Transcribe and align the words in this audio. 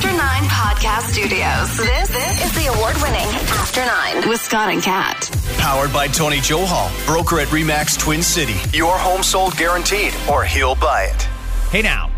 From 0.00 0.16
the 0.16 0.22
After 0.22 0.42
Nine 0.42 0.48
Podcast 0.48 1.12
Studios, 1.12 1.76
this, 1.76 2.08
this 2.08 2.44
is 2.44 2.52
the 2.54 2.72
award 2.72 2.94
winning 3.02 3.26
After 3.50 3.84
Nine 3.84 4.28
with 4.28 4.40
Scott 4.40 4.70
and 4.72 4.82
Kat. 4.82 5.28
Powered 5.58 5.92
by 5.92 6.06
Tony 6.06 6.36
Johal, 6.38 6.88
broker 7.06 7.40
at 7.40 7.48
REMAX 7.48 7.98
Twin 7.98 8.22
City. 8.22 8.54
Your 8.76 8.96
home 8.98 9.22
sold 9.22 9.56
guaranteed, 9.56 10.14
or 10.30 10.44
he'll 10.44 10.74
buy 10.76 11.04
it. 11.04 11.22
Hey 11.70 11.82
now, 11.82 12.10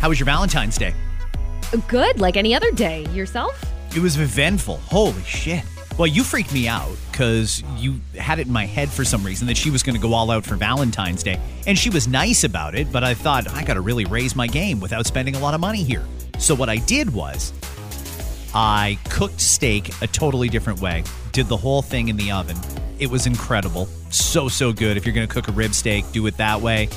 how 0.00 0.08
was 0.08 0.18
your 0.18 0.24
Valentine's 0.24 0.76
Day? 0.78 0.94
Good, 1.88 2.20
like 2.20 2.36
any 2.36 2.54
other 2.54 2.70
day. 2.72 3.06
Yourself? 3.10 3.64
It 3.94 4.00
was 4.00 4.16
eventful. 4.16 4.76
Holy 4.76 5.22
shit. 5.22 5.62
Well, 5.98 6.08
you 6.08 6.24
freaked 6.24 6.52
me 6.52 6.68
out 6.68 6.96
because 7.20 7.62
you 7.76 8.00
had 8.16 8.38
it 8.38 8.46
in 8.46 8.52
my 8.54 8.64
head 8.64 8.88
for 8.88 9.04
some 9.04 9.22
reason 9.22 9.46
that 9.46 9.54
she 9.58 9.68
was 9.70 9.82
going 9.82 9.94
to 9.94 10.00
go 10.00 10.14
all 10.14 10.30
out 10.30 10.42
for 10.42 10.56
Valentine's 10.56 11.22
Day. 11.22 11.38
And 11.66 11.76
she 11.76 11.90
was 11.90 12.08
nice 12.08 12.44
about 12.44 12.74
it, 12.74 12.90
but 12.90 13.04
I 13.04 13.12
thought, 13.12 13.46
I 13.52 13.62
got 13.62 13.74
to 13.74 13.82
really 13.82 14.06
raise 14.06 14.34
my 14.34 14.46
game 14.46 14.80
without 14.80 15.04
spending 15.04 15.36
a 15.36 15.38
lot 15.38 15.52
of 15.52 15.60
money 15.60 15.82
here. 15.82 16.02
So 16.38 16.54
what 16.54 16.70
I 16.70 16.76
did 16.76 17.12
was 17.12 17.52
I 18.54 18.98
cooked 19.10 19.38
steak 19.38 19.90
a 20.00 20.06
totally 20.06 20.48
different 20.48 20.80
way, 20.80 21.04
did 21.32 21.46
the 21.48 21.58
whole 21.58 21.82
thing 21.82 22.08
in 22.08 22.16
the 22.16 22.32
oven. 22.32 22.56
It 22.98 23.10
was 23.10 23.26
incredible. 23.26 23.84
So, 24.08 24.48
so 24.48 24.72
good. 24.72 24.96
If 24.96 25.04
you're 25.04 25.14
going 25.14 25.28
to 25.28 25.32
cook 25.32 25.48
a 25.48 25.52
rib 25.52 25.74
steak, 25.74 26.10
do 26.12 26.26
it 26.26 26.38
that 26.38 26.62
way. 26.62 26.88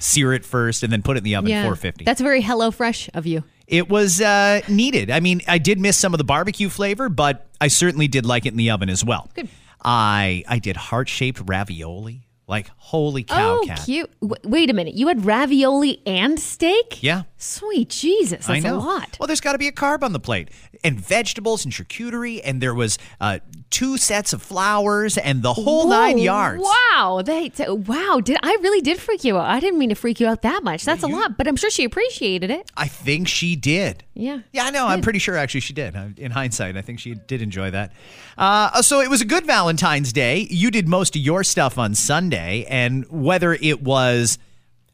Sear 0.00 0.32
it 0.32 0.44
first 0.44 0.82
and 0.82 0.92
then 0.92 1.02
put 1.02 1.16
it 1.16 1.18
in 1.18 1.24
the 1.24 1.36
oven 1.36 1.50
450. 1.50 2.04
That's 2.04 2.20
very 2.20 2.40
Hello 2.40 2.72
Fresh 2.72 3.08
of 3.14 3.28
you. 3.28 3.44
It 3.70 3.88
was 3.88 4.20
uh, 4.20 4.60
needed. 4.68 5.10
I 5.10 5.20
mean, 5.20 5.42
I 5.46 5.58
did 5.58 5.78
miss 5.78 5.96
some 5.96 6.12
of 6.12 6.18
the 6.18 6.24
barbecue 6.24 6.68
flavor, 6.68 7.08
but 7.08 7.46
I 7.60 7.68
certainly 7.68 8.08
did 8.08 8.26
like 8.26 8.44
it 8.44 8.50
in 8.52 8.56
the 8.56 8.70
oven 8.70 8.90
as 8.90 9.04
well. 9.04 9.30
Good. 9.34 9.48
I 9.82 10.44
I 10.48 10.58
did 10.58 10.76
heart 10.76 11.08
shaped 11.08 11.40
ravioli. 11.46 12.26
Like 12.48 12.68
holy 12.78 13.22
cow, 13.22 13.60
oh, 13.62 13.64
Kat. 13.64 13.82
cute. 13.86 14.10
W- 14.20 14.34
wait 14.42 14.70
a 14.70 14.72
minute. 14.72 14.94
You 14.94 15.06
had 15.06 15.24
ravioli 15.24 16.02
and 16.04 16.38
steak? 16.40 17.00
Yeah. 17.00 17.22
Sweet 17.36 17.90
Jesus. 17.90 18.46
That's 18.46 18.48
I 18.48 18.58
know. 18.58 18.76
a 18.76 18.78
lot. 18.78 19.16
Well, 19.20 19.28
there's 19.28 19.40
got 19.40 19.52
to 19.52 19.58
be 19.58 19.68
a 19.68 19.72
carb 19.72 20.02
on 20.02 20.12
the 20.12 20.18
plate, 20.18 20.48
and 20.82 21.00
vegetables 21.00 21.64
and 21.64 21.72
charcuterie, 21.72 22.40
and 22.42 22.60
there 22.60 22.74
was 22.74 22.98
uh, 23.20 23.38
two 23.70 23.96
sets 23.96 24.32
of 24.32 24.42
flowers 24.42 25.16
and 25.16 25.42
the 25.42 25.52
whole 25.54 25.88
nine 25.88 26.18
yards. 26.18 26.62
Wow. 26.62 27.22
They, 27.24 27.52
wow. 27.68 28.20
Did 28.22 28.36
I 28.42 28.58
really 28.60 28.80
did 28.80 28.98
freak 28.98 29.22
you 29.24 29.38
out? 29.38 29.46
I 29.48 29.60
didn't 29.60 29.78
mean 29.78 29.90
to 29.90 29.94
freak 29.94 30.18
you 30.20 30.26
out 30.26 30.42
that 30.42 30.64
much. 30.64 30.84
That's 30.84 31.04
a 31.04 31.06
lot, 31.06 31.36
but 31.38 31.46
I'm 31.46 31.56
sure 31.56 31.70
she 31.70 31.84
appreciated 31.84 32.50
it. 32.50 32.70
I 32.76 32.88
think 32.88 33.28
she 33.28 33.54
did. 33.56 34.02
Yeah. 34.14 34.40
Yeah, 34.52 34.64
I 34.64 34.70
know. 34.70 34.86
I'm 34.86 35.00
pretty 35.00 35.20
sure 35.20 35.36
actually 35.36 35.60
she 35.60 35.72
did. 35.72 35.94
Uh, 35.94 36.08
In 36.16 36.32
hindsight, 36.32 36.76
I 36.76 36.82
think 36.82 36.98
she 36.98 37.14
did 37.14 37.42
enjoy 37.42 37.70
that. 37.70 37.92
Uh, 38.36 38.82
so 38.82 39.00
it 39.00 39.08
was 39.08 39.20
a 39.20 39.24
good 39.24 39.46
Valentine's 39.46 40.12
Day. 40.12 40.46
You 40.50 40.70
did 40.70 40.88
most 40.88 41.14
of 41.14 41.22
your 41.22 41.44
stuff 41.44 41.78
on 41.78 41.94
Sunday, 41.94 42.66
and 42.68 43.06
whether 43.08 43.54
it 43.54 43.82
was 43.82 44.38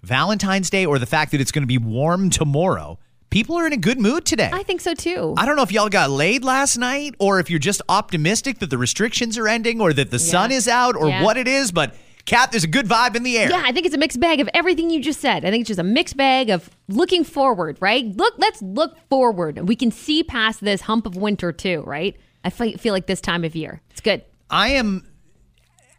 Valentine's 0.02 0.70
Day 0.70 0.84
or 0.86 0.98
the 0.98 1.06
fact 1.06 1.32
that 1.32 1.40
it's 1.40 1.50
going 1.50 1.62
to 1.62 1.66
be 1.66 1.78
warm 1.78 2.30
tomorrow, 2.30 2.98
people 3.30 3.56
are 3.56 3.66
in 3.66 3.72
a 3.72 3.76
good 3.76 4.00
mood 4.00 4.24
today. 4.24 4.50
I 4.52 4.62
think 4.62 4.80
so 4.80 4.94
too. 4.94 5.34
I 5.36 5.46
don't 5.46 5.56
know 5.56 5.62
if 5.62 5.72
y'all 5.72 5.88
got 5.88 6.10
laid 6.10 6.44
last 6.44 6.76
night 6.78 7.14
or 7.18 7.40
if 7.40 7.50
you're 7.50 7.58
just 7.58 7.82
optimistic 7.88 8.58
that 8.60 8.70
the 8.70 8.78
restrictions 8.78 9.36
are 9.38 9.48
ending 9.48 9.80
or 9.80 9.92
that 9.92 10.10
the 10.10 10.18
sun 10.18 10.52
is 10.52 10.68
out 10.68 10.96
or 10.96 11.08
Yeah. 11.08 11.22
what 11.22 11.36
it 11.36 11.48
is, 11.48 11.72
but 11.72 11.94
Kat, 12.24 12.50
there's 12.50 12.64
a 12.64 12.68
good 12.68 12.86
vibe 12.86 13.14
in 13.14 13.22
the 13.22 13.38
air. 13.38 13.48
Yeah, 13.48 13.62
I 13.64 13.70
think 13.70 13.86
it's 13.86 13.94
a 13.94 13.98
mixed 13.98 14.18
bag 14.18 14.40
of 14.40 14.48
everything 14.52 14.90
you 14.90 15.00
just 15.00 15.20
said. 15.20 15.44
I 15.44 15.50
think 15.50 15.60
it's 15.60 15.68
just 15.68 15.78
a 15.78 15.84
mixed 15.84 16.16
bag 16.16 16.50
of 16.50 16.68
looking 16.88 17.22
forward, 17.22 17.78
right? 17.80 18.04
Look, 18.16 18.34
let's 18.38 18.60
look 18.60 18.96
forward. 19.08 19.68
We 19.68 19.76
can 19.76 19.92
see 19.92 20.24
past 20.24 20.60
this 20.64 20.80
hump 20.82 21.06
of 21.06 21.14
winter 21.16 21.52
too, 21.52 21.82
right? 21.86 22.16
I 22.42 22.50
feel 22.50 22.92
like 22.92 23.06
this 23.06 23.20
time 23.20 23.44
of 23.44 23.54
year. 23.54 23.80
It's 23.90 24.00
good. 24.00 24.22
I 24.50 24.70
am 24.70 25.06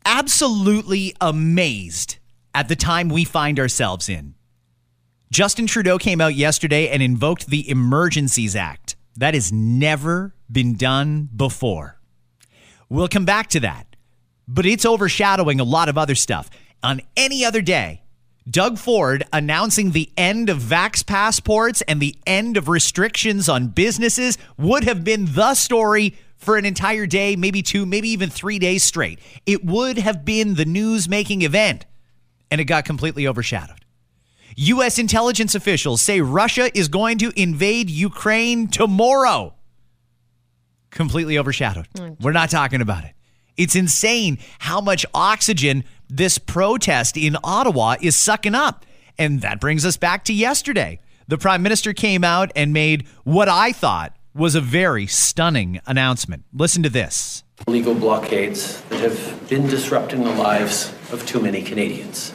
absolutely 0.05 1.13
amazed 1.21 2.17
at 2.53 2.67
the 2.67 2.75
time 2.75 3.09
we 3.09 3.23
find 3.23 3.59
ourselves 3.59 4.09
in. 4.09 4.33
Justin 5.29 5.67
Trudeau 5.67 5.97
came 5.97 6.21
out 6.21 6.35
yesterday 6.35 6.87
and 6.87 7.03
invoked 7.03 7.47
the 7.47 7.69
Emergencies 7.69 8.55
Act. 8.55 8.95
That 9.17 9.33
has 9.33 9.51
never 9.51 10.33
been 10.49 10.75
done 10.75 11.27
before. 11.35 11.99
We'll 12.87 13.09
come 13.09 13.25
back 13.25 13.47
to 13.49 13.59
that, 13.59 13.97
but 14.47 14.65
it's 14.65 14.85
overshadowing 14.85 15.59
a 15.59 15.65
lot 15.65 15.89
of 15.89 15.97
other 15.97 16.15
stuff. 16.15 16.49
On 16.81 17.01
any 17.17 17.43
other 17.43 17.61
day, 17.61 18.03
Doug 18.49 18.77
Ford 18.77 19.25
announcing 19.33 19.91
the 19.91 20.09
end 20.15 20.49
of 20.49 20.59
vax 20.59 21.05
passports 21.05 21.81
and 21.81 21.99
the 21.99 22.15
end 22.25 22.55
of 22.55 22.69
restrictions 22.69 23.49
on 23.49 23.67
businesses 23.67 24.37
would 24.57 24.85
have 24.85 25.03
been 25.03 25.25
the 25.33 25.55
story 25.55 26.15
for 26.37 26.55
an 26.55 26.63
entire 26.63 27.05
day, 27.05 27.35
maybe 27.35 27.61
two, 27.61 27.85
maybe 27.85 28.07
even 28.09 28.29
three 28.29 28.59
days 28.59 28.83
straight. 28.83 29.19
It 29.45 29.65
would 29.65 29.97
have 29.97 30.23
been 30.23 30.55
the 30.55 30.63
news 30.63 31.09
making 31.09 31.41
event, 31.41 31.85
and 32.49 32.61
it 32.61 32.65
got 32.65 32.85
completely 32.85 33.27
overshadowed. 33.27 33.76
U.S. 34.59 34.97
intelligence 34.97 35.53
officials 35.53 36.01
say 36.01 36.19
Russia 36.19 36.75
is 36.75 36.87
going 36.87 37.19
to 37.19 37.31
invade 37.39 37.91
Ukraine 37.91 38.67
tomorrow. 38.67 39.53
Completely 40.89 41.37
overshadowed. 41.37 41.87
Oh, 41.99 42.17
We're 42.19 42.31
not 42.31 42.49
talking 42.49 42.81
about 42.81 43.03
it. 43.03 43.13
It's 43.55 43.75
insane 43.75 44.39
how 44.57 44.81
much 44.81 45.05
oxygen 45.13 45.83
this 46.09 46.39
protest 46.39 47.17
in 47.17 47.37
Ottawa 47.43 47.97
is 48.01 48.15
sucking 48.15 48.55
up. 48.55 48.83
And 49.19 49.41
that 49.41 49.59
brings 49.59 49.85
us 49.85 49.95
back 49.95 50.23
to 50.25 50.33
yesterday. 50.33 50.99
The 51.27 51.37
prime 51.37 51.61
minister 51.61 51.93
came 51.93 52.23
out 52.23 52.51
and 52.55 52.73
made 52.73 53.05
what 53.25 53.49
I 53.49 53.71
thought 53.71 54.15
was 54.33 54.55
a 54.55 54.61
very 54.61 55.05
stunning 55.05 55.81
announcement. 55.85 56.45
Listen 56.51 56.81
to 56.81 56.89
this. 56.89 57.43
Legal 57.67 57.93
blockades 57.93 58.81
that 58.89 59.01
have 59.01 59.49
been 59.49 59.67
disrupting 59.67 60.23
the 60.23 60.33
lives 60.33 60.91
of 61.11 61.23
too 61.27 61.39
many 61.39 61.61
Canadians. 61.61 62.33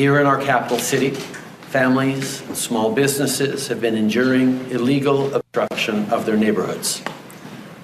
Here 0.00 0.18
in 0.18 0.26
our 0.26 0.40
capital 0.40 0.78
city, 0.78 1.10
families 1.10 2.40
and 2.46 2.56
small 2.56 2.90
businesses 2.90 3.68
have 3.68 3.82
been 3.82 3.96
enduring 3.96 4.70
illegal 4.70 5.34
obstruction 5.34 6.08
of 6.08 6.24
their 6.24 6.38
neighborhoods, 6.38 7.02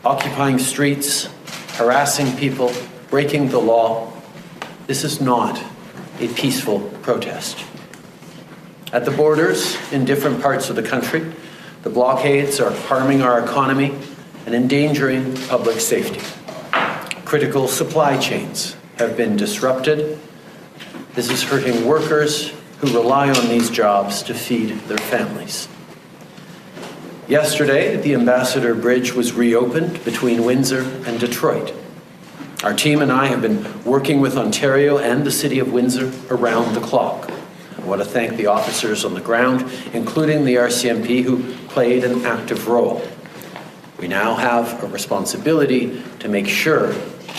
occupying 0.03 0.59
streets, 0.59 1.29
harassing 1.75 2.35
people, 2.39 2.73
breaking 3.11 3.51
the 3.51 3.59
law. 3.59 4.11
This 4.87 5.05
is 5.05 5.21
not 5.21 5.63
a 6.19 6.29
peaceful 6.29 6.81
protest. 7.03 7.63
At 8.95 9.05
the 9.05 9.11
borders 9.11 9.77
in 9.93 10.07
different 10.07 10.41
parts 10.41 10.71
of 10.71 10.77
the 10.77 10.83
country, 10.83 11.23
the 11.83 11.91
blockades 11.91 12.61
are 12.61 12.73
harming 12.73 13.21
our 13.21 13.45
economy 13.45 13.95
and 14.47 14.55
endangering 14.55 15.37
public 15.49 15.81
safety. 15.81 16.23
Critical 17.27 17.69
supply 17.69 18.17
chains 18.17 18.75
have 18.97 19.19
been 19.19 19.37
disrupted. 19.37 20.19
This 21.17 21.31
is 21.31 21.43
hurting 21.43 21.87
workers 21.87 22.53
who 22.81 22.93
rely 22.93 23.31
on 23.31 23.49
these 23.49 23.71
jobs 23.71 24.23
to 24.25 24.35
feed 24.35 24.79
their 24.81 24.99
families. 24.99 25.67
Yesterday, 27.27 27.97
the 27.97 28.13
Ambassador 28.13 28.75
Bridge 28.75 29.15
was 29.15 29.33
reopened 29.33 30.05
between 30.05 30.45
Windsor 30.45 30.83
and 31.07 31.19
Detroit. 31.19 31.73
Our 32.63 32.75
team 32.75 33.01
and 33.01 33.11
I 33.11 33.29
have 33.29 33.41
been 33.41 33.83
working 33.83 34.21
with 34.21 34.37
Ontario 34.37 34.99
and 34.99 35.25
the 35.25 35.31
City 35.31 35.59
of 35.59 35.73
Windsor 35.73 36.13
around 36.29 36.75
the 36.75 36.83
clock. 36.83 37.33
I 37.79 37.81
want 37.81 38.03
to 38.03 38.07
thank 38.07 38.37
the 38.37 38.49
officers 38.49 39.03
on 39.03 39.15
the 39.15 39.23
ground, 39.23 39.73
including 39.95 40.45
the 40.45 40.57
RCMP, 40.57 41.23
who 41.23 41.55
played 41.69 42.05
an 42.05 42.27
active 42.27 42.69
role. 42.69 43.03
We 43.99 44.07
now 44.07 44.35
have 44.35 44.85
a 44.85 44.87
responsibility 44.87 46.03
to 46.19 46.29
make 46.29 46.47
sure 46.47 46.89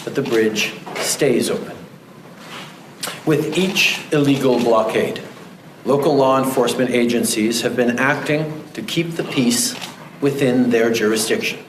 that 0.03 0.15
the 0.15 0.23
bridge 0.23 0.73
stays 0.95 1.51
open. 1.51 1.76
With 3.25 3.57
each 3.57 3.99
illegal 4.11 4.59
blockade, 4.59 5.21
local 5.85 6.15
law 6.15 6.41
enforcement 6.41 6.91
agencies 6.91 7.61
have 7.61 7.75
been 7.75 7.99
acting 7.99 8.63
to 8.73 8.81
keep 8.81 9.11
the 9.11 9.23
peace 9.23 9.75
within 10.21 10.69
their 10.69 10.91
jurisdiction. 10.91 11.59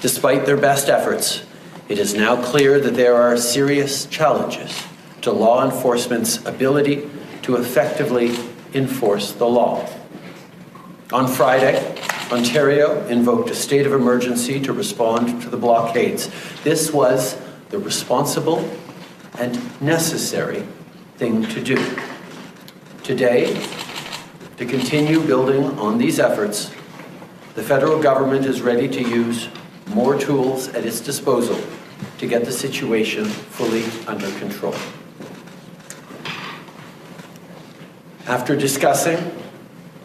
Despite 0.00 0.46
their 0.46 0.56
best 0.56 0.88
efforts, 0.88 1.44
it 1.88 1.98
is 1.98 2.14
now 2.14 2.42
clear 2.42 2.80
that 2.80 2.94
there 2.94 3.14
are 3.14 3.36
serious 3.36 4.06
challenges 4.06 4.82
to 5.22 5.32
law 5.32 5.64
enforcement's 5.64 6.44
ability 6.46 7.08
to 7.42 7.56
effectively 7.56 8.36
enforce 8.74 9.32
the 9.32 9.46
law. 9.46 9.88
On 11.12 11.28
Friday, 11.28 11.96
Ontario 12.32 13.06
invoked 13.06 13.50
a 13.50 13.54
state 13.54 13.86
of 13.86 13.92
emergency 13.92 14.60
to 14.60 14.72
respond 14.72 15.42
to 15.42 15.50
the 15.50 15.56
blockades. 15.56 16.30
This 16.64 16.90
was 16.90 17.36
the 17.68 17.78
responsible 17.78 18.68
and 19.38 19.80
necessary 19.80 20.66
thing 21.16 21.44
to 21.46 21.62
do. 21.62 21.78
Today, 23.02 23.60
To 24.58 24.64
continue 24.64 25.20
building 25.20 25.64
on 25.80 25.98
these 25.98 26.20
efforts, 26.20 26.70
the 27.56 27.62
federal 27.62 28.00
government 28.00 28.46
is 28.46 28.62
ready 28.62 28.86
to 28.86 29.02
use 29.02 29.48
more 29.88 30.16
tools 30.16 30.68
at 30.68 30.86
its 30.86 31.00
disposal 31.00 31.58
to 32.18 32.28
get 32.28 32.44
the 32.44 32.52
situation 32.52 33.24
fully 33.24 33.82
under 34.06 34.30
control. 34.38 34.74
After 38.28 38.54
discussing 38.54 39.18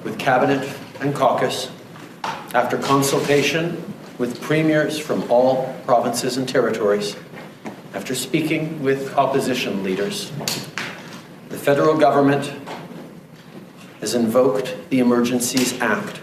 with 0.04 0.18
Cabinet 0.18 0.68
and 1.00 1.14
caucus, 1.14 1.70
after 2.56 2.80
consultation 2.80 3.94
with 4.18 4.42
premiers 4.42 4.98
from 4.98 5.30
all 5.30 5.76
provinces 5.86 6.38
and 6.38 6.50
territories, 6.50 7.16
after 7.94 8.14
speaking 8.14 8.82
with 8.84 9.16
opposition 9.16 9.84
leaders, 9.84 10.32
the 11.50 11.58
federal 11.58 11.98
government 11.98 12.54
has 14.00 14.14
invoked 14.16 14.78
the 14.90 15.00
Emergencies 15.00 15.80
Act 15.82 16.22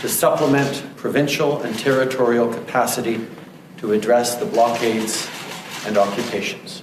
to 0.00 0.08
supplement 0.08 0.84
provincial 0.96 1.60
and 1.62 1.78
territorial 1.78 2.52
capacity 2.52 3.26
to 3.78 3.92
address 3.92 4.36
the 4.36 4.46
blockades 4.46 5.28
and 5.86 5.98
occupations. 5.98 6.82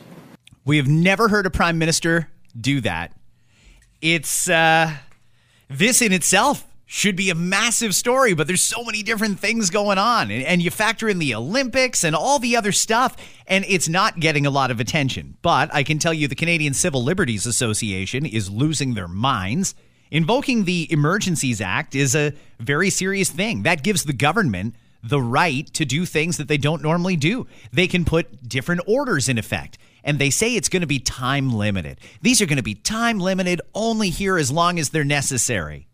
We 0.66 0.78
have 0.78 0.88
never 0.88 1.30
heard 1.30 1.46
a 1.46 1.50
prime 1.50 1.78
minister 1.78 2.30
do 2.60 2.82
that. 2.82 3.14
It's 4.02 4.50
uh, 4.50 4.96
this 5.70 6.02
in 6.02 6.12
itself 6.12 6.68
should 6.90 7.18
be 7.18 7.30
a 7.30 7.36
massive 7.36 7.94
story, 7.94 8.34
but 8.34 8.48
there's 8.48 8.64
so 8.64 8.82
many 8.82 9.04
different 9.04 9.40
things 9.40 9.70
going 9.70 9.98
on. 9.98 10.32
And, 10.32 10.42
and, 10.44 10.62
you 10.62 10.72
factor 10.72 11.10
in 11.10 11.20
the 11.20 11.36
Olympics 11.36 12.06
and 12.06 12.16
all 12.16 12.40
the 12.40 12.56
other 12.56 12.72
stuff, 12.72 13.18
and 13.46 13.66
it's 13.68 13.90
not 13.90 14.22
getting 14.22 14.46
a 14.46 14.50
lot 14.50 14.72
of 14.72 14.80
attention. 14.80 15.36
But 15.42 15.70
I 15.74 15.84
can 15.84 16.00
tell 16.00 16.14
you 16.14 16.30
the 16.30 16.36
Canadian 16.36 16.74
Civil 16.74 17.04
Liberties 17.04 17.46
Association 17.46 18.26
is 18.26 18.50
losing 18.50 18.94
their 18.94 19.10
minds. 19.10 19.76
Invoking 20.12 20.64
the 20.64 20.90
Emergencies 20.90 21.60
Act 21.60 21.94
is 21.94 22.16
a 22.16 22.34
very 22.58 22.90
serious 22.90 23.30
thing. 23.30 23.64
That 23.64 23.84
gives 23.84 24.06
the 24.06 24.14
government 24.14 24.74
the 25.04 25.22
right 25.22 25.68
to 25.74 25.84
do 25.84 26.06
things 26.06 26.38
that 26.38 26.48
they 26.48 26.58
don't 26.58 26.82
normally 26.82 27.18
do. 27.18 27.48
They 27.74 27.88
can 27.88 28.06
put 28.06 28.48
different 28.48 28.82
orders 28.88 29.28
in 29.28 29.38
effect. 29.38 29.78
And 30.06 30.20
they 30.20 30.30
say 30.30 30.56
it's 30.56 30.70
going 30.70 30.82
to 30.82 30.88
be 30.88 31.00
time 31.00 31.52
limited. 31.52 32.00
These 32.22 32.42
are 32.42 32.46
going 32.46 32.58
to 32.58 32.64
be 32.64 32.76
time 32.76 33.20
limited 33.20 33.60
only 33.76 34.10
here 34.10 34.38
as 34.38 34.50
long 34.50 34.80
as 34.80 34.90
they're 34.90 35.04
necessary 35.04 35.87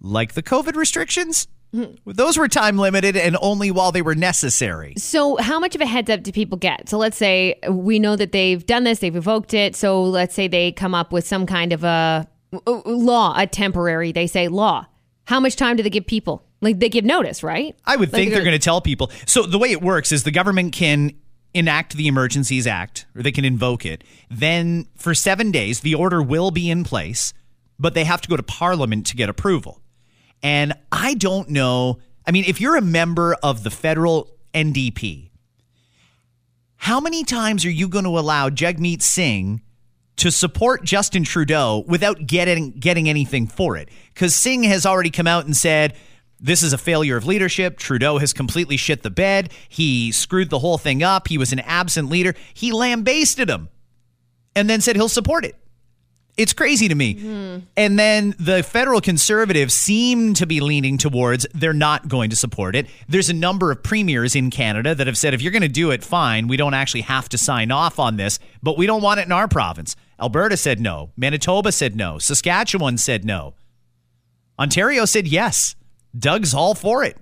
like 0.00 0.34
the 0.34 0.42
COVID 0.42 0.74
restrictions. 0.74 1.48
Those 2.04 2.36
were 2.36 2.48
time 2.48 2.78
limited 2.78 3.16
and 3.16 3.36
only 3.40 3.70
while 3.70 3.92
they 3.92 4.02
were 4.02 4.16
necessary. 4.16 4.94
So, 4.96 5.36
how 5.36 5.60
much 5.60 5.76
of 5.76 5.80
a 5.80 5.86
heads 5.86 6.10
up 6.10 6.22
do 6.22 6.32
people 6.32 6.58
get? 6.58 6.88
So, 6.88 6.98
let's 6.98 7.16
say 7.16 7.60
we 7.68 8.00
know 8.00 8.16
that 8.16 8.32
they've 8.32 8.64
done 8.64 8.82
this, 8.84 8.98
they've 8.98 9.14
evoked 9.14 9.54
it. 9.54 9.76
So, 9.76 10.02
let's 10.02 10.34
say 10.34 10.48
they 10.48 10.72
come 10.72 10.94
up 10.94 11.12
with 11.12 11.26
some 11.26 11.46
kind 11.46 11.72
of 11.72 11.84
a 11.84 12.26
uh, 12.66 12.82
law, 12.84 13.34
a 13.36 13.46
temporary, 13.46 14.10
they 14.10 14.26
say 14.26 14.48
law. 14.48 14.86
How 15.26 15.38
much 15.38 15.54
time 15.54 15.76
do 15.76 15.84
they 15.84 15.90
give 15.90 16.06
people? 16.06 16.44
Like, 16.60 16.80
they 16.80 16.88
give 16.88 17.04
notice, 17.04 17.44
right? 17.44 17.76
I 17.84 17.94
would 17.96 18.12
like 18.12 18.20
think 18.20 18.32
they're 18.32 18.42
going 18.42 18.58
to 18.58 18.64
tell 18.64 18.80
people. 18.80 19.12
So, 19.26 19.42
the 19.44 19.58
way 19.58 19.70
it 19.70 19.80
works 19.80 20.10
is 20.10 20.24
the 20.24 20.32
government 20.32 20.72
can 20.72 21.12
enact 21.54 21.94
the 21.94 22.08
Emergencies 22.08 22.66
Act, 22.66 23.06
or 23.14 23.22
they 23.22 23.32
can 23.32 23.44
invoke 23.44 23.86
it. 23.86 24.02
Then, 24.28 24.88
for 24.96 25.14
seven 25.14 25.52
days, 25.52 25.80
the 25.80 25.94
order 25.94 26.20
will 26.20 26.50
be 26.50 26.68
in 26.68 26.82
place, 26.82 27.32
but 27.78 27.94
they 27.94 28.04
have 28.04 28.20
to 28.22 28.28
go 28.28 28.36
to 28.36 28.42
Parliament 28.42 29.06
to 29.06 29.16
get 29.16 29.28
approval. 29.28 29.80
And 30.42 30.74
I 30.90 31.14
don't 31.14 31.50
know. 31.50 31.98
I 32.26 32.30
mean, 32.30 32.44
if 32.46 32.60
you're 32.60 32.76
a 32.76 32.82
member 32.82 33.34
of 33.42 33.62
the 33.62 33.70
federal 33.70 34.30
NDP, 34.54 35.30
how 36.76 37.00
many 37.00 37.24
times 37.24 37.64
are 37.64 37.70
you 37.70 37.88
going 37.88 38.04
to 38.04 38.18
allow 38.18 38.48
Jagmeet 38.48 39.02
Singh 39.02 39.60
to 40.16 40.30
support 40.30 40.82
Justin 40.84 41.24
Trudeau 41.24 41.84
without 41.86 42.26
getting 42.26 42.70
getting 42.72 43.08
anything 43.08 43.46
for 43.46 43.76
it? 43.76 43.90
Because 44.14 44.34
Singh 44.34 44.62
has 44.64 44.86
already 44.86 45.10
come 45.10 45.26
out 45.26 45.44
and 45.44 45.56
said 45.56 45.94
this 46.40 46.62
is 46.62 46.72
a 46.72 46.78
failure 46.78 47.18
of 47.18 47.26
leadership. 47.26 47.78
Trudeau 47.78 48.16
has 48.16 48.32
completely 48.32 48.78
shit 48.78 49.02
the 49.02 49.10
bed. 49.10 49.52
He 49.68 50.10
screwed 50.10 50.48
the 50.48 50.58
whole 50.58 50.78
thing 50.78 51.02
up. 51.02 51.28
He 51.28 51.36
was 51.36 51.52
an 51.52 51.60
absent 51.60 52.08
leader. 52.08 52.34
He 52.54 52.72
lambasted 52.72 53.50
him 53.50 53.68
and 54.56 54.68
then 54.68 54.80
said 54.80 54.96
he'll 54.96 55.08
support 55.08 55.44
it. 55.44 55.56
It's 56.40 56.54
crazy 56.54 56.88
to 56.88 56.94
me. 56.94 57.16
Mm-hmm. 57.16 57.58
And 57.76 57.98
then 57.98 58.34
the 58.38 58.62
federal 58.62 59.02
conservatives 59.02 59.74
seem 59.74 60.32
to 60.34 60.46
be 60.46 60.60
leaning 60.60 60.96
towards 60.96 61.46
they're 61.52 61.74
not 61.74 62.08
going 62.08 62.30
to 62.30 62.36
support 62.36 62.74
it. 62.74 62.86
There's 63.08 63.28
a 63.28 63.34
number 63.34 63.70
of 63.70 63.82
premiers 63.82 64.34
in 64.34 64.50
Canada 64.50 64.94
that 64.94 65.06
have 65.06 65.18
said 65.18 65.34
if 65.34 65.42
you're 65.42 65.52
going 65.52 65.60
to 65.60 65.68
do 65.68 65.90
it, 65.90 66.02
fine. 66.02 66.48
We 66.48 66.56
don't 66.56 66.72
actually 66.72 67.02
have 67.02 67.28
to 67.28 67.38
sign 67.38 67.70
off 67.70 67.98
on 67.98 68.16
this, 68.16 68.38
but 68.62 68.78
we 68.78 68.86
don't 68.86 69.02
want 69.02 69.20
it 69.20 69.26
in 69.26 69.32
our 69.32 69.48
province. 69.48 69.96
Alberta 70.18 70.56
said 70.56 70.80
no. 70.80 71.10
Manitoba 71.14 71.72
said 71.72 71.94
no. 71.94 72.18
Saskatchewan 72.18 72.96
said 72.96 73.22
no. 73.22 73.52
Ontario 74.58 75.04
said 75.04 75.28
yes. 75.28 75.76
Doug's 76.18 76.54
all 76.54 76.74
for 76.74 77.04
it. 77.04 77.18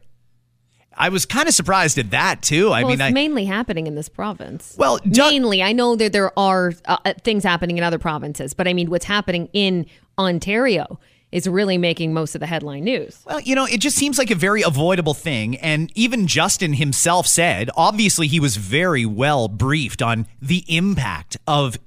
I 0.99 1.09
was 1.09 1.25
kind 1.25 1.49
of 1.49 1.55
surprised 1.55 1.97
at 1.99 2.11
that 2.11 2.43
too. 2.43 2.71
I 2.71 2.83
well, 2.83 2.89
mean, 2.89 3.01
it's 3.01 3.03
I, 3.03 3.11
mainly 3.13 3.45
happening 3.45 3.87
in 3.87 3.95
this 3.95 4.09
province. 4.09 4.75
Well, 4.77 4.99
mainly, 5.05 5.63
I 5.63 5.73
know 5.73 5.97
that 5.97 6.13
there 6.13 6.37
are 6.39 6.73
uh, 6.87 6.99
uh, 7.05 7.15
things 7.23 7.45
happening 7.45 7.79
in 7.79 7.85
other 7.85 7.99
provinces, 7.99 8.53
but 8.53 8.67
I 8.67 8.75
mean, 8.75 8.91
what's 8.91 9.05
happening 9.05 9.49
in 9.53 9.87
Ontario 10.19 10.99
is 11.31 11.47
really 11.47 11.79
making 11.79 12.13
most 12.13 12.35
of 12.35 12.41
the 12.41 12.47
headline 12.47 12.85
news. 12.85 13.23
Well, 13.27 13.41
you 13.41 13.55
know, 13.55 13.67
it 13.67 13.81
just 13.81 13.97
seems 13.97 14.19
like 14.19 14.31
a 14.31 14.35
very 14.35 14.63
avoidable 14.63 15.15
thing. 15.15 15.57
And 15.57 15.93
even 15.95 16.27
Justin 16.27 16.73
himself 16.73 17.27
said, 17.27 17.71
obviously, 17.77 18.27
he 18.27 18.41
was 18.41 18.57
very 18.57 19.05
well 19.05 19.47
briefed 19.49 20.03
on 20.03 20.27
the 20.41 20.65
impact 20.69 21.37
of 21.47 21.79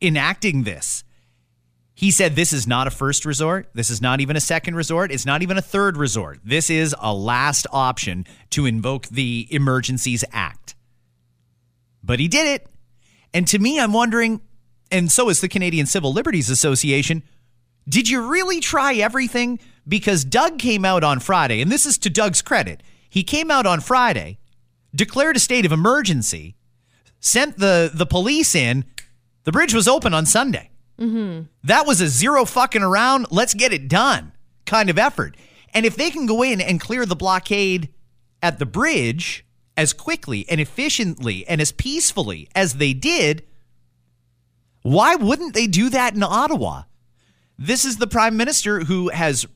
enacting 0.00 0.64
this. 0.64 1.04
He 2.02 2.10
said 2.10 2.34
this 2.34 2.52
is 2.52 2.66
not 2.66 2.88
a 2.88 2.90
first 2.90 3.24
resort. 3.24 3.70
This 3.74 3.88
is 3.88 4.02
not 4.02 4.20
even 4.20 4.34
a 4.34 4.40
second 4.40 4.74
resort. 4.74 5.12
It's 5.12 5.24
not 5.24 5.40
even 5.40 5.56
a 5.56 5.62
third 5.62 5.96
resort. 5.96 6.40
This 6.44 6.68
is 6.68 6.96
a 7.00 7.14
last 7.14 7.64
option 7.70 8.26
to 8.50 8.66
invoke 8.66 9.06
the 9.06 9.46
Emergencies 9.52 10.24
Act. 10.32 10.74
But 12.02 12.18
he 12.18 12.26
did 12.26 12.48
it. 12.48 12.66
And 13.32 13.46
to 13.46 13.60
me, 13.60 13.78
I'm 13.78 13.92
wondering, 13.92 14.40
and 14.90 15.12
so 15.12 15.28
is 15.28 15.40
the 15.40 15.48
Canadian 15.48 15.86
Civil 15.86 16.12
Liberties 16.12 16.50
Association, 16.50 17.22
did 17.88 18.08
you 18.08 18.28
really 18.28 18.58
try 18.58 18.94
everything? 18.94 19.60
Because 19.86 20.24
Doug 20.24 20.58
came 20.58 20.84
out 20.84 21.04
on 21.04 21.20
Friday, 21.20 21.60
and 21.60 21.70
this 21.70 21.86
is 21.86 21.98
to 21.98 22.10
Doug's 22.10 22.42
credit. 22.42 22.82
He 23.08 23.22
came 23.22 23.48
out 23.48 23.64
on 23.64 23.78
Friday, 23.78 24.40
declared 24.92 25.36
a 25.36 25.40
state 25.40 25.64
of 25.64 25.70
emergency, 25.70 26.56
sent 27.20 27.58
the, 27.58 27.92
the 27.94 28.06
police 28.06 28.56
in. 28.56 28.86
The 29.44 29.52
bridge 29.52 29.72
was 29.72 29.86
open 29.86 30.12
on 30.12 30.26
Sunday. 30.26 30.71
Mm-hmm. 31.02 31.42
That 31.64 31.86
was 31.86 32.00
a 32.00 32.06
zero 32.06 32.44
fucking 32.44 32.82
around, 32.82 33.26
let's 33.30 33.54
get 33.54 33.72
it 33.72 33.88
done 33.88 34.32
kind 34.64 34.88
of 34.88 34.98
effort. 34.98 35.36
And 35.74 35.84
if 35.84 35.96
they 35.96 36.10
can 36.10 36.26
go 36.26 36.42
in 36.42 36.60
and 36.60 36.80
clear 36.80 37.04
the 37.04 37.16
blockade 37.16 37.88
at 38.42 38.58
the 38.58 38.66
bridge 38.66 39.44
as 39.76 39.92
quickly 39.92 40.46
and 40.48 40.60
efficiently 40.60 41.46
and 41.46 41.60
as 41.60 41.72
peacefully 41.72 42.48
as 42.54 42.74
they 42.74 42.92
did, 42.92 43.44
why 44.82 45.14
wouldn't 45.14 45.54
they 45.54 45.66
do 45.66 45.88
that 45.90 46.14
in 46.14 46.22
Ottawa? 46.22 46.82
This 47.58 47.84
is 47.84 47.96
the 47.96 48.06
prime 48.06 48.36
minister 48.36 48.80
who 48.80 49.08
has 49.10 49.46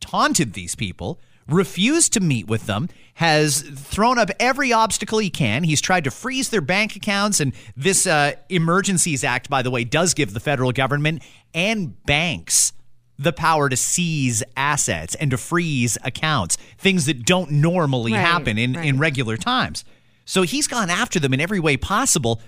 taunted 0.00 0.52
these 0.52 0.74
people 0.74 1.20
refused 1.48 2.12
to 2.14 2.20
meet 2.20 2.46
with 2.46 2.66
them, 2.66 2.88
has 3.14 3.62
thrown 3.62 4.18
up 4.18 4.30
every 4.38 4.72
obstacle 4.72 5.18
he 5.18 5.30
can. 5.30 5.64
He's 5.64 5.80
tried 5.80 6.04
to 6.04 6.10
freeze 6.10 6.48
their 6.48 6.60
bank 6.60 6.96
accounts. 6.96 7.40
And 7.40 7.52
this 7.76 8.06
uh, 8.06 8.32
Emergencies 8.48 9.24
Act, 9.24 9.50
by 9.50 9.62
the 9.62 9.70
way, 9.70 9.84
does 9.84 10.14
give 10.14 10.32
the 10.32 10.40
federal 10.40 10.72
government 10.72 11.22
and 11.52 12.02
banks 12.06 12.72
the 13.18 13.32
power 13.32 13.68
to 13.68 13.76
seize 13.76 14.42
assets 14.56 15.14
and 15.16 15.30
to 15.30 15.36
freeze 15.36 15.98
accounts, 16.02 16.56
things 16.78 17.04
that 17.04 17.26
don't 17.26 17.50
normally 17.50 18.12
right, 18.12 18.20
happen 18.20 18.56
in, 18.56 18.72
right. 18.72 18.86
in 18.86 18.98
regular 18.98 19.36
times. 19.36 19.84
So 20.24 20.42
he's 20.42 20.66
gone 20.66 20.88
after 20.88 21.20
them 21.20 21.34
in 21.34 21.40
every 21.40 21.60
way 21.60 21.76
possible, 21.76 22.40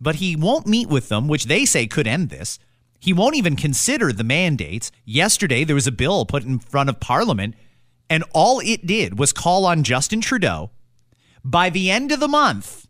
but 0.00 0.16
he 0.16 0.36
won't 0.36 0.68
meet 0.68 0.88
with 0.88 1.08
them, 1.08 1.26
which 1.26 1.46
they 1.46 1.64
say 1.64 1.88
could 1.88 2.06
end 2.06 2.28
this. 2.28 2.60
He 3.00 3.12
won't 3.12 3.34
even 3.34 3.56
consider 3.56 4.12
the 4.12 4.22
mandates. 4.22 4.92
Yesterday, 5.04 5.64
there 5.64 5.74
was 5.74 5.86
a 5.86 5.92
bill 5.92 6.26
put 6.26 6.44
in 6.44 6.58
front 6.58 6.90
of 6.90 7.00
Parliament 7.00 7.56
and 8.10 8.24
all 8.34 8.60
it 8.60 8.84
did 8.84 9.18
was 9.18 9.32
call 9.32 9.64
on 9.64 9.84
Justin 9.84 10.20
Trudeau 10.20 10.70
by 11.44 11.70
the 11.70 11.90
end 11.90 12.12
of 12.12 12.20
the 12.20 12.28
month 12.28 12.88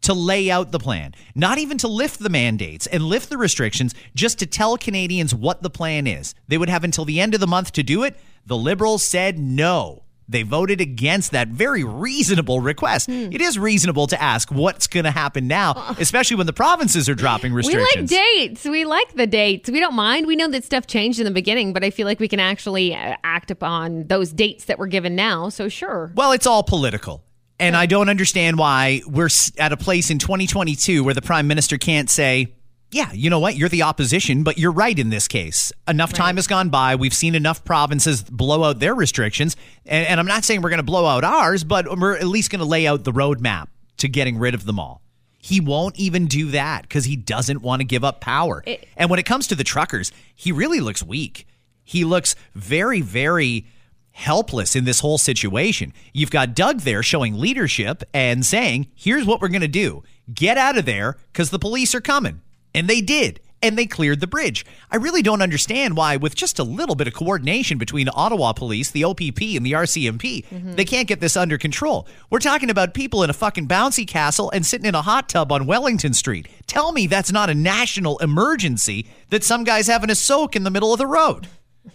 to 0.00 0.14
lay 0.14 0.50
out 0.50 0.72
the 0.72 0.78
plan, 0.78 1.14
not 1.34 1.58
even 1.58 1.76
to 1.78 1.88
lift 1.88 2.18
the 2.18 2.30
mandates 2.30 2.86
and 2.86 3.02
lift 3.02 3.28
the 3.28 3.36
restrictions, 3.36 3.94
just 4.14 4.38
to 4.38 4.46
tell 4.46 4.78
Canadians 4.78 5.34
what 5.34 5.62
the 5.62 5.70
plan 5.70 6.06
is. 6.06 6.34
They 6.48 6.56
would 6.56 6.68
have 6.68 6.84
until 6.84 7.04
the 7.04 7.20
end 7.20 7.34
of 7.34 7.40
the 7.40 7.46
month 7.46 7.72
to 7.72 7.82
do 7.82 8.02
it. 8.04 8.18
The 8.46 8.56
Liberals 8.56 9.04
said 9.04 9.38
no. 9.38 10.04
They 10.28 10.42
voted 10.42 10.80
against 10.80 11.32
that 11.32 11.48
very 11.48 11.84
reasonable 11.84 12.60
request. 12.60 13.06
Hmm. 13.06 13.32
It 13.32 13.40
is 13.40 13.58
reasonable 13.58 14.06
to 14.08 14.22
ask 14.22 14.50
what's 14.50 14.86
going 14.86 15.04
to 15.04 15.10
happen 15.10 15.48
now, 15.48 15.94
especially 15.98 16.36
when 16.36 16.46
the 16.46 16.52
provinces 16.52 17.08
are 17.08 17.14
dropping 17.14 17.54
restrictions. 17.54 18.10
We 18.10 18.16
like 18.16 18.26
dates. 18.26 18.64
We 18.64 18.84
like 18.84 19.14
the 19.14 19.26
dates. 19.26 19.70
We 19.70 19.80
don't 19.80 19.94
mind. 19.94 20.26
We 20.26 20.36
know 20.36 20.48
that 20.48 20.64
stuff 20.64 20.86
changed 20.86 21.18
in 21.18 21.24
the 21.24 21.30
beginning, 21.30 21.72
but 21.72 21.82
I 21.82 21.90
feel 21.90 22.06
like 22.06 22.20
we 22.20 22.28
can 22.28 22.40
actually 22.40 22.94
uh, 22.94 23.16
act 23.24 23.50
upon 23.50 24.06
those 24.08 24.30
dates 24.32 24.66
that 24.66 24.78
we're 24.78 24.86
given 24.86 25.16
now. 25.16 25.48
So, 25.48 25.68
sure. 25.68 26.12
Well, 26.14 26.32
it's 26.32 26.46
all 26.46 26.62
political. 26.62 27.24
And 27.60 27.76
I 27.76 27.86
don't 27.86 28.08
understand 28.08 28.56
why 28.58 29.02
we're 29.06 29.30
at 29.58 29.72
a 29.72 29.76
place 29.76 30.10
in 30.10 30.18
2022 30.18 31.02
where 31.02 31.14
the 31.14 31.22
prime 31.22 31.48
minister 31.48 31.76
can't 31.76 32.08
say, 32.08 32.54
yeah, 32.90 33.12
you 33.12 33.28
know 33.28 33.38
what? 33.38 33.56
You're 33.56 33.68
the 33.68 33.82
opposition, 33.82 34.42
but 34.44 34.56
you're 34.58 34.72
right 34.72 34.98
in 34.98 35.10
this 35.10 35.28
case. 35.28 35.72
Enough 35.86 36.12
time 36.14 36.36
has 36.36 36.46
gone 36.46 36.70
by. 36.70 36.94
We've 36.96 37.12
seen 37.14 37.34
enough 37.34 37.64
provinces 37.64 38.22
blow 38.22 38.64
out 38.64 38.78
their 38.80 38.94
restrictions. 38.94 39.56
And, 39.84 40.06
and 40.06 40.18
I'm 40.20 40.26
not 40.26 40.44
saying 40.44 40.62
we're 40.62 40.70
going 40.70 40.78
to 40.78 40.82
blow 40.84 41.04
out 41.04 41.22
ours, 41.24 41.64
but 41.64 41.98
we're 41.98 42.16
at 42.16 42.26
least 42.26 42.50
going 42.50 42.60
to 42.60 42.64
lay 42.64 42.86
out 42.86 43.04
the 43.04 43.12
roadmap 43.12 43.68
to 43.98 44.08
getting 44.08 44.38
rid 44.38 44.54
of 44.54 44.64
them 44.64 44.78
all. 44.80 45.02
He 45.40 45.60
won't 45.60 45.96
even 45.98 46.26
do 46.26 46.50
that 46.52 46.82
because 46.82 47.04
he 47.04 47.14
doesn't 47.16 47.62
want 47.62 47.80
to 47.80 47.84
give 47.84 48.04
up 48.04 48.20
power. 48.20 48.62
It- 48.66 48.88
and 48.96 49.10
when 49.10 49.18
it 49.18 49.26
comes 49.26 49.46
to 49.48 49.54
the 49.54 49.64
truckers, 49.64 50.10
he 50.34 50.50
really 50.50 50.80
looks 50.80 51.02
weak. 51.02 51.46
He 51.84 52.04
looks 52.04 52.34
very, 52.54 53.00
very 53.02 53.66
helpless 54.12 54.74
in 54.74 54.84
this 54.84 55.00
whole 55.00 55.18
situation. 55.18 55.92
You've 56.12 56.30
got 56.30 56.54
Doug 56.54 56.80
there 56.80 57.02
showing 57.02 57.38
leadership 57.38 58.02
and 58.12 58.44
saying, 58.44 58.88
here's 58.94 59.24
what 59.26 59.40
we're 59.40 59.48
going 59.48 59.60
to 59.60 59.68
do 59.68 60.02
get 60.34 60.58
out 60.58 60.76
of 60.76 60.84
there 60.84 61.16
because 61.32 61.50
the 61.50 61.58
police 61.58 61.94
are 61.94 62.00
coming. 62.00 62.40
And 62.74 62.88
they 62.88 63.00
did. 63.00 63.40
And 63.60 63.76
they 63.76 63.86
cleared 63.86 64.20
the 64.20 64.28
bridge. 64.28 64.64
I 64.88 64.96
really 64.96 65.20
don't 65.20 65.42
understand 65.42 65.96
why, 65.96 66.16
with 66.16 66.36
just 66.36 66.60
a 66.60 66.62
little 66.62 66.94
bit 66.94 67.08
of 67.08 67.14
coordination 67.14 67.76
between 67.76 68.08
Ottawa 68.14 68.52
Police, 68.52 68.92
the 68.92 69.02
OPP, 69.02 69.40
and 69.56 69.66
the 69.66 69.72
RCMP, 69.72 70.76
they 70.76 70.84
can't 70.84 71.08
get 71.08 71.18
this 71.18 71.36
under 71.36 71.58
control. 71.58 72.06
We're 72.30 72.38
talking 72.38 72.70
about 72.70 72.94
people 72.94 73.24
in 73.24 73.30
a 73.30 73.32
fucking 73.32 73.66
bouncy 73.66 74.06
castle 74.06 74.48
and 74.52 74.64
sitting 74.64 74.86
in 74.86 74.94
a 74.94 75.02
hot 75.02 75.28
tub 75.28 75.50
on 75.50 75.66
Wellington 75.66 76.12
Street. 76.14 76.46
Tell 76.68 76.92
me 76.92 77.08
that's 77.08 77.32
not 77.32 77.50
a 77.50 77.54
national 77.54 78.18
emergency 78.18 79.08
that 79.30 79.42
some 79.42 79.64
guy's 79.64 79.88
having 79.88 80.10
a 80.10 80.14
soak 80.14 80.54
in 80.54 80.62
the 80.62 80.70
middle 80.70 80.92
of 80.92 80.98
the 80.98 81.06
road. 81.06 81.48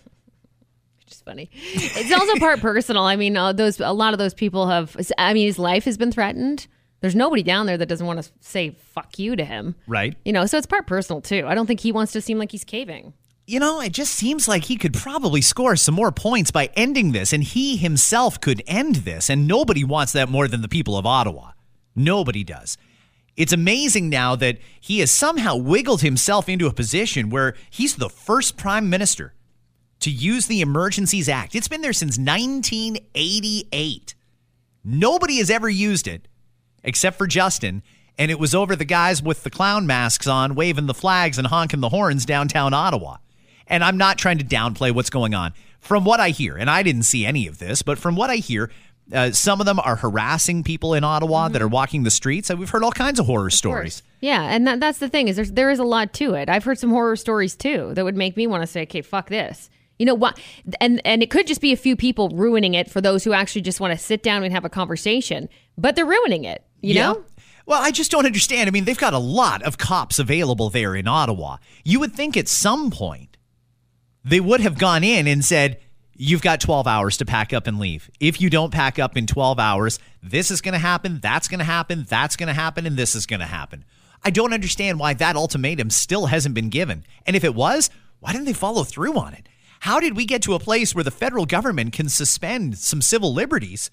It's 1.08 1.22
funny. 1.22 1.50
It's 1.54 2.12
also 2.12 2.38
part 2.40 2.60
personal. 2.72 3.04
I 3.04 3.16
mean, 3.16 3.38
uh, 3.38 3.54
those 3.54 3.80
a 3.80 3.94
lot 3.94 4.14
of 4.14 4.20
those 4.20 4.34
people 4.34 4.68
have. 4.68 4.98
I 5.18 5.34
mean, 5.34 5.46
his 5.46 5.60
life 5.60 5.86
has 5.86 5.98
been 5.98 6.12
threatened. 6.12 6.68
There's 7.04 7.16
nobody 7.16 7.44
down 7.44 7.66
there 7.66 7.76
that 7.76 7.90
doesn't 7.90 8.08
want 8.08 8.24
to 8.24 8.32
say 8.40 8.78
"fuck 8.94 9.20
you" 9.20 9.36
to 9.36 9.44
him, 9.44 9.76
Right. 9.88 10.16
You 10.24 10.32
know, 10.32 10.46
so 10.46 10.58
it's 10.58 10.66
part 10.66 10.88
personal 10.88 11.20
too. 11.20 11.44
I 11.46 11.54
don't 11.54 11.66
think 11.68 11.82
he 11.82 11.92
wants 11.92 12.14
to 12.14 12.22
seem 12.22 12.38
like 12.40 12.54
he's 12.54 12.64
caving. 12.64 13.12
You 13.46 13.60
know, 13.60 13.82
it 13.82 13.92
just 13.92 14.14
seems 14.14 14.48
like 14.48 14.64
he 14.64 14.78
could 14.78 14.94
probably 14.94 15.42
score 15.42 15.76
some 15.76 15.96
more 15.96 16.14
points 16.14 16.50
by 16.50 16.70
ending 16.78 17.12
this, 17.12 17.34
and 17.34 17.44
he 17.44 17.76
himself 17.76 18.40
could 18.40 18.64
end 18.68 18.96
this, 18.96 19.30
and 19.30 19.50
nobody 19.50 19.84
wants 19.84 20.14
that 20.14 20.30
more 20.30 20.48
than 20.48 20.62
the 20.62 20.70
people 20.70 20.98
of 20.98 21.06
Ottawa. 21.06 21.52
Nobody 21.94 22.46
does. 22.46 22.78
It's 23.36 23.52
amazing 23.52 24.08
now 24.08 24.38
that 24.38 24.60
he 24.80 25.00
has 25.00 25.12
somehow 25.12 25.58
wiggled 25.58 26.04
himself 26.04 26.48
into 26.48 26.68
a 26.68 26.74
position 26.74 27.30
where 27.30 27.54
he's 27.70 27.98
the 27.98 28.10
first 28.10 28.56
prime 28.56 28.90
minister 28.90 29.34
to 30.00 30.10
use 30.10 30.48
the 30.48 30.62
Emergencies 30.62 31.28
Act. 31.28 31.54
It's 31.54 31.68
been 31.68 31.82
there 31.82 31.92
since 31.92 32.18
1988. 32.18 34.16
Nobody 34.86 35.40
has 35.40 35.50
ever 35.50 35.68
used 35.68 36.08
it 36.08 36.30
except 36.84 37.18
for 37.18 37.28
Justin, 37.28 37.84
and 38.18 38.30
it 38.30 38.40
was 38.40 38.54
over 38.54 38.76
the 38.76 38.86
guys 38.86 39.24
with 39.24 39.44
the 39.44 39.50
clown 39.50 39.88
masks 39.88 40.28
on, 40.28 40.56
waving 40.56 40.86
the 40.86 40.94
flags 40.94 41.38
and 41.38 41.48
honking 41.48 41.80
the 41.80 41.90
horns 41.90 42.26
downtown 42.26 42.74
Ottawa. 42.74 43.18
And 43.68 43.84
I'm 43.84 43.98
not 43.98 44.18
trying 44.18 44.38
to 44.38 44.46
downplay 44.46 44.92
what's 44.94 45.10
going 45.10 45.34
on. 45.34 45.54
From 45.80 46.06
what 46.06 46.20
I 46.20 46.30
hear, 46.30 46.56
and 46.56 46.70
I 46.70 46.84
didn't 46.84 47.04
see 47.04 47.26
any 47.26 47.48
of 47.48 47.60
this, 47.60 47.82
but 47.82 47.98
from 47.98 48.16
what 48.16 48.30
I 48.30 48.38
hear, 48.38 48.72
uh, 49.12 49.32
some 49.32 49.60
of 49.60 49.66
them 49.66 49.80
are 49.80 49.98
harassing 49.98 50.64
people 50.64 50.94
in 50.94 51.04
Ottawa 51.04 51.50
that 51.50 51.62
are 51.62 51.68
walking 51.68 52.04
the 52.04 52.12
streets. 52.12 52.50
We've 52.54 52.70
heard 52.70 52.84
all 52.84 52.92
kinds 52.92 53.20
of 53.20 53.26
horror 53.26 53.50
stories. 53.50 54.02
Yeah, 54.22 54.44
and 54.44 54.66
that, 54.66 54.80
that's 54.80 55.00
the 55.00 55.10
thing 55.10 55.28
is 55.28 55.36
there's 55.36 55.52
there 55.52 55.72
is 55.72 55.80
a 55.80 55.84
lot 55.84 56.14
to 56.14 56.36
it. 56.36 56.48
I've 56.48 56.64
heard 56.64 56.80
some 56.80 56.92
horror 56.92 57.18
stories 57.18 57.56
too 57.56 57.94
that 57.96 58.06
would 58.06 58.16
make 58.16 58.38
me 58.38 58.48
want 58.48 58.64
to 58.64 58.68
say, 58.68 58.84
"Okay, 58.84 59.02
fuck 59.02 59.30
this." 59.30 59.70
You 60.00 60.06
know 60.06 60.14
what? 60.16 60.40
And 60.80 61.02
and 61.06 61.22
it 61.22 61.30
could 61.30 61.48
just 61.48 61.60
be 61.62 61.74
a 61.74 61.78
few 61.78 61.96
people 61.98 62.30
ruining 62.30 62.76
it 62.76 62.90
for 62.90 63.02
those 63.02 63.24
who 63.26 63.34
actually 63.34 63.62
just 63.62 63.82
want 63.82 63.92
to 63.92 63.98
sit 64.04 64.24
down 64.24 64.44
and 64.44 64.54
have 64.54 64.66
a 64.66 64.70
conversation, 64.70 65.50
but 65.78 65.96
they're 65.96 66.06
ruining 66.06 66.46
it. 66.46 66.64
You 66.84 66.94
Yeah. 66.96 67.14
know? 67.14 67.24
Well, 67.66 67.82
I 67.82 67.92
just 67.92 68.12
don't 68.12 68.26
understand. 68.26 68.68
I 68.68 68.72
mean, 68.72 68.84
they've 68.84 68.98
got 68.98 69.14
a 69.14 69.18
lot 69.20 69.64
of 69.64 69.78
cops 69.78 70.20
available 70.20 70.70
there 70.70 70.96
in 70.96 71.08
Ottawa. 71.08 71.58
You 71.86 72.00
would 72.02 72.14
think 72.14 72.36
at 72.36 72.48
some 72.50 72.92
point 72.92 73.38
they 74.24 74.40
would 74.42 74.60
have 74.62 74.78
gone 74.78 75.04
in 75.04 75.28
and 75.28 75.44
said, 75.44 75.80
You've 76.16 76.44
got 76.44 76.62
12 76.62 76.86
hours 76.86 77.18
to 77.18 77.26
pack 77.26 77.54
up 77.54 77.66
and 77.66 77.80
leave. 77.80 78.08
If 78.20 78.40
you 78.40 78.52
don't 78.52 78.72
pack 78.72 79.00
up 79.00 79.18
in 79.18 79.26
12 79.26 79.58
hours, 79.60 79.98
this 80.22 80.52
is 80.52 80.62
going 80.62 80.74
to 80.74 80.80
happen, 80.80 81.20
that's 81.20 81.48
going 81.48 81.58
to 81.58 81.66
happen, 81.66 82.06
that's 82.08 82.36
going 82.36 82.48
to 82.48 82.54
happen, 82.54 82.86
and 82.86 82.96
this 82.96 83.16
is 83.16 83.26
going 83.26 83.40
to 83.40 83.48
happen. 83.48 83.84
I 84.24 84.30
don't 84.30 84.54
understand 84.54 85.00
why 85.00 85.16
that 85.16 85.36
ultimatum 85.36 85.90
still 85.90 86.28
hasn't 86.28 86.54
been 86.54 86.70
given. 86.70 87.04
And 87.26 87.36
if 87.36 87.44
it 87.44 87.56
was, 87.56 87.90
why 88.20 88.32
didn't 88.32 88.46
they 88.46 88.54
follow 88.54 88.84
through 88.84 89.18
on 89.18 89.34
it? 89.34 89.50
How 89.80 90.00
did 90.00 90.16
we 90.16 90.26
get 90.26 90.44
to 90.44 90.54
a 90.54 90.60
place 90.60 90.94
where 90.94 91.04
the 91.04 91.10
federal 91.12 91.48
government 91.48 91.94
can 91.94 92.10
suspend 92.10 92.78
some 92.78 93.02
civil 93.02 93.34
liberties 93.34 93.90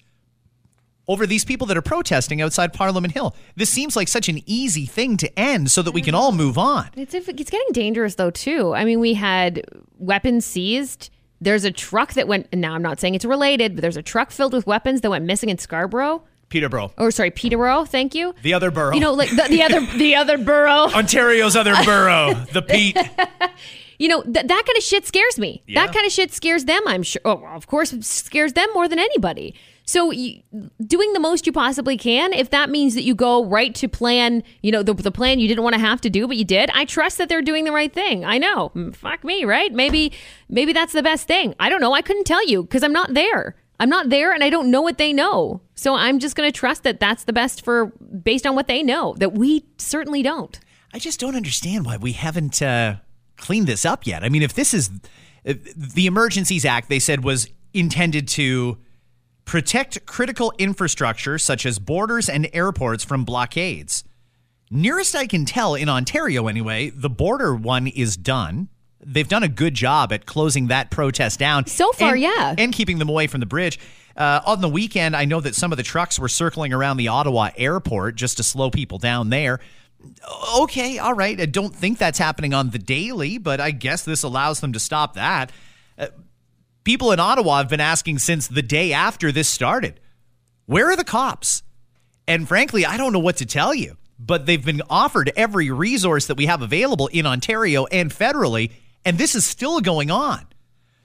over 1.07 1.25
these 1.27 1.43
people 1.43 1.67
that 1.67 1.75
are 1.77 1.81
protesting 1.81 2.41
outside 2.41 2.73
Parliament 2.73 3.13
Hill. 3.13 3.35
This 3.55 3.69
seems 3.69 3.95
like 3.95 4.07
such 4.07 4.29
an 4.29 4.41
easy 4.45 4.85
thing 4.85 5.17
to 5.17 5.39
end 5.39 5.71
so 5.71 5.81
that 5.81 5.91
we 5.91 6.01
can 6.01 6.15
all 6.15 6.31
move 6.31 6.57
on. 6.57 6.89
It's 6.95 7.13
it's 7.13 7.27
getting 7.49 7.67
dangerous 7.71 8.15
though 8.15 8.31
too. 8.31 8.73
I 8.73 8.85
mean, 8.85 8.99
we 8.99 9.13
had 9.13 9.63
weapons 9.97 10.45
seized. 10.45 11.09
There's 11.41 11.65
a 11.65 11.71
truck 11.71 12.13
that 12.13 12.27
went. 12.27 12.47
and 12.51 12.61
Now 12.61 12.75
I'm 12.75 12.83
not 12.83 12.99
saying 12.99 13.15
it's 13.15 13.25
related, 13.25 13.75
but 13.75 13.81
there's 13.81 13.97
a 13.97 14.03
truck 14.03 14.31
filled 14.31 14.53
with 14.53 14.67
weapons 14.67 15.01
that 15.01 15.09
went 15.09 15.25
missing 15.25 15.49
in 15.49 15.57
Scarborough. 15.57 16.23
Peterborough. 16.49 16.91
Or 16.97 17.11
sorry, 17.11 17.31
Peterborough. 17.31 17.85
Thank 17.85 18.13
you. 18.13 18.35
The 18.43 18.53
other 18.53 18.71
borough. 18.71 18.93
You 18.93 18.99
know, 18.99 19.13
like 19.13 19.29
the, 19.29 19.47
the 19.49 19.63
other 19.63 19.79
the 19.97 20.15
other 20.15 20.37
borough. 20.37 20.89
Ontario's 20.93 21.55
other 21.55 21.73
borough, 21.83 22.33
the 22.53 22.61
Pete. 22.67 22.97
You 23.97 24.07
know, 24.07 24.21
th- 24.23 24.33
that 24.47 24.63
kind 24.65 24.77
of 24.77 24.83
shit 24.83 25.05
scares 25.05 25.37
me. 25.39 25.63
Yeah. 25.67 25.85
That 25.85 25.93
kind 25.93 26.05
of 26.05 26.11
shit 26.11 26.31
scares 26.33 26.65
them, 26.65 26.81
I'm 26.87 27.03
sure. 27.03 27.21
Oh, 27.23 27.45
of 27.45 27.67
course, 27.67 27.93
it 27.93 28.03
scares 28.03 28.53
them 28.53 28.67
more 28.73 28.87
than 28.87 28.97
anybody. 28.99 29.55
So, 29.83 30.11
you, 30.11 30.41
doing 30.85 31.13
the 31.13 31.19
most 31.19 31.45
you 31.45 31.51
possibly 31.51 31.97
can, 31.97 32.33
if 32.33 32.49
that 32.51 32.69
means 32.69 32.93
that 32.95 33.03
you 33.03 33.15
go 33.15 33.43
right 33.45 33.73
to 33.75 33.87
plan, 33.87 34.43
you 34.61 34.71
know, 34.71 34.83
the, 34.83 34.93
the 34.93 35.11
plan 35.11 35.39
you 35.39 35.47
didn't 35.47 35.63
want 35.63 35.73
to 35.73 35.81
have 35.81 35.99
to 36.01 36.09
do, 36.09 36.27
but 36.27 36.37
you 36.37 36.45
did, 36.45 36.69
I 36.73 36.85
trust 36.85 37.17
that 37.17 37.29
they're 37.29 37.41
doing 37.41 37.65
the 37.65 37.71
right 37.71 37.91
thing. 37.91 38.23
I 38.23 38.37
know. 38.37 38.71
Mm, 38.75 38.95
Fuck 38.95 39.23
me, 39.23 39.43
right? 39.43 39.73
Maybe, 39.73 40.13
maybe 40.49 40.71
that's 40.71 40.93
the 40.93 41.03
best 41.03 41.27
thing. 41.27 41.55
I 41.59 41.69
don't 41.69 41.81
know. 41.81 41.93
I 41.93 42.01
couldn't 42.01 42.25
tell 42.25 42.45
you 42.47 42.63
because 42.63 42.83
I'm 42.83 42.93
not 42.93 43.13
there. 43.13 43.55
I'm 43.79 43.89
not 43.89 44.09
there 44.09 44.31
and 44.31 44.43
I 44.43 44.51
don't 44.51 44.69
know 44.69 44.81
what 44.81 44.99
they 44.99 45.11
know. 45.11 45.61
So 45.73 45.95
I'm 45.95 46.19
just 46.19 46.35
going 46.35 46.47
to 46.47 46.57
trust 46.57 46.83
that 46.83 46.99
that's 46.99 47.23
the 47.23 47.33
best 47.33 47.65
for 47.65 47.87
based 47.87 48.45
on 48.45 48.55
what 48.55 48.67
they 48.67 48.83
know 48.83 49.15
that 49.17 49.33
we 49.33 49.65
certainly 49.77 50.21
don't. 50.21 50.59
I 50.93 50.99
just 50.99 51.19
don't 51.19 51.35
understand 51.35 51.85
why 51.85 51.97
we 51.97 52.11
haven't 52.11 52.61
uh, 52.61 52.97
cleaned 53.37 53.65
this 53.65 53.83
up 53.83 54.05
yet. 54.05 54.23
I 54.23 54.29
mean, 54.29 54.43
if 54.43 54.53
this 54.53 54.73
is 54.73 54.91
if 55.43 55.73
the 55.75 56.05
Emergencies 56.05 56.63
Act, 56.65 56.89
they 56.89 56.99
said 56.99 57.23
was 57.23 57.49
intended 57.73 58.27
to 58.27 58.77
protect 59.45 60.05
critical 60.05 60.53
infrastructure 60.57 61.37
such 61.37 61.65
as 61.65 61.79
borders 61.79 62.29
and 62.29 62.49
airports 62.53 63.03
from 63.03 63.25
blockades. 63.25 64.03
Nearest 64.69 65.15
I 65.15 65.27
can 65.27 65.45
tell 65.45 65.75
in 65.75 65.89
Ontario, 65.89 66.47
anyway, 66.47 66.89
the 66.91 67.09
border 67.09 67.53
one 67.53 67.87
is 67.87 68.15
done. 68.15 68.69
They've 69.03 69.27
done 69.27 69.43
a 69.43 69.49
good 69.49 69.73
job 69.73 70.13
at 70.13 70.25
closing 70.25 70.67
that 70.67 70.91
protest 70.91 71.39
down. 71.39 71.65
So 71.67 71.91
far, 71.91 72.13
and- 72.13 72.21
yeah. 72.21 72.55
And 72.57 72.71
keeping 72.71 72.99
them 72.99 73.09
away 73.09 73.27
from 73.27 73.39
the 73.39 73.45
bridge. 73.45 73.79
Uh, 74.15 74.41
on 74.45 74.61
the 74.61 74.69
weekend, 74.69 75.15
I 75.15 75.25
know 75.25 75.41
that 75.41 75.55
some 75.55 75.71
of 75.71 75.77
the 75.77 75.83
trucks 75.83 76.19
were 76.19 76.27
circling 76.29 76.71
around 76.73 76.97
the 76.97 77.07
Ottawa 77.07 77.49
airport 77.57 78.15
just 78.15 78.37
to 78.37 78.43
slow 78.43 78.69
people 78.69 78.97
down 78.97 79.29
there. 79.29 79.59
Okay, 80.57 80.97
all 80.99 81.13
right. 81.13 81.39
I 81.39 81.45
don't 81.45 81.75
think 81.75 81.97
that's 81.97 82.19
happening 82.19 82.53
on 82.53 82.69
the 82.71 82.79
daily, 82.79 83.37
but 83.37 83.59
I 83.59 83.71
guess 83.71 84.03
this 84.03 84.23
allows 84.23 84.59
them 84.59 84.73
to 84.73 84.79
stop 84.79 85.13
that. 85.15 85.51
People 86.83 87.11
in 87.11 87.19
Ottawa 87.19 87.59
have 87.59 87.69
been 87.69 87.79
asking 87.79 88.19
since 88.19 88.47
the 88.47 88.61
day 88.61 88.93
after 88.93 89.31
this 89.31 89.47
started 89.47 89.99
where 90.65 90.89
are 90.89 90.95
the 90.95 91.03
cops? 91.03 91.63
And 92.27 92.47
frankly, 92.47 92.85
I 92.85 92.95
don't 92.95 93.11
know 93.11 93.19
what 93.19 93.37
to 93.37 93.45
tell 93.45 93.73
you, 93.73 93.97
but 94.17 94.45
they've 94.45 94.63
been 94.63 94.81
offered 94.89 95.31
every 95.35 95.69
resource 95.69 96.27
that 96.27 96.37
we 96.37 96.45
have 96.45 96.61
available 96.61 97.07
in 97.07 97.25
Ontario 97.25 97.87
and 97.87 98.09
federally, 98.09 98.71
and 99.03 99.17
this 99.17 99.35
is 99.35 99.45
still 99.45 99.81
going 99.81 100.09
on. 100.09 100.45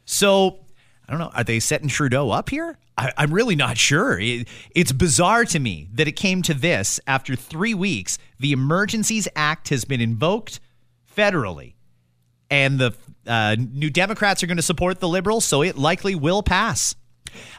So, 0.05 0.61
I 1.09 1.11
don't 1.11 1.21
know. 1.21 1.33
Are 1.35 1.43
they 1.43 1.59
setting 1.59 1.89
Trudeau 1.89 2.31
up 2.31 2.49
here? 2.49 2.79
I, 2.97 3.13
I'm 3.17 3.35
really 3.35 3.57
not 3.57 3.77
sure. 3.77 4.21
It, 4.21 4.47
it's 4.71 4.93
bizarre 4.93 5.45
to 5.47 5.59
me 5.59 5.89
that 5.95 6.07
it 6.07 6.13
came 6.13 6.43
to 6.43 6.55
this 6.55 7.01
after 7.07 7.35
three 7.35 7.75
weeks. 7.75 8.19
The 8.39 8.53
Emergencies 8.53 9.27
Act 9.35 9.71
has 9.71 9.85
been 9.85 10.01
invoked 10.01 10.61
federally, 11.17 11.75
and 12.51 12.79
the 12.79 12.95
uh, 13.27 13.57
New 13.59 13.91
Democrats 13.91 14.43
are 14.43 14.47
going 14.47 14.57
to 14.57 14.63
support 14.63 15.01
the 15.01 15.09
Liberals, 15.09 15.45
so 15.45 15.63
it 15.63 15.77
likely 15.77 16.15
will 16.15 16.43
pass. 16.43 16.95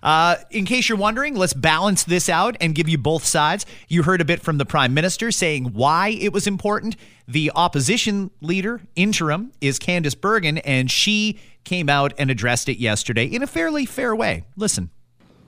Uh, 0.02 0.38
in 0.50 0.66
case 0.66 0.90
you're 0.90 0.98
wondering, 0.98 1.36
let's 1.36 1.54
balance 1.54 2.04
this 2.04 2.30
out 2.30 2.56
and 2.62 2.74
give 2.74 2.90
you 2.90 2.98
both 2.98 3.24
sides. 3.24 3.66
You 3.88 4.04
heard 4.04 4.22
a 4.22 4.26
bit 4.26 4.42
from 4.42 4.58
the 4.58 4.66
prime 4.66 4.94
minister 4.94 5.32
saying 5.32 5.66
why 5.74 6.10
it 6.10 6.34
was 6.34 6.48
important. 6.48 6.96
The 7.28 7.52
opposition 7.56 8.32
leader, 8.42 8.82
interim, 8.96 9.52
is 9.62 9.80
Candice 9.80 10.20
Bergen, 10.20 10.58
and 10.60 10.90
she 10.90 11.40
came 11.64 11.90
out 11.90 12.14
and 12.18 12.32
addressed 12.32 12.70
it 12.70 12.78
yesterday 12.78 13.26
in 13.26 13.44
a 13.44 13.48
fairly 13.48 13.86
fair 13.86 14.16
way. 14.16 14.46
Listen. 14.56 14.90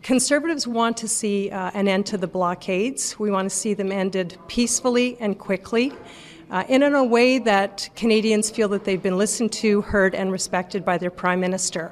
Conservatives 0.01 0.65
want 0.65 0.95
to 0.97 1.07
see 1.07 1.49
uh, 1.49 1.71
an 1.73 1.87
end 1.87 2.05
to 2.05 2.17
the 2.17 2.27
blockades. 2.27 3.19
We 3.19 3.31
want 3.31 3.49
to 3.49 3.55
see 3.55 3.73
them 3.73 3.91
ended 3.91 4.37
peacefully 4.47 5.17
and 5.19 5.37
quickly, 5.37 5.93
uh, 6.49 6.63
and 6.67 6.83
in 6.83 6.95
a 6.95 7.03
way 7.03 7.39
that 7.39 7.89
Canadians 7.95 8.49
feel 8.49 8.67
that 8.69 8.83
they've 8.83 9.01
been 9.01 9.17
listened 9.17 9.51
to, 9.53 9.81
heard, 9.81 10.15
and 10.15 10.31
respected 10.31 10.83
by 10.83 10.97
their 10.97 11.11
Prime 11.11 11.39
Minister. 11.39 11.91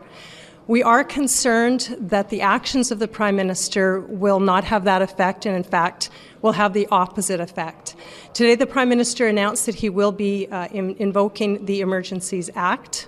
We 0.67 0.83
are 0.83 1.03
concerned 1.03 1.95
that 1.97 2.29
the 2.29 2.41
actions 2.41 2.91
of 2.91 2.99
the 2.99 3.07
Prime 3.07 3.37
Minister 3.37 4.01
will 4.01 4.41
not 4.41 4.65
have 4.65 4.83
that 4.83 5.01
effect 5.01 5.45
and, 5.45 5.55
in 5.55 5.63
fact, 5.63 6.09
will 6.41 6.51
have 6.51 6.73
the 6.73 6.87
opposite 6.91 7.39
effect. 7.39 7.95
Today, 8.33 8.55
the 8.55 8.67
Prime 8.67 8.89
Minister 8.89 9.27
announced 9.27 9.65
that 9.65 9.75
he 9.75 9.89
will 9.89 10.11
be 10.11 10.47
uh, 10.47 10.67
in- 10.73 10.95
invoking 10.97 11.65
the 11.65 11.79
Emergencies 11.79 12.49
Act. 12.53 13.07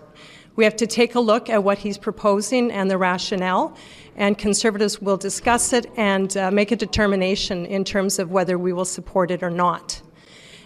We 0.55 0.63
have 0.63 0.77
to 0.77 0.87
take 0.87 1.15
a 1.15 1.19
look 1.19 1.49
at 1.49 1.63
what 1.63 1.79
he's 1.79 1.97
proposing 1.97 2.71
and 2.71 2.89
the 2.89 2.97
rationale, 2.97 3.75
and 4.15 4.37
Conservatives 4.37 5.01
will 5.01 5.17
discuss 5.17 5.73
it 5.73 5.85
and 5.97 6.35
uh, 6.37 6.51
make 6.51 6.71
a 6.71 6.75
determination 6.75 7.65
in 7.65 7.83
terms 7.83 8.19
of 8.19 8.31
whether 8.31 8.57
we 8.57 8.71
will 8.71 8.85
support 8.85 9.31
it 9.31 9.43
or 9.43 9.49
not. 9.49 10.01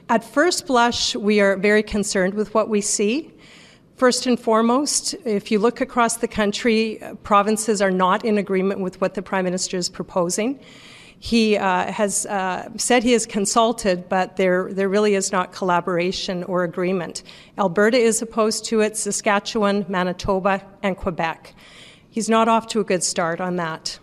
At 0.09 0.23
first 0.23 0.67
blush, 0.67 1.15
we 1.15 1.39
are 1.39 1.55
very 1.55 1.81
concerned 1.81 2.33
with 2.33 2.53
what 2.53 2.67
we 2.67 2.81
see. 2.81 3.31
First 3.95 4.25
and 4.25 4.39
foremost, 4.39 5.15
if 5.23 5.49
you 5.49 5.59
look 5.59 5.79
across 5.79 6.17
the 6.17 6.27
country, 6.27 7.01
provinces 7.23 7.81
are 7.81 7.91
not 7.91 8.25
in 8.25 8.37
agreement 8.37 8.81
with 8.81 8.99
what 8.99 9.13
the 9.13 9.21
Prime 9.21 9.45
Minister 9.45 9.77
is 9.77 9.89
proposing. 9.89 10.59
He 11.19 11.55
uh, 11.55 11.89
has 11.89 12.25
uh, 12.25 12.69
said 12.75 13.03
he 13.03 13.13
has 13.13 13.25
consulted, 13.25 14.09
but 14.09 14.35
there, 14.35 14.73
there 14.73 14.89
really 14.89 15.15
is 15.15 15.31
not 15.31 15.53
collaboration 15.53 16.43
or 16.43 16.65
agreement. 16.65 17.23
Alberta 17.57 17.97
is 17.97 18.21
opposed 18.21 18.65
to 18.65 18.81
it, 18.81 18.97
Saskatchewan, 18.97 19.85
Manitoba, 19.87 20.65
and 20.81 20.97
Quebec. 20.97 21.55
He's 22.09 22.27
not 22.27 22.49
off 22.49 22.67
to 22.67 22.81
a 22.81 22.83
good 22.83 23.03
start 23.03 23.39
on 23.39 23.55
that. 23.55 23.99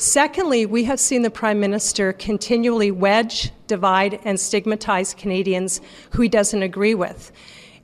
Secondly, 0.00 0.64
we 0.64 0.84
have 0.84 0.98
seen 0.98 1.20
the 1.20 1.30
Prime 1.30 1.60
Minister 1.60 2.14
continually 2.14 2.90
wedge, 2.90 3.52
divide, 3.66 4.18
and 4.24 4.40
stigmatize 4.40 5.12
Canadians 5.12 5.82
who 6.12 6.22
he 6.22 6.28
doesn't 6.30 6.62
agree 6.62 6.94
with. 6.94 7.30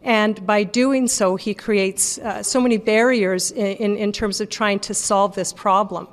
And 0.00 0.46
by 0.46 0.64
doing 0.64 1.08
so, 1.08 1.36
he 1.36 1.52
creates 1.52 2.16
uh, 2.16 2.42
so 2.42 2.58
many 2.58 2.78
barriers 2.78 3.50
in, 3.50 3.66
in, 3.76 3.96
in 3.98 4.12
terms 4.12 4.40
of 4.40 4.48
trying 4.48 4.78
to 4.80 4.94
solve 4.94 5.34
this 5.34 5.52
problem. 5.52 6.08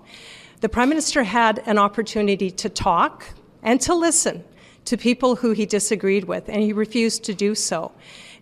The 0.60 0.68
Prime 0.68 0.90
Minister 0.90 1.24
had 1.24 1.64
an 1.66 1.78
opportunity 1.78 2.52
to 2.52 2.68
talk 2.68 3.24
and 3.62 3.80
to 3.80 3.96
listen 3.96 4.44
to 4.84 4.98
people 4.98 5.38
who 5.38 5.52
he 5.52 5.66
disagreed 5.66 6.26
with, 6.26 6.50
and 6.50 6.62
he 6.62 6.74
refused 6.74 7.24
to 7.24 7.34
do 7.34 7.56
so. 7.56 7.94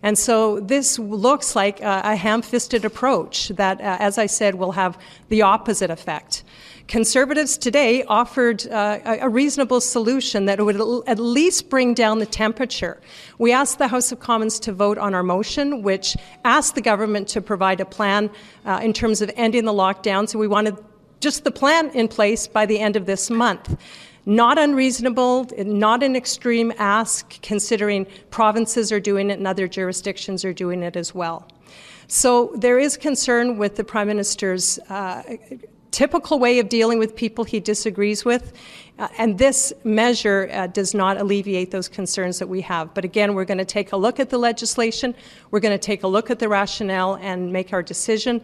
And 0.02 0.18
so 0.18 0.58
this 0.60 0.98
looks 0.98 1.54
like 1.54 1.80
a, 1.80 2.02
a 2.04 2.16
ham 2.16 2.42
fisted 2.42 2.84
approach 2.84 3.48
that, 3.50 3.80
uh, 3.80 3.96
as 4.00 4.18
I 4.18 4.26
said, 4.26 4.56
will 4.56 4.72
have 4.72 4.98
the 5.28 5.42
opposite 5.42 5.90
effect. 5.90 6.42
Conservatives 6.88 7.56
today 7.56 8.02
offered 8.04 8.66
uh, 8.66 8.98
a 9.04 9.28
reasonable 9.28 9.80
solution 9.80 10.46
that 10.46 10.60
would 10.60 10.76
at 11.06 11.18
least 11.18 11.70
bring 11.70 11.94
down 11.94 12.18
the 12.18 12.26
temperature. 12.26 13.00
We 13.38 13.52
asked 13.52 13.78
the 13.78 13.88
House 13.88 14.10
of 14.10 14.18
Commons 14.18 14.58
to 14.60 14.72
vote 14.72 14.98
on 14.98 15.14
our 15.14 15.22
motion, 15.22 15.82
which 15.82 16.16
asked 16.44 16.74
the 16.74 16.82
government 16.82 17.28
to 17.28 17.40
provide 17.40 17.80
a 17.80 17.84
plan 17.84 18.30
uh, 18.66 18.80
in 18.82 18.92
terms 18.92 19.22
of 19.22 19.30
ending 19.36 19.64
the 19.64 19.72
lockdown. 19.72 20.28
So 20.28 20.38
we 20.38 20.48
wanted 20.48 20.76
just 21.20 21.44
the 21.44 21.52
plan 21.52 21.90
in 21.90 22.08
place 22.08 22.48
by 22.48 22.66
the 22.66 22.80
end 22.80 22.96
of 22.96 23.06
this 23.06 23.30
month. 23.30 23.76
Not 24.24 24.58
unreasonable, 24.58 25.48
not 25.58 26.02
an 26.02 26.14
extreme 26.14 26.72
ask, 26.78 27.40
considering 27.42 28.06
provinces 28.30 28.92
are 28.92 29.00
doing 29.00 29.30
it 29.30 29.38
and 29.38 29.46
other 29.46 29.66
jurisdictions 29.66 30.44
are 30.44 30.52
doing 30.52 30.82
it 30.82 30.96
as 30.96 31.14
well. 31.14 31.48
So 32.06 32.52
there 32.54 32.78
is 32.78 32.96
concern 32.96 33.58
with 33.58 33.76
the 33.76 33.84
Prime 33.84 34.06
Minister's 34.06 34.78
uh, 34.88 35.22
typical 35.92 36.38
way 36.38 36.58
of 36.58 36.68
dealing 36.68 36.98
with 36.98 37.14
people 37.14 37.44
he 37.44 37.60
disagrees 37.60 38.24
with. 38.24 38.52
Uh, 38.98 39.08
and 39.18 39.38
this 39.38 39.72
measure 39.84 40.48
uh, 40.52 40.66
does 40.66 40.94
not 40.94 41.16
alleviate 41.16 41.70
those 41.70 41.88
concerns 41.88 42.38
that 42.38 42.48
we 42.48 42.60
have. 42.60 42.92
But 42.94 43.04
again, 43.04 43.34
we're 43.34 43.44
going 43.44 43.58
to 43.58 43.64
take 43.64 43.92
a 43.92 43.96
look 43.96 44.18
at 44.18 44.30
the 44.30 44.38
legislation, 44.38 45.14
we're 45.50 45.60
going 45.60 45.78
to 45.78 45.86
take 45.86 46.02
a 46.02 46.08
look 46.08 46.30
at 46.30 46.38
the 46.38 46.48
rationale 46.48 47.16
and 47.16 47.52
make 47.52 47.72
our 47.72 47.82
decision. 47.82 48.42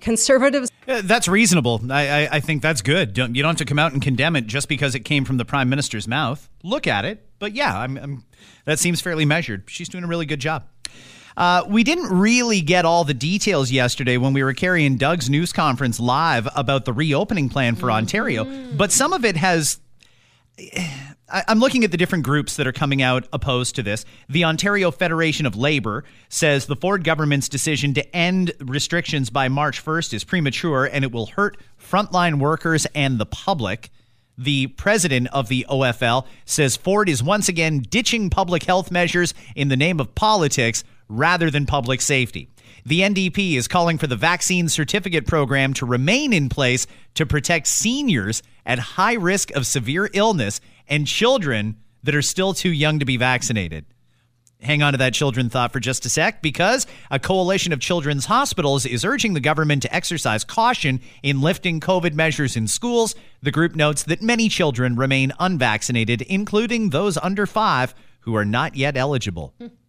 Conservatives. 0.00 0.70
Uh, 0.86 1.02
that's 1.04 1.28
reasonable. 1.28 1.80
I, 1.90 2.08
I, 2.08 2.28
I, 2.32 2.40
think 2.40 2.62
that's 2.62 2.82
good. 2.82 3.12
Don't, 3.12 3.34
you 3.34 3.42
don't 3.42 3.50
have 3.50 3.58
to 3.58 3.64
come 3.64 3.78
out 3.78 3.92
and 3.92 4.00
condemn 4.00 4.36
it 4.36 4.46
just 4.46 4.68
because 4.68 4.94
it 4.94 5.00
came 5.00 5.24
from 5.24 5.36
the 5.36 5.44
prime 5.44 5.68
minister's 5.68 6.06
mouth. 6.06 6.48
Look 6.62 6.86
at 6.86 7.04
it. 7.04 7.26
But 7.38 7.54
yeah, 7.54 7.78
I'm, 7.78 7.96
I'm, 7.96 8.24
that 8.64 8.78
seems 8.78 9.00
fairly 9.00 9.24
measured. 9.24 9.64
She's 9.66 9.88
doing 9.88 10.04
a 10.04 10.06
really 10.06 10.26
good 10.26 10.40
job. 10.40 10.64
Uh, 11.36 11.64
we 11.68 11.84
didn't 11.84 12.08
really 12.16 12.62
get 12.62 12.84
all 12.84 13.04
the 13.04 13.14
details 13.14 13.70
yesterday 13.70 14.16
when 14.16 14.32
we 14.32 14.42
were 14.42 14.54
carrying 14.54 14.96
Doug's 14.96 15.28
news 15.28 15.52
conference 15.52 16.00
live 16.00 16.48
about 16.56 16.86
the 16.86 16.92
reopening 16.92 17.48
plan 17.48 17.74
for. 17.74 17.90
Ontario, 17.90 18.44
but 18.76 18.90
some 18.90 19.12
of 19.12 19.24
it 19.24 19.36
has. 19.36 19.80
I'm 21.28 21.58
looking 21.58 21.84
at 21.84 21.90
the 21.90 21.96
different 21.96 22.24
groups 22.24 22.56
that 22.56 22.66
are 22.66 22.72
coming 22.72 23.02
out 23.02 23.26
opposed 23.32 23.74
to 23.76 23.82
this. 23.82 24.04
The 24.28 24.44
Ontario 24.44 24.90
Federation 24.90 25.44
of 25.44 25.56
Labor 25.56 26.04
says 26.28 26.66
the 26.66 26.76
Ford 26.76 27.04
government's 27.04 27.48
decision 27.48 27.94
to 27.94 28.16
end 28.16 28.52
restrictions 28.60 29.28
by 29.28 29.48
March 29.48 29.84
1st 29.84 30.14
is 30.14 30.24
premature 30.24 30.86
and 30.86 31.04
it 31.04 31.12
will 31.12 31.26
hurt 31.26 31.58
frontline 31.78 32.38
workers 32.38 32.86
and 32.94 33.18
the 33.18 33.26
public. 33.26 33.90
The 34.38 34.68
president 34.68 35.28
of 35.32 35.48
the 35.48 35.66
OFL 35.68 36.26
says 36.44 36.76
Ford 36.76 37.08
is 37.08 37.22
once 37.22 37.48
again 37.48 37.80
ditching 37.80 38.30
public 38.30 38.64
health 38.64 38.90
measures 38.90 39.34
in 39.54 39.68
the 39.68 39.76
name 39.76 39.98
of 39.98 40.14
politics 40.14 40.84
rather 41.08 41.50
than 41.50 41.66
public 41.66 42.00
safety. 42.00 42.50
The 42.86 43.00
NDP 43.00 43.54
is 43.54 43.66
calling 43.66 43.98
for 43.98 44.06
the 44.06 44.14
vaccine 44.14 44.68
certificate 44.68 45.26
program 45.26 45.74
to 45.74 45.84
remain 45.84 46.32
in 46.32 46.48
place 46.48 46.86
to 47.14 47.26
protect 47.26 47.66
seniors 47.66 48.44
at 48.64 48.78
high 48.78 49.14
risk 49.14 49.50
of 49.56 49.66
severe 49.66 50.08
illness 50.12 50.60
and 50.86 51.04
children 51.04 51.78
that 52.04 52.14
are 52.14 52.22
still 52.22 52.54
too 52.54 52.70
young 52.70 53.00
to 53.00 53.04
be 53.04 53.16
vaccinated. 53.16 53.86
Hang 54.62 54.84
on 54.84 54.92
to 54.92 54.98
that 54.98 55.14
children 55.14 55.48
thought 55.50 55.72
for 55.72 55.80
just 55.80 56.06
a 56.06 56.08
sec 56.08 56.42
because 56.42 56.86
a 57.10 57.18
coalition 57.18 57.72
of 57.72 57.80
children's 57.80 58.26
hospitals 58.26 58.86
is 58.86 59.04
urging 59.04 59.34
the 59.34 59.40
government 59.40 59.82
to 59.82 59.92
exercise 59.92 60.44
caution 60.44 61.00
in 61.24 61.40
lifting 61.40 61.80
COVID 61.80 62.14
measures 62.14 62.56
in 62.56 62.68
schools. 62.68 63.16
The 63.42 63.50
group 63.50 63.74
notes 63.74 64.04
that 64.04 64.22
many 64.22 64.48
children 64.48 64.94
remain 64.94 65.32
unvaccinated, 65.40 66.22
including 66.22 66.90
those 66.90 67.16
under 67.16 67.46
five 67.46 67.96
who 68.20 68.36
are 68.36 68.44
not 68.44 68.76
yet 68.76 68.96
eligible. 68.96 69.54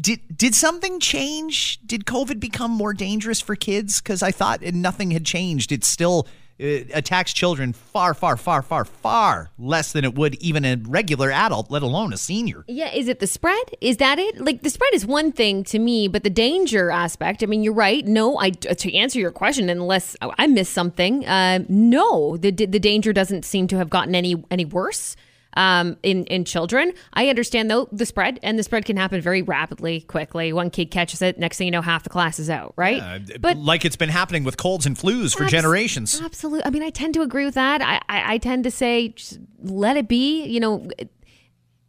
Did 0.00 0.20
did 0.36 0.54
something 0.54 1.00
change? 1.00 1.80
Did 1.84 2.04
COVID 2.04 2.40
become 2.40 2.70
more 2.70 2.94
dangerous 2.94 3.40
for 3.40 3.54
kids? 3.54 4.00
Because 4.00 4.22
I 4.22 4.30
thought 4.30 4.62
nothing 4.62 5.10
had 5.10 5.26
changed. 5.26 5.72
It 5.72 5.84
still 5.84 6.26
uh, 6.60 6.84
attacks 6.92 7.32
children 7.32 7.72
far, 7.72 8.12
far, 8.14 8.36
far, 8.36 8.62
far, 8.62 8.84
far 8.84 9.50
less 9.58 9.92
than 9.92 10.04
it 10.04 10.14
would 10.14 10.34
even 10.36 10.64
a 10.64 10.76
regular 10.76 11.30
adult, 11.30 11.70
let 11.70 11.82
alone 11.82 12.12
a 12.12 12.16
senior. 12.16 12.64
Yeah, 12.68 12.92
is 12.92 13.08
it 13.08 13.18
the 13.18 13.26
spread? 13.26 13.62
Is 13.80 13.96
that 13.96 14.18
it? 14.18 14.40
Like 14.40 14.62
the 14.62 14.70
spread 14.70 14.92
is 14.94 15.06
one 15.06 15.32
thing 15.32 15.64
to 15.64 15.78
me, 15.78 16.06
but 16.06 16.22
the 16.22 16.30
danger 16.30 16.90
aspect. 16.90 17.42
I 17.42 17.46
mean, 17.46 17.62
you're 17.62 17.72
right. 17.72 18.06
No, 18.06 18.38
I 18.38 18.50
to 18.50 18.94
answer 18.94 19.18
your 19.18 19.32
question, 19.32 19.68
unless 19.68 20.16
I 20.20 20.46
missed 20.46 20.72
something. 20.72 21.26
Uh, 21.26 21.60
no, 21.68 22.36
the 22.36 22.50
the 22.50 22.80
danger 22.80 23.12
doesn't 23.12 23.44
seem 23.44 23.66
to 23.68 23.76
have 23.78 23.90
gotten 23.90 24.14
any 24.14 24.42
any 24.50 24.64
worse 24.64 25.16
um, 25.54 25.96
in 26.02 26.24
in 26.26 26.44
children. 26.44 26.92
I 27.12 27.28
understand 27.28 27.70
though 27.70 27.88
the 27.92 28.06
spread, 28.06 28.38
and 28.42 28.58
the 28.58 28.62
spread 28.62 28.84
can 28.84 28.96
happen 28.96 29.20
very 29.20 29.42
rapidly, 29.42 30.02
quickly. 30.02 30.52
One 30.52 30.70
kid 30.70 30.90
catches 30.90 31.22
it, 31.22 31.38
next 31.38 31.58
thing 31.58 31.66
you 31.66 31.70
know, 31.70 31.82
half 31.82 32.02
the 32.02 32.10
class 32.10 32.38
is 32.38 32.50
out, 32.50 32.74
right? 32.76 32.98
Yeah, 32.98 33.36
but 33.40 33.56
like 33.56 33.84
it's 33.84 33.96
been 33.96 34.08
happening 34.08 34.44
with 34.44 34.56
colds 34.56 34.86
and 34.86 34.96
flus 34.96 35.36
for 35.36 35.44
abs- 35.44 35.52
generations. 35.52 36.20
Absolutely. 36.20 36.64
I 36.64 36.70
mean, 36.70 36.82
I 36.82 36.90
tend 36.90 37.14
to 37.14 37.22
agree 37.22 37.44
with 37.44 37.54
that. 37.54 37.82
I 37.82 38.00
I, 38.08 38.34
I 38.34 38.38
tend 38.38 38.64
to 38.64 38.70
say 38.70 39.14
let 39.62 39.96
it 39.96 40.08
be. 40.08 40.44
You 40.44 40.60
know 40.60 40.88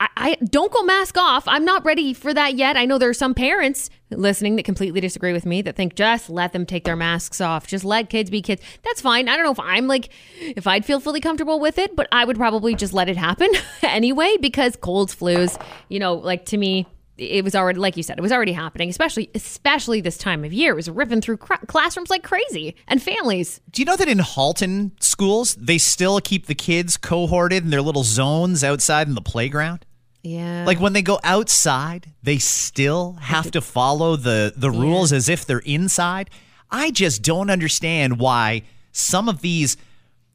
I, 0.02 0.10
I, 0.18 0.36
don't 0.46 0.72
go 0.72 0.82
mask 0.82 1.16
off. 1.16 1.48
I'm 1.48 1.64
not 1.64 1.86
ready 1.86 2.16
for 2.16 2.34
that 2.34 2.56
yet. 2.56 2.76
I 2.76 2.86
know 2.86 2.98
there 2.98 3.10
are 3.10 3.14
some 3.14 3.36
parents 3.36 3.92
listening 4.10 4.56
that 4.56 4.64
completely 4.64 5.00
disagree 5.00 5.32
with 5.32 5.46
me 5.46 5.62
that 5.62 5.76
think 5.76 5.94
just 5.94 6.28
let 6.28 6.54
them 6.54 6.66
take 6.66 6.86
their 6.86 6.96
masks 6.96 7.40
off. 7.40 7.68
Just 7.68 7.86
let 7.86 8.10
kids 8.10 8.32
be 8.32 8.42
kids. 8.42 8.64
That's 8.84 9.00
fine. 9.00 9.30
I 9.30 9.36
don't 9.36 9.46
know 9.46 9.52
if 9.52 9.60
I'm 9.60 9.88
like 9.88 10.10
if 10.40 10.66
I'd 10.66 10.86
feel 10.86 11.00
fully 11.00 11.22
comfortable 11.22 11.60
with 11.60 11.78
it, 11.78 11.96
but 11.96 12.08
I 12.12 12.26
would 12.26 12.38
probably 12.38 12.74
just 12.74 12.94
let 12.94 13.10
it 13.10 13.18
happen 13.18 13.50
anyway 13.84 14.38
because 14.42 14.76
colds, 14.76 15.16
flus, 15.16 15.62
you 15.88 16.00
know, 16.00 16.16
like 16.16 16.46
to 16.46 16.58
me 16.58 16.88
it 17.18 17.44
was 17.44 17.54
already 17.54 17.78
like 17.78 17.96
you 17.96 18.02
said 18.02 18.18
it 18.18 18.22
was 18.22 18.32
already 18.32 18.54
happening 18.54 18.90
especially 18.90 19.30
especially 19.36 20.02
this 20.02 20.18
time 20.18 20.44
of 20.44 20.52
year 20.52 20.72
it 20.72 20.76
was 20.76 20.90
ripping 20.90 21.22
through 21.22 21.38
cr- 21.38 21.64
classrooms 21.68 22.10
like 22.10 22.24
crazy 22.24 22.74
and 22.88 23.04
families 23.04 23.62
do 23.70 23.82
you 23.82 23.86
know 23.86 23.96
that 23.96 24.08
in 24.08 24.18
halton 24.18 24.92
schools 25.00 25.54
they 25.56 25.78
still 25.78 26.20
keep 26.20 26.48
the 26.48 26.56
kids 26.56 26.98
cohorted 26.98 27.64
in 27.64 27.70
their 27.70 27.82
little 27.82 28.04
zones 28.04 28.64
outside 28.64 29.08
in 29.08 29.14
the 29.14 29.22
playground 29.22 29.86
yeah. 30.24 30.66
Like 30.66 30.80
when 30.80 30.94
they 30.94 31.02
go 31.02 31.20
outside, 31.24 32.08
they 32.22 32.38
still 32.38 33.14
have 33.14 33.52
to 33.52 33.62
follow 33.62 34.16
the 34.16 34.54
the 34.56 34.70
rules 34.70 35.12
yeah. 35.12 35.18
as 35.18 35.30
if 35.30 35.46
they're 35.46 35.60
inside. 35.60 36.30
I 36.70 36.92
just 36.92 37.22
don't 37.24 37.50
understand 37.50 38.20
why 38.20 38.64
some 38.92 39.28
of 39.28 39.42
these 39.42 39.78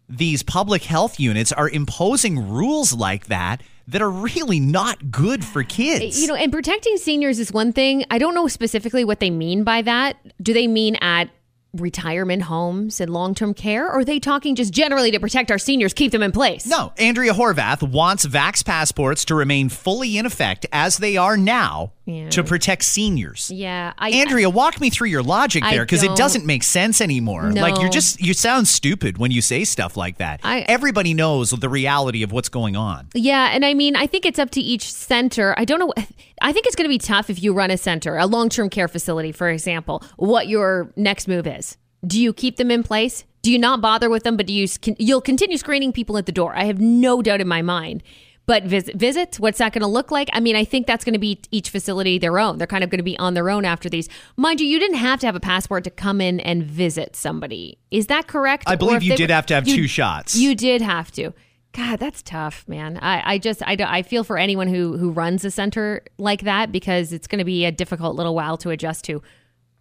these 0.09 0.43
public 0.43 0.85
health 0.85 1.19
units 1.19 1.53
are 1.53 1.69
imposing 1.69 2.49
rules 2.49 2.93
like 2.93 3.27
that 3.27 3.63
that 3.89 4.03
are 4.03 4.11
really 4.11 4.59
not 4.59 5.11
good 5.11 5.45
for 5.45 5.63
kids. 5.63 6.21
You 6.21 6.29
know, 6.29 6.35
and 6.35 6.51
protecting 6.51 6.97
seniors 6.97 7.39
is 7.39 7.53
one 7.53 7.73
thing. 7.73 8.05
I 8.11 8.19
don't 8.19 8.35
know 8.35 8.49
specifically 8.49 9.05
what 9.05 9.21
they 9.21 9.31
mean 9.31 9.63
by 9.63 9.83
that. 9.83 10.17
Do 10.43 10.53
they 10.53 10.67
mean 10.67 10.97
at 10.97 11.31
retirement 11.81 12.43
homes 12.43 13.01
and 13.01 13.13
long 13.13 13.35
term 13.35 13.55
care? 13.55 13.87
Or 13.87 14.01
are 14.01 14.05
they 14.05 14.21
talking 14.21 14.55
just 14.55 14.73
generally 14.73 15.11
to 15.11 15.21
protect 15.21 15.51
our 15.51 15.59
seniors, 15.59 15.93
keep 15.93 16.13
them 16.13 16.23
in 16.23 16.33
place? 16.33 16.67
No. 16.67 16.93
Andrea 16.99 17.33
Horwath 17.33 17.83
wants 17.83 18.27
Vax 18.27 18.65
passports 18.65 19.25
to 19.27 19.35
remain 19.35 19.69
fully 19.69 20.19
in 20.19 20.27
effect 20.27 20.67
as 20.73 20.99
they 20.99 21.17
are 21.17 21.37
now 21.37 21.93
Yeah. 22.07 22.29
to 22.31 22.45
protect 22.45 22.85
seniors. 22.85 23.51
Yeah, 23.51 23.93
I, 23.99 24.11
Andrea, 24.11 24.49
walk 24.49 24.81
me 24.81 24.91
through 24.91 25.09
your 25.09 25.25
logic 25.25 25.65
I 25.65 25.73
there 25.75 25.85
because 25.85 26.05
it 26.05 26.07
don't- 26.07 26.17
doesn't 26.17 26.47
make 26.47 26.63
sense 26.63 27.01
anymore. 27.01 27.51
Like 27.51 27.81
you're 27.81 27.91
just 27.91 28.21
you 28.21 28.33
sound 28.33 28.69
stupid 28.69 29.19
when 29.19 29.33
you 29.33 29.43
say 29.43 29.65
stuff 29.65 29.97
like 29.97 30.19
that. 30.19 30.39
I- 30.45 30.61
Everybody 30.69 31.15
knows 31.15 31.51
the 31.51 31.69
reality 31.69 32.23
of 32.23 32.31
what's 32.31 32.49
going 32.49 32.77
on. 32.77 33.09
Yeah, 33.13 33.51
and 33.53 33.65
I 33.65 33.75
mean, 33.75 33.97
I 33.97 34.07
think 34.07 34.25
it's 34.25 34.39
up 34.39 34.51
to 34.53 34.61
each 34.61 34.93
center. 34.93 35.53
I 35.59 35.65
don't 35.65 35.81
know. 35.81 35.93
I 36.41 36.53
think 36.53 36.67
it's 36.67 36.77
going 36.77 36.85
to 36.85 36.89
be 36.89 36.99
tough 36.99 37.29
if 37.29 37.43
you 37.43 37.53
run 37.53 37.71
a 37.73 37.77
center, 37.77 38.17
a 38.17 38.27
long 38.27 38.51
term 38.51 38.71
care 38.71 38.87
facility, 38.89 39.33
for 39.33 39.49
example, 39.51 40.03
what 40.17 40.47
your 40.47 40.93
next 40.97 41.27
move 41.27 41.47
is. 41.47 41.77
Do 42.07 42.21
you 42.23 42.33
keep 42.33 42.57
them 42.57 42.71
in 42.71 42.85
place? 42.85 43.25
Do 43.43 43.51
you 43.51 43.59
not 43.59 43.81
bother 43.81 44.09
with 44.11 44.23
them, 44.23 44.37
but 44.37 44.47
do 44.47 44.53
you 44.53 44.69
you'll 44.99 45.21
continue 45.21 45.57
screening 45.57 45.93
people 45.93 46.19
at 46.19 46.27
the 46.27 46.33
door? 46.33 46.55
I 46.55 46.65
have 46.65 46.81
no 46.81 47.23
doubt 47.23 47.41
in 47.41 47.49
my 47.49 47.63
mind. 47.63 48.03
But 48.47 48.63
visit, 48.63 48.95
visits, 48.95 49.41
what's 49.41 49.59
that 49.59 49.73
going 49.73 49.83
to 49.83 49.89
look 49.89 50.13
like? 50.13 50.29
I 50.33 50.39
mean, 50.39 50.55
I 50.55 50.65
think 50.65 50.87
that's 50.87 51.05
going 51.05 51.15
to 51.15 51.19
be 51.19 51.41
each 51.51 51.71
facility 51.71 52.17
their 52.19 52.39
own. 52.39 52.59
They're 52.59 52.69
kind 52.69 52.85
of 52.85 52.91
going 52.91 53.01
to 53.01 53.05
be 53.05 53.19
on 53.19 53.35
their 53.35 53.51
own 53.51 53.65
after 53.65 53.89
these. 53.89 54.09
Mind 54.37 54.61
you, 54.61 54.69
you 54.69 54.79
didn't 54.79 54.99
have 54.99 55.19
to 55.21 55.27
have 55.27 55.35
a 55.35 55.41
passport 55.41 55.83
to 55.85 55.91
come 55.91 56.21
in 56.21 56.39
and 56.39 56.63
visit 56.63 57.17
somebody. 57.17 57.79
Is 57.91 58.07
that 58.07 58.29
correct? 58.29 58.65
I 58.69 58.77
believe 58.77 59.03
you 59.03 59.11
they 59.11 59.17
did 59.17 59.31
have 59.31 59.47
to 59.47 59.55
have 59.55 59.67
you- 59.67 59.75
two 59.77 59.89
shots. 59.89 60.37
You 60.37 60.55
did 60.55 60.81
have 60.81 61.11
to. 61.13 61.33
God, 61.73 61.99
that's 61.99 62.23
tough, 62.23 62.67
man. 62.67 62.99
I, 63.03 63.35
I 63.35 63.39
just 63.39 63.63
I, 63.63 63.77
I 63.81 64.03
feel 64.03 64.25
for 64.25 64.39
anyone 64.39 64.67
who 64.69 64.97
who 64.97 65.11
runs 65.11 65.45
a 65.45 65.51
center 65.51 66.03
like 66.17 66.43
that 66.43 66.73
because 66.73 67.13
it's 67.13 67.27
going 67.27 67.41
to 67.41 67.45
be 67.45 67.67
a 67.67 67.73
difficult 67.73 68.17
little 68.17 68.35
while 68.35 68.57
to 68.59 68.71
adjust 68.71 69.05
to 69.07 69.23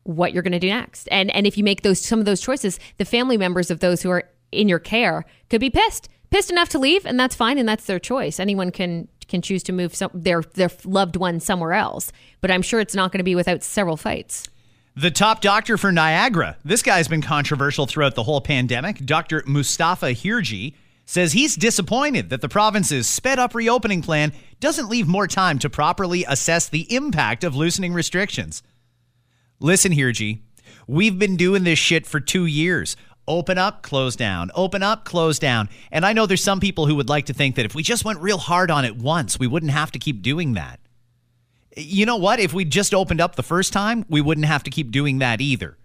what 0.04 0.34
you're 0.34 0.43
going 0.43 0.51
to 0.51 0.60
do 0.60 0.67
next. 0.67 1.08
And 1.10 1.34
and 1.34 1.47
if 1.47 1.58
you 1.58 1.63
make 1.63 1.84
those 1.84 2.01
some 2.01 2.19
of 2.19 2.25
those 2.25 2.41
choices, 2.41 2.80
the 2.97 3.06
family 3.06 3.38
members 3.38 3.71
of 3.71 3.80
those 3.80 4.01
who 4.01 4.10
are 4.10 4.23
in 4.51 4.67
your 4.67 4.80
care 4.80 5.23
could 5.49 5.62
be 5.62 5.69
pissed, 5.69 6.10
pissed 6.29 6.51
enough 6.51 6.69
to 6.69 6.79
leave, 6.79 7.05
and 7.05 7.19
that's 7.19 7.35
fine, 7.35 7.57
and 7.57 7.67
that's 7.67 7.85
their 7.85 7.99
choice. 7.99 8.39
Anyone 8.39 8.71
can 8.71 9.07
can 9.27 9.41
choose 9.41 9.63
to 9.63 9.71
move 9.71 9.95
some, 9.95 10.11
their 10.13 10.41
their 10.53 10.69
loved 10.83 11.15
one 11.15 11.39
somewhere 11.39 11.73
else, 11.73 12.11
but 12.41 12.51
I'm 12.51 12.61
sure 12.61 12.79
it's 12.79 12.95
not 12.95 13.11
going 13.11 13.19
to 13.19 13.23
be 13.23 13.35
without 13.35 13.63
several 13.63 13.97
fights. 13.97 14.47
The 14.95 15.11
top 15.11 15.41
doctor 15.41 15.77
for 15.77 15.91
Niagara. 15.91 16.57
This 16.63 16.81
guy's 16.81 17.09
been 17.09 17.21
controversial 17.21 17.85
throughout 17.85 18.15
the 18.15 18.23
whole 18.23 18.39
pandemic. 18.39 19.05
Dr. 19.05 19.43
Mustafa 19.45 20.07
Hirji 20.07 20.73
says 21.05 21.33
he's 21.33 21.55
disappointed 21.55 22.29
that 22.29 22.39
the 22.41 22.47
province's 22.47 23.05
sped 23.07 23.38
up 23.38 23.53
reopening 23.53 24.01
plan 24.01 24.31
doesn't 24.59 24.89
leave 24.89 25.07
more 25.07 25.27
time 25.27 25.59
to 25.59 25.69
properly 25.69 26.23
assess 26.27 26.69
the 26.69 26.93
impact 26.93 27.43
of 27.43 27.55
loosening 27.55 27.93
restrictions. 27.93 28.63
Listen, 29.59 29.91
Hirji, 29.91 30.39
we've 30.88 31.19
been 31.19 31.35
doing 31.35 31.63
this 31.63 31.79
shit 31.79 32.05
for 32.05 32.19
two 32.19 32.45
years. 32.45 32.95
Open 33.27 33.57
up, 33.57 33.81
close 33.81 34.15
down. 34.15 34.51
Open 34.53 34.83
up, 34.83 35.03
close 35.03 35.39
down. 35.39 35.69
And 35.91 36.05
I 36.05 36.13
know 36.13 36.25
there's 36.25 36.43
some 36.43 36.59
people 36.59 36.85
who 36.85 36.95
would 36.95 37.09
like 37.09 37.25
to 37.25 37.33
think 37.33 37.55
that 37.55 37.65
if 37.65 37.73
we 37.73 37.81
just 37.81 38.05
went 38.05 38.19
real 38.19 38.38
hard 38.38 38.69
on 38.69 38.85
it 38.85 38.95
once, 38.95 39.39
we 39.39 39.47
wouldn't 39.47 39.71
have 39.71 39.91
to 39.93 39.99
keep 39.99 40.21
doing 40.21 40.53
that. 40.53 40.79
You 41.75 42.05
know 42.05 42.17
what? 42.17 42.39
If 42.39 42.53
we 42.53 42.65
just 42.65 42.93
opened 42.93 43.21
up 43.21 43.35
the 43.35 43.43
first 43.43 43.73
time, 43.73 44.05
we 44.09 44.21
wouldn't 44.21 44.45
have 44.45 44.63
to 44.63 44.69
keep 44.69 44.91
doing 44.91 45.19
that 45.19 45.41
either. 45.41 45.77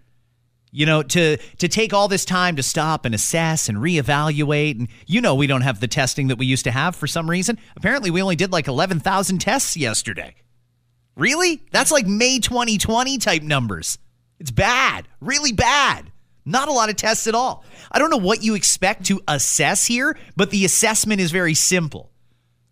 You 0.73 0.85
know, 0.85 1.03
to 1.03 1.35
to 1.35 1.67
take 1.67 1.93
all 1.93 2.07
this 2.07 2.23
time 2.23 2.55
to 2.55 2.63
stop 2.63 3.03
and 3.03 3.13
assess 3.13 3.67
and 3.67 3.77
reevaluate, 3.77 4.79
and 4.79 4.87
you 5.05 5.19
know 5.19 5.35
we 5.35 5.45
don't 5.45 5.61
have 5.61 5.81
the 5.81 5.87
testing 5.87 6.29
that 6.29 6.37
we 6.37 6.45
used 6.45 6.63
to 6.63 6.71
have 6.71 6.95
for 6.95 7.07
some 7.07 7.29
reason. 7.29 7.57
Apparently, 7.75 8.09
we 8.09 8.21
only 8.21 8.37
did 8.37 8.53
like 8.53 8.69
eleven 8.69 9.01
thousand 9.01 9.39
tests 9.39 9.75
yesterday. 9.75 10.33
Really? 11.17 11.61
That's 11.71 11.91
like 11.91 12.07
May 12.07 12.39
2020 12.39 13.17
type 13.17 13.43
numbers. 13.43 13.97
It's 14.39 14.51
bad, 14.51 15.09
really 15.19 15.51
bad. 15.51 16.10
Not 16.45 16.67
a 16.67 16.71
lot 16.71 16.89
of 16.89 16.95
tests 16.95 17.27
at 17.27 17.35
all. 17.35 17.63
I 17.91 17.99
don't 17.99 18.09
know 18.09 18.17
what 18.17 18.43
you 18.43 18.55
expect 18.55 19.05
to 19.05 19.21
assess 19.27 19.85
here, 19.85 20.17
but 20.35 20.49
the 20.49 20.65
assessment 20.65 21.21
is 21.21 21.31
very 21.31 21.53
simple. 21.53 22.11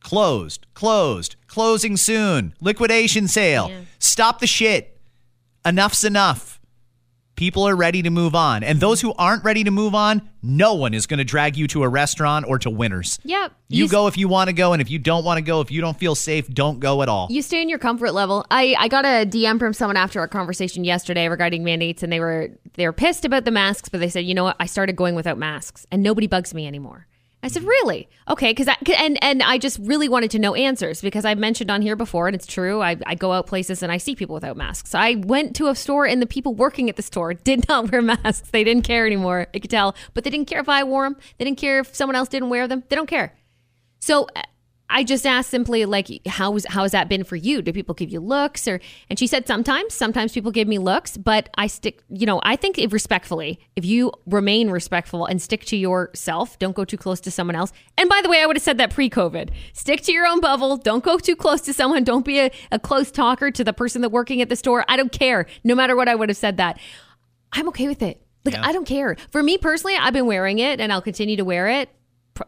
Closed, 0.01 0.65
closed, 0.73 1.35
closing 1.47 1.97
soon, 1.97 2.53
liquidation 2.61 3.27
sale. 3.27 3.69
Stop 3.99 4.39
the 4.39 4.47
shit. 4.47 4.99
Enough's 5.65 6.03
enough. 6.03 6.58
People 7.39 7.65
are 7.65 7.75
ready 7.77 8.01
to 8.01 8.09
move 8.09 8.35
on. 8.35 8.65
And 8.65 8.81
those 8.81 8.99
who 8.99 9.13
aren't 9.17 9.45
ready 9.45 9.63
to 9.63 9.71
move 9.71 9.95
on, 9.95 10.21
no 10.43 10.73
one 10.73 10.93
is 10.93 11.07
going 11.07 11.19
to 11.19 11.23
drag 11.23 11.55
you 11.55 11.67
to 11.69 11.83
a 11.83 11.87
restaurant 11.87 12.45
or 12.45 12.59
to 12.59 12.69
Winners. 12.69 13.17
Yep. 13.23 13.53
You 13.69 13.85
s- 13.85 13.91
go 13.91 14.07
if 14.07 14.17
you 14.17 14.27
want 14.27 14.49
to 14.49 14.53
go, 14.53 14.73
and 14.73 14.81
if 14.81 14.91
you 14.91 14.99
don't 14.99 15.23
want 15.23 15.37
to 15.37 15.41
go, 15.41 15.61
if 15.61 15.71
you 15.71 15.79
don't 15.79 15.97
feel 15.97 16.15
safe, 16.15 16.49
don't 16.49 16.81
go 16.81 17.01
at 17.01 17.07
all. 17.07 17.27
You 17.29 17.41
stay 17.41 17.61
in 17.61 17.69
your 17.69 17.79
comfort 17.79 18.11
level. 18.11 18.45
I, 18.51 18.75
I 18.77 18.89
got 18.89 19.05
a 19.05 19.25
DM 19.25 19.57
from 19.57 19.71
someone 19.71 19.95
after 19.95 20.19
our 20.19 20.27
conversation 20.27 20.83
yesterday 20.83 21.29
regarding 21.29 21.63
mandates, 21.63 22.03
and 22.03 22.11
they 22.11 22.19
were 22.19 22.49
they 22.73 22.85
were 22.85 22.91
pissed 22.91 23.23
about 23.23 23.45
the 23.45 23.51
masks, 23.51 23.87
but 23.87 24.01
they 24.01 24.09
said, 24.09 24.25
you 24.25 24.33
know 24.33 24.43
what, 24.43 24.57
I 24.59 24.65
started 24.65 24.97
going 24.97 25.15
without 25.15 25.37
masks, 25.37 25.87
and 25.93 26.03
nobody 26.03 26.27
bugs 26.27 26.53
me 26.53 26.67
anymore. 26.67 27.07
I 27.41 27.47
said, 27.47 27.63
really? 27.63 28.09
Okay, 28.27 28.51
because 28.51 28.67
I 28.67 28.75
and 28.97 29.17
and 29.23 29.41
I 29.41 29.57
just 29.57 29.79
really 29.81 30.09
wanted 30.09 30.29
to 30.31 30.39
know 30.39 30.55
answers 30.55 31.01
because 31.01 31.23
I've 31.23 31.37
mentioned 31.37 31.71
on 31.71 31.81
here 31.81 31.95
before, 31.95 32.27
and 32.27 32.35
it's 32.35 32.45
true. 32.45 32.81
I, 32.81 32.97
I 33.05 33.15
go 33.15 33.31
out 33.31 33.47
places 33.47 33.81
and 33.81 33.91
I 33.91 33.97
see 33.97 34.13
people 34.13 34.33
without 34.33 34.57
masks. 34.57 34.93
I 34.93 35.15
went 35.15 35.55
to 35.55 35.67
a 35.67 35.75
store, 35.75 36.05
and 36.05 36.21
the 36.21 36.27
people 36.27 36.53
working 36.53 36.89
at 36.89 36.97
the 36.97 37.01
store 37.01 37.33
did 37.33 37.67
not 37.69 37.91
wear 37.91 38.01
masks. 38.01 38.49
They 38.49 38.65
didn't 38.65 38.83
care 38.83 39.05
anymore. 39.05 39.47
I 39.53 39.59
could 39.59 39.71
tell, 39.71 39.95
but 40.13 40.25
they 40.25 40.29
didn't 40.29 40.47
care 40.47 40.59
if 40.59 40.67
I 40.67 40.83
wore 40.83 41.05
them. 41.05 41.17
They 41.37 41.45
didn't 41.45 41.59
care 41.59 41.79
if 41.79 41.95
someone 41.95 42.15
else 42.17 42.27
didn't 42.27 42.49
wear 42.49 42.67
them. 42.67 42.83
They 42.89 42.95
don't 42.95 43.09
care. 43.09 43.35
So 43.99 44.27
I 44.89 45.03
just 45.03 45.25
asked 45.25 45.49
simply, 45.49 45.85
like, 45.85 46.07
how's 46.27 46.65
how 46.65 46.83
has 46.83 46.91
that 46.93 47.09
been 47.09 47.23
for 47.23 47.35
you? 47.35 47.61
Do 47.61 47.71
people 47.71 47.93
give 47.93 48.09
you 48.09 48.19
looks, 48.19 48.67
or? 48.67 48.79
And 49.09 49.19
she 49.19 49.27
said 49.27 49.47
sometimes, 49.47 49.93
sometimes 49.93 50.33
people 50.33 50.51
give 50.51 50.67
me 50.67 50.79
looks, 50.79 51.15
but 51.17 51.49
I 51.55 51.67
stick. 51.67 52.03
You 52.09 52.25
know, 52.25 52.41
I 52.43 52.55
think 52.55 52.79
if 52.79 52.91
respectfully, 52.91 53.59
if 53.75 53.85
you 53.85 54.11
remain 54.25 54.69
respectful 54.71 55.25
and 55.25 55.41
stick 55.41 55.65
to 55.65 55.77
yourself, 55.77 56.57
don't 56.59 56.75
go 56.75 56.85
too 56.85 56.97
close 56.97 57.19
to 57.21 57.31
someone 57.31 57.55
else. 57.55 57.71
And 57.97 58.09
by 58.09 58.21
the 58.21 58.29
way, 58.29 58.41
I 58.41 58.45
would 58.45 58.55
have 58.55 58.63
said 58.63 58.77
that 58.79 58.91
pre-COVID. 58.91 59.51
Stick 59.73 60.01
to 60.01 60.11
your 60.11 60.25
own 60.25 60.41
bubble. 60.41 60.77
Don't 60.77 61.03
go 61.03 61.17
too 61.17 61.35
close 61.35 61.61
to 61.61 61.73
someone. 61.73 62.03
Don't 62.03 62.25
be 62.25 62.39
a, 62.39 62.51
a 62.71 62.79
close 62.79 63.11
talker 63.11 63.51
to 63.51 63.63
the 63.63 63.73
person 63.73 64.01
that 64.01 64.09
working 64.09 64.41
at 64.41 64.49
the 64.49 64.55
store. 64.55 64.85
I 64.87 64.97
don't 64.97 65.11
care. 65.11 65.45
No 65.63 65.75
matter 65.75 65.95
what, 65.95 66.07
I 66.07 66.15
would 66.15 66.29
have 66.29 66.37
said 66.37 66.57
that. 66.57 66.79
I'm 67.51 67.67
okay 67.69 67.87
with 67.87 68.01
it. 68.01 68.21
Like 68.45 68.55
I 68.55 68.71
don't 68.71 68.85
care. 68.85 69.15
For 69.31 69.43
me 69.43 69.57
personally, 69.57 69.95
I've 69.95 70.13
been 70.13 70.25
wearing 70.25 70.59
it 70.59 70.79
and 70.79 70.91
I'll 70.91 71.01
continue 71.01 71.35
to 71.37 71.45
wear 71.45 71.67
it, 71.67 71.89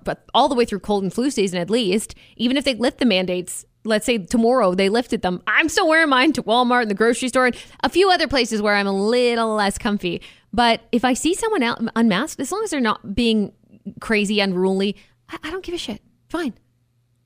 but 0.04 0.25
all 0.34 0.49
the 0.49 0.56
way 0.56 0.65
through 0.65 0.80
cold 0.80 1.04
and 1.04 1.13
flu 1.13 1.30
season 1.30 1.60
at 1.60 1.69
least. 1.69 2.15
Even 2.38 2.58
if 2.58 2.63
they 2.63 2.75
lift 2.75 2.99
the 2.99 3.06
mandates, 3.06 3.65
let's 3.84 4.06
say 4.06 4.17
tomorrow 4.17 4.75
they 4.75 4.89
lifted 4.89 5.21
them, 5.21 5.41
I'm 5.47 5.69
still 5.69 5.88
wearing 5.88 6.10
mine 6.10 6.34
to 6.34 6.43
Walmart 6.43 6.84
and 6.84 6.91
the 6.91 6.95
grocery 6.95 7.30
store 7.30 7.47
and 7.47 7.56
a 7.84 7.89
few 7.89 8.10
other 8.10 8.27
places 8.27 8.62
where 8.62 8.75
I'm 8.75 8.88
a 8.88 8.91
little 8.91 9.56
less 9.56 9.77
comfy. 9.77 10.21
But 10.54 10.82
if 10.91 11.06
I 11.06 11.13
see 11.13 11.34
someone 11.34 11.63
out 11.63 11.82
unmasked, 11.95 12.39
as 12.39 12.51
long 12.51 12.63
as 12.63 12.71
they're 12.71 12.80
not 12.80 13.15
being 13.15 13.54
crazy, 13.99 14.39
unruly, 14.39 14.95
I, 15.30 15.38
I 15.43 15.51
don't 15.51 15.63
give 15.63 15.75
a 15.75 15.77
shit. 15.77 16.01
Fine. 16.30 16.54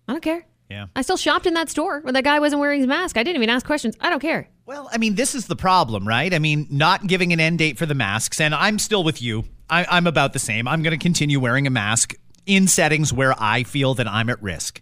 I 0.07 0.13
don't 0.13 0.21
care. 0.21 0.45
Yeah. 0.69 0.87
I 0.95 1.03
still 1.03 1.17
shopped 1.17 1.45
in 1.45 1.53
that 1.53 1.69
store 1.69 1.99
where 2.01 2.13
that 2.13 2.23
guy 2.23 2.39
wasn't 2.39 2.59
wearing 2.59 2.79
his 2.79 2.87
mask. 2.87 3.17
I 3.17 3.23
didn't 3.23 3.37
even 3.37 3.49
ask 3.49 3.65
questions. 3.65 3.95
I 3.99 4.09
don't 4.09 4.19
care. 4.19 4.49
Well, 4.65 4.89
I 4.91 4.97
mean, 4.97 5.15
this 5.15 5.35
is 5.35 5.45
the 5.45 5.55
problem, 5.55 6.07
right? 6.07 6.33
I 6.33 6.39
mean, 6.39 6.67
not 6.71 7.05
giving 7.05 7.31
an 7.33 7.39
end 7.39 7.59
date 7.59 7.77
for 7.77 7.85
the 7.85 7.93
masks, 7.93 8.41
and 8.41 8.55
I'm 8.55 8.79
still 8.79 9.03
with 9.03 9.21
you. 9.21 9.45
I, 9.69 9.85
I'm 9.89 10.07
about 10.07 10.33
the 10.33 10.39
same. 10.39 10.67
I'm 10.67 10.81
going 10.81 10.97
to 10.97 11.01
continue 11.01 11.39
wearing 11.39 11.67
a 11.67 11.69
mask 11.69 12.15
in 12.45 12.67
settings 12.67 13.11
where 13.11 13.33
I 13.37 13.63
feel 13.63 13.93
that 13.95 14.07
I'm 14.07 14.29
at 14.29 14.41
risk. 14.41 14.81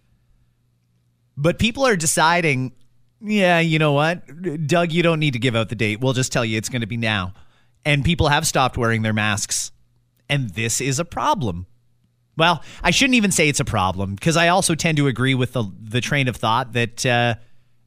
But 1.36 1.60
people 1.60 1.86
are 1.86 1.96
deciding, 1.96 2.74
yeah, 3.22 3.60
you 3.60 3.80
know 3.80 3.94
what? 3.94 4.68
Doug, 4.68 4.92
you 4.92 5.04
don't 5.04 5.20
need 5.20 5.34
to 5.34 5.40
give 5.40 5.56
out 5.56 5.70
the 5.70 5.76
date. 5.76 6.00
We'll 6.00 6.14
just 6.14 6.32
tell 6.32 6.46
you 6.46 6.58
it's 6.58 6.70
going 6.70 6.82
to 6.82 6.88
be 6.88 6.98
now. 6.98 7.34
And 7.86 8.06
people 8.06 8.30
have 8.30 8.48
stopped 8.48 8.78
wearing 8.78 9.02
their 9.02 9.14
masks. 9.14 9.72
And 10.30 10.52
this 10.52 10.80
is 10.80 11.00
a 11.00 11.06
problem. 11.06 11.68
Well, 12.38 12.64
I 12.82 12.92
shouldn't 12.92 13.16
even 13.16 13.32
say 13.32 13.50
it's 13.50 13.60
a 13.60 13.66
problem 13.66 14.16
because 14.16 14.38
I 14.38 14.48
also 14.48 14.74
tend 14.74 14.98
to 14.98 15.08
agree 15.08 15.36
with 15.36 15.54
the 15.54 15.66
the 15.80 16.02
train 16.02 16.28
of 16.28 16.36
thought 16.36 16.74
that 16.74 17.06
uh, 17.06 17.36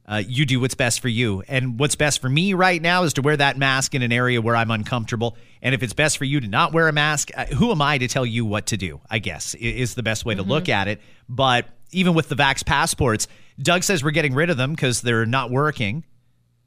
uh, 0.07 0.23
you 0.25 0.45
do 0.45 0.59
what's 0.59 0.75
best 0.75 0.99
for 1.01 1.09
you, 1.09 1.43
and 1.47 1.79
what's 1.79 1.95
best 1.95 2.21
for 2.21 2.29
me 2.29 2.53
right 2.53 2.81
now 2.81 3.03
is 3.03 3.13
to 3.13 3.21
wear 3.21 3.35
that 3.37 3.57
mask 3.57 3.93
in 3.93 4.01
an 4.01 4.11
area 4.11 4.41
where 4.41 4.55
I'm 4.55 4.71
uncomfortable. 4.71 5.37
And 5.61 5.75
if 5.75 5.83
it's 5.83 5.93
best 5.93 6.17
for 6.17 6.25
you 6.25 6.39
to 6.39 6.47
not 6.47 6.73
wear 6.73 6.87
a 6.87 6.93
mask, 6.93 7.31
uh, 7.35 7.45
who 7.45 7.71
am 7.71 7.81
I 7.81 7.97
to 7.97 8.07
tell 8.07 8.25
you 8.25 8.45
what 8.45 8.67
to 8.67 8.77
do? 8.77 9.01
I 9.09 9.19
guess 9.19 9.53
is 9.55 9.95
the 9.95 10.03
best 10.03 10.25
way 10.25 10.35
to 10.35 10.43
look 10.43 10.69
at 10.69 10.87
it. 10.87 11.01
But 11.27 11.67
even 11.91 12.13
with 12.13 12.29
the 12.29 12.35
vax 12.35 12.65
passports, 12.65 13.27
Doug 13.61 13.83
says 13.83 14.03
we're 14.03 14.11
getting 14.11 14.33
rid 14.33 14.49
of 14.49 14.57
them 14.57 14.71
because 14.71 15.01
they're 15.01 15.25
not 15.25 15.51
working 15.51 16.03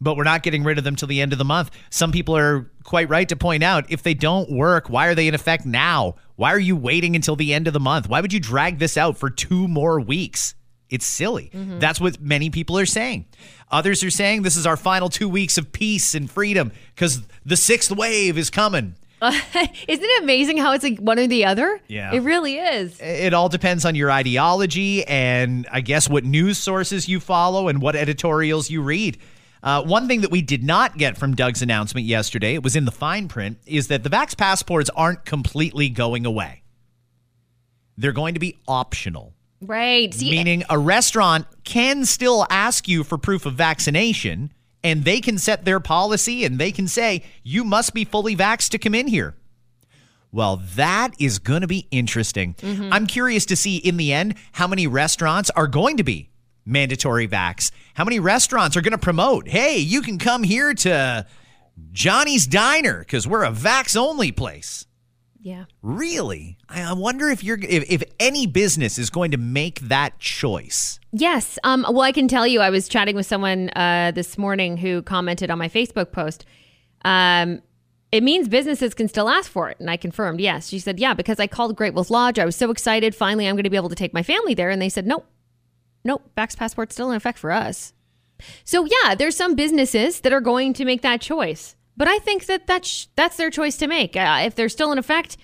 but 0.00 0.16
we're 0.16 0.24
not 0.24 0.42
getting 0.42 0.64
rid 0.64 0.78
of 0.78 0.84
them 0.84 0.96
till 0.96 1.08
the 1.08 1.20
end 1.20 1.32
of 1.32 1.38
the 1.38 1.44
month. 1.44 1.70
Some 1.90 2.12
people 2.12 2.36
are 2.36 2.70
quite 2.84 3.08
right 3.08 3.28
to 3.28 3.36
point 3.36 3.62
out 3.62 3.90
if 3.90 4.02
they 4.02 4.14
don't 4.14 4.50
work, 4.50 4.88
why 4.88 5.08
are 5.08 5.14
they 5.14 5.28
in 5.28 5.34
effect 5.34 5.66
now? 5.66 6.16
Why 6.36 6.52
are 6.52 6.58
you 6.58 6.74
waiting 6.74 7.14
until 7.16 7.36
the 7.36 7.52
end 7.52 7.66
of 7.66 7.74
the 7.74 7.80
month? 7.80 8.08
Why 8.08 8.20
would 8.20 8.32
you 8.32 8.40
drag 8.40 8.78
this 8.78 8.96
out 8.96 9.18
for 9.18 9.28
two 9.28 9.68
more 9.68 10.00
weeks? 10.00 10.54
It's 10.90 11.06
silly. 11.06 11.50
That's 11.54 12.00
what 12.00 12.20
many 12.20 12.50
people 12.50 12.78
are 12.78 12.86
saying. 12.86 13.26
Others 13.70 14.02
are 14.02 14.10
saying 14.10 14.42
this 14.42 14.56
is 14.56 14.66
our 14.66 14.76
final 14.76 15.08
two 15.08 15.28
weeks 15.28 15.56
of 15.56 15.72
peace 15.72 16.14
and 16.14 16.28
freedom 16.30 16.72
because 16.94 17.22
the 17.46 17.56
sixth 17.56 17.92
wave 17.92 18.36
is 18.36 18.50
coming. 18.50 18.96
Isn't 19.22 19.74
it 19.86 20.22
amazing 20.22 20.56
how 20.56 20.72
it's 20.72 20.82
like 20.82 20.98
one 20.98 21.18
or 21.18 21.26
the 21.26 21.44
other? 21.44 21.80
Yeah. 21.88 22.12
It 22.12 22.20
really 22.20 22.56
is. 22.56 22.98
It 23.00 23.34
all 23.34 23.48
depends 23.50 23.84
on 23.84 23.94
your 23.94 24.10
ideology 24.10 25.04
and 25.06 25.68
I 25.70 25.82
guess 25.82 26.08
what 26.08 26.24
news 26.24 26.56
sources 26.58 27.08
you 27.08 27.20
follow 27.20 27.68
and 27.68 27.82
what 27.82 27.94
editorials 27.96 28.70
you 28.70 28.82
read. 28.82 29.18
Uh, 29.62 29.82
one 29.82 30.08
thing 30.08 30.22
that 30.22 30.30
we 30.30 30.40
did 30.40 30.64
not 30.64 30.96
get 30.96 31.18
from 31.18 31.34
Doug's 31.34 31.60
announcement 31.60 32.06
yesterday, 32.06 32.54
it 32.54 32.62
was 32.62 32.76
in 32.76 32.86
the 32.86 32.90
fine 32.90 33.28
print, 33.28 33.58
is 33.66 33.88
that 33.88 34.02
the 34.02 34.08
Vax 34.08 34.36
passports 34.36 34.88
aren't 34.96 35.26
completely 35.26 35.90
going 35.90 36.24
away. 36.24 36.62
They're 37.98 38.12
going 38.12 38.32
to 38.34 38.40
be 38.40 38.56
optional. 38.66 39.34
Right. 39.60 40.12
See, 40.14 40.30
Meaning 40.30 40.64
a 40.70 40.78
restaurant 40.78 41.46
can 41.64 42.04
still 42.04 42.46
ask 42.48 42.88
you 42.88 43.04
for 43.04 43.18
proof 43.18 43.44
of 43.46 43.54
vaccination 43.54 44.52
and 44.82 45.04
they 45.04 45.20
can 45.20 45.38
set 45.38 45.64
their 45.64 45.80
policy 45.80 46.44
and 46.44 46.58
they 46.58 46.72
can 46.72 46.88
say, 46.88 47.22
you 47.42 47.64
must 47.64 47.92
be 47.92 48.04
fully 48.04 48.34
vaxxed 48.34 48.70
to 48.70 48.78
come 48.78 48.94
in 48.94 49.08
here. 49.08 49.34
Well, 50.32 50.62
that 50.76 51.10
is 51.18 51.38
going 51.38 51.62
to 51.62 51.66
be 51.66 51.88
interesting. 51.90 52.54
Mm-hmm. 52.54 52.92
I'm 52.92 53.06
curious 53.06 53.44
to 53.46 53.56
see 53.56 53.76
in 53.76 53.96
the 53.96 54.12
end 54.12 54.36
how 54.52 54.66
many 54.66 54.86
restaurants 54.86 55.50
are 55.50 55.66
going 55.66 55.96
to 55.96 56.04
be 56.04 56.30
mandatory 56.64 57.26
vax. 57.26 57.72
How 57.94 58.04
many 58.04 58.20
restaurants 58.20 58.76
are 58.76 58.80
going 58.80 58.92
to 58.92 58.98
promote, 58.98 59.48
hey, 59.48 59.78
you 59.78 60.02
can 60.02 60.18
come 60.18 60.44
here 60.44 60.72
to 60.72 61.26
Johnny's 61.92 62.46
Diner 62.46 63.00
because 63.00 63.26
we're 63.26 63.44
a 63.44 63.50
vax 63.50 63.96
only 63.96 64.30
place. 64.30 64.86
Yeah. 65.42 65.64
Really? 65.82 66.58
I 66.68 66.92
wonder 66.92 67.28
if 67.28 67.42
you're 67.42 67.58
if, 67.58 67.90
if 67.90 68.02
any 68.18 68.46
business 68.46 68.98
is 68.98 69.10
going 69.10 69.30
to 69.30 69.38
make 69.38 69.80
that 69.80 70.18
choice. 70.18 71.00
Yes. 71.12 71.58
Um, 71.64 71.86
well, 71.88 72.02
I 72.02 72.12
can 72.12 72.28
tell 72.28 72.46
you, 72.46 72.60
I 72.60 72.70
was 72.70 72.88
chatting 72.88 73.16
with 73.16 73.26
someone 73.26 73.70
uh, 73.70 74.12
this 74.14 74.36
morning 74.36 74.76
who 74.76 75.02
commented 75.02 75.50
on 75.50 75.58
my 75.58 75.68
Facebook 75.68 76.12
post. 76.12 76.44
Um, 77.04 77.62
it 78.12 78.22
means 78.22 78.48
businesses 78.48 78.92
can 78.92 79.08
still 79.08 79.28
ask 79.28 79.50
for 79.50 79.70
it. 79.70 79.78
And 79.80 79.88
I 79.88 79.96
confirmed, 79.96 80.40
yes. 80.40 80.68
She 80.68 80.78
said, 80.78 80.98
yeah, 80.98 81.14
because 81.14 81.38
I 81.38 81.46
called 81.46 81.76
Great 81.76 81.94
Wolf 81.94 82.10
Lodge. 82.10 82.38
I 82.38 82.44
was 82.44 82.56
so 82.56 82.70
excited. 82.70 83.14
Finally, 83.14 83.48
I'm 83.48 83.54
going 83.54 83.64
to 83.64 83.70
be 83.70 83.76
able 83.76 83.88
to 83.88 83.94
take 83.94 84.12
my 84.12 84.22
family 84.22 84.54
there. 84.54 84.70
And 84.70 84.82
they 84.82 84.88
said, 84.88 85.06
nope, 85.06 85.26
nope, 86.04 86.28
Vax 86.36 86.56
Passport's 86.56 86.94
still 86.94 87.10
in 87.10 87.16
effect 87.16 87.38
for 87.38 87.52
us. 87.52 87.92
So, 88.64 88.86
yeah, 88.86 89.14
there's 89.14 89.36
some 89.36 89.54
businesses 89.54 90.20
that 90.20 90.32
are 90.32 90.40
going 90.40 90.72
to 90.74 90.84
make 90.84 91.02
that 91.02 91.20
choice. 91.20 91.76
But 92.00 92.08
I 92.08 92.18
think 92.18 92.46
that 92.46 92.66
that's, 92.66 93.08
that's 93.14 93.36
their 93.36 93.50
choice 93.50 93.76
to 93.76 93.86
make. 93.86 94.16
Uh, 94.16 94.40
if 94.46 94.54
they're 94.54 94.70
still 94.70 94.90
in 94.90 94.96
effect, 94.96 95.36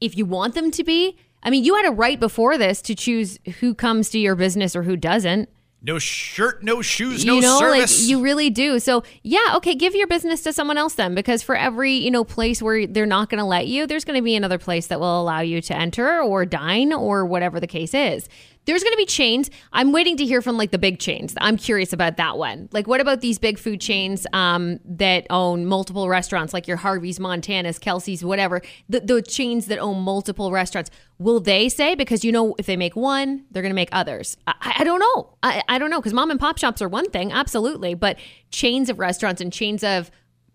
if 0.00 0.16
you 0.16 0.24
want 0.24 0.54
them 0.54 0.70
to 0.70 0.84
be. 0.84 1.18
I 1.42 1.50
mean, 1.50 1.64
you 1.64 1.74
had 1.74 1.86
a 1.86 1.90
right 1.90 2.20
before 2.20 2.56
this 2.56 2.80
to 2.82 2.94
choose 2.94 3.40
who 3.58 3.74
comes 3.74 4.08
to 4.10 4.20
your 4.20 4.36
business 4.36 4.76
or 4.76 4.84
who 4.84 4.96
doesn't. 4.96 5.48
No 5.82 5.98
shirt, 5.98 6.62
no 6.62 6.82
shoes, 6.82 7.24
no 7.24 7.34
you 7.34 7.40
know, 7.40 7.58
service. 7.58 8.00
like 8.00 8.08
you 8.08 8.22
really 8.22 8.48
do. 8.48 8.78
So 8.78 9.02
yeah, 9.24 9.54
okay, 9.56 9.74
give 9.74 9.96
your 9.96 10.06
business 10.06 10.44
to 10.44 10.52
someone 10.52 10.78
else 10.78 10.94
then, 10.94 11.16
because 11.16 11.42
for 11.42 11.56
every 11.56 11.94
you 11.94 12.12
know 12.12 12.22
place 12.22 12.62
where 12.62 12.86
they're 12.86 13.04
not 13.04 13.28
going 13.28 13.40
to 13.40 13.44
let 13.44 13.66
you, 13.66 13.88
there's 13.88 14.04
going 14.04 14.16
to 14.16 14.22
be 14.22 14.36
another 14.36 14.58
place 14.58 14.86
that 14.86 15.00
will 15.00 15.20
allow 15.20 15.40
you 15.40 15.60
to 15.62 15.76
enter 15.76 16.22
or 16.22 16.46
dine 16.46 16.92
or 16.92 17.26
whatever 17.26 17.58
the 17.58 17.66
case 17.66 17.94
is. 17.94 18.28
There's 18.64 18.82
going 18.82 18.92
to 18.92 18.96
be 18.96 19.06
chains. 19.06 19.50
I'm 19.72 19.92
waiting 19.92 20.16
to 20.18 20.24
hear 20.24 20.40
from 20.40 20.56
like 20.56 20.70
the 20.70 20.78
big 20.78 20.98
chains. 20.98 21.34
I'm 21.40 21.56
curious 21.56 21.92
about 21.92 22.16
that 22.18 22.38
one. 22.38 22.68
Like, 22.72 22.86
what 22.86 23.00
about 23.00 23.20
these 23.20 23.38
big 23.38 23.58
food 23.58 23.80
chains 23.80 24.26
um, 24.32 24.78
that 24.84 25.26
own 25.30 25.66
multiple 25.66 26.08
restaurants, 26.08 26.54
like 26.54 26.68
your 26.68 26.76
Harvey's, 26.76 27.18
Montana's, 27.18 27.78
Kelsey's, 27.78 28.24
whatever? 28.24 28.62
The, 28.88 29.00
the 29.00 29.22
chains 29.22 29.66
that 29.66 29.78
own 29.78 30.00
multiple 30.00 30.52
restaurants. 30.52 30.90
Will 31.18 31.40
they 31.40 31.68
say 31.68 31.94
because 31.94 32.24
you 32.24 32.32
know 32.32 32.54
if 32.58 32.66
they 32.66 32.76
make 32.76 32.94
one, 32.94 33.44
they're 33.50 33.62
going 33.62 33.70
to 33.70 33.74
make 33.74 33.90
others? 33.92 34.36
I, 34.46 34.76
I 34.78 34.84
don't 34.84 35.00
know. 35.00 35.34
I, 35.42 35.62
I 35.68 35.78
don't 35.78 35.90
know 35.90 36.00
because 36.00 36.12
mom 36.12 36.30
and 36.30 36.38
pop 36.38 36.58
shops 36.58 36.80
are 36.80 36.88
one 36.88 37.10
thing, 37.10 37.32
absolutely, 37.32 37.94
but 37.94 38.18
chains 38.50 38.88
of 38.88 38.98
restaurants 38.98 39.40
and 39.40 39.52
chains 39.52 39.82
of 39.82 40.10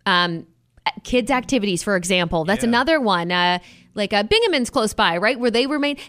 um, 0.05 0.47
kids 1.03 1.31
activities, 1.31 1.83
for 1.83 1.95
example, 1.95 2.45
that's 2.45 2.63
another 2.63 2.99
one. 2.99 3.31
Uh, 3.31 3.59
like 3.95 4.13
uh, 4.13 4.23
Bingemans 4.23 4.71
close 4.71 4.93
by, 4.93 5.17
right, 5.17 5.39
where 5.39 5.51
they 5.51 5.67
were 5.67 5.79
made 5.79 5.99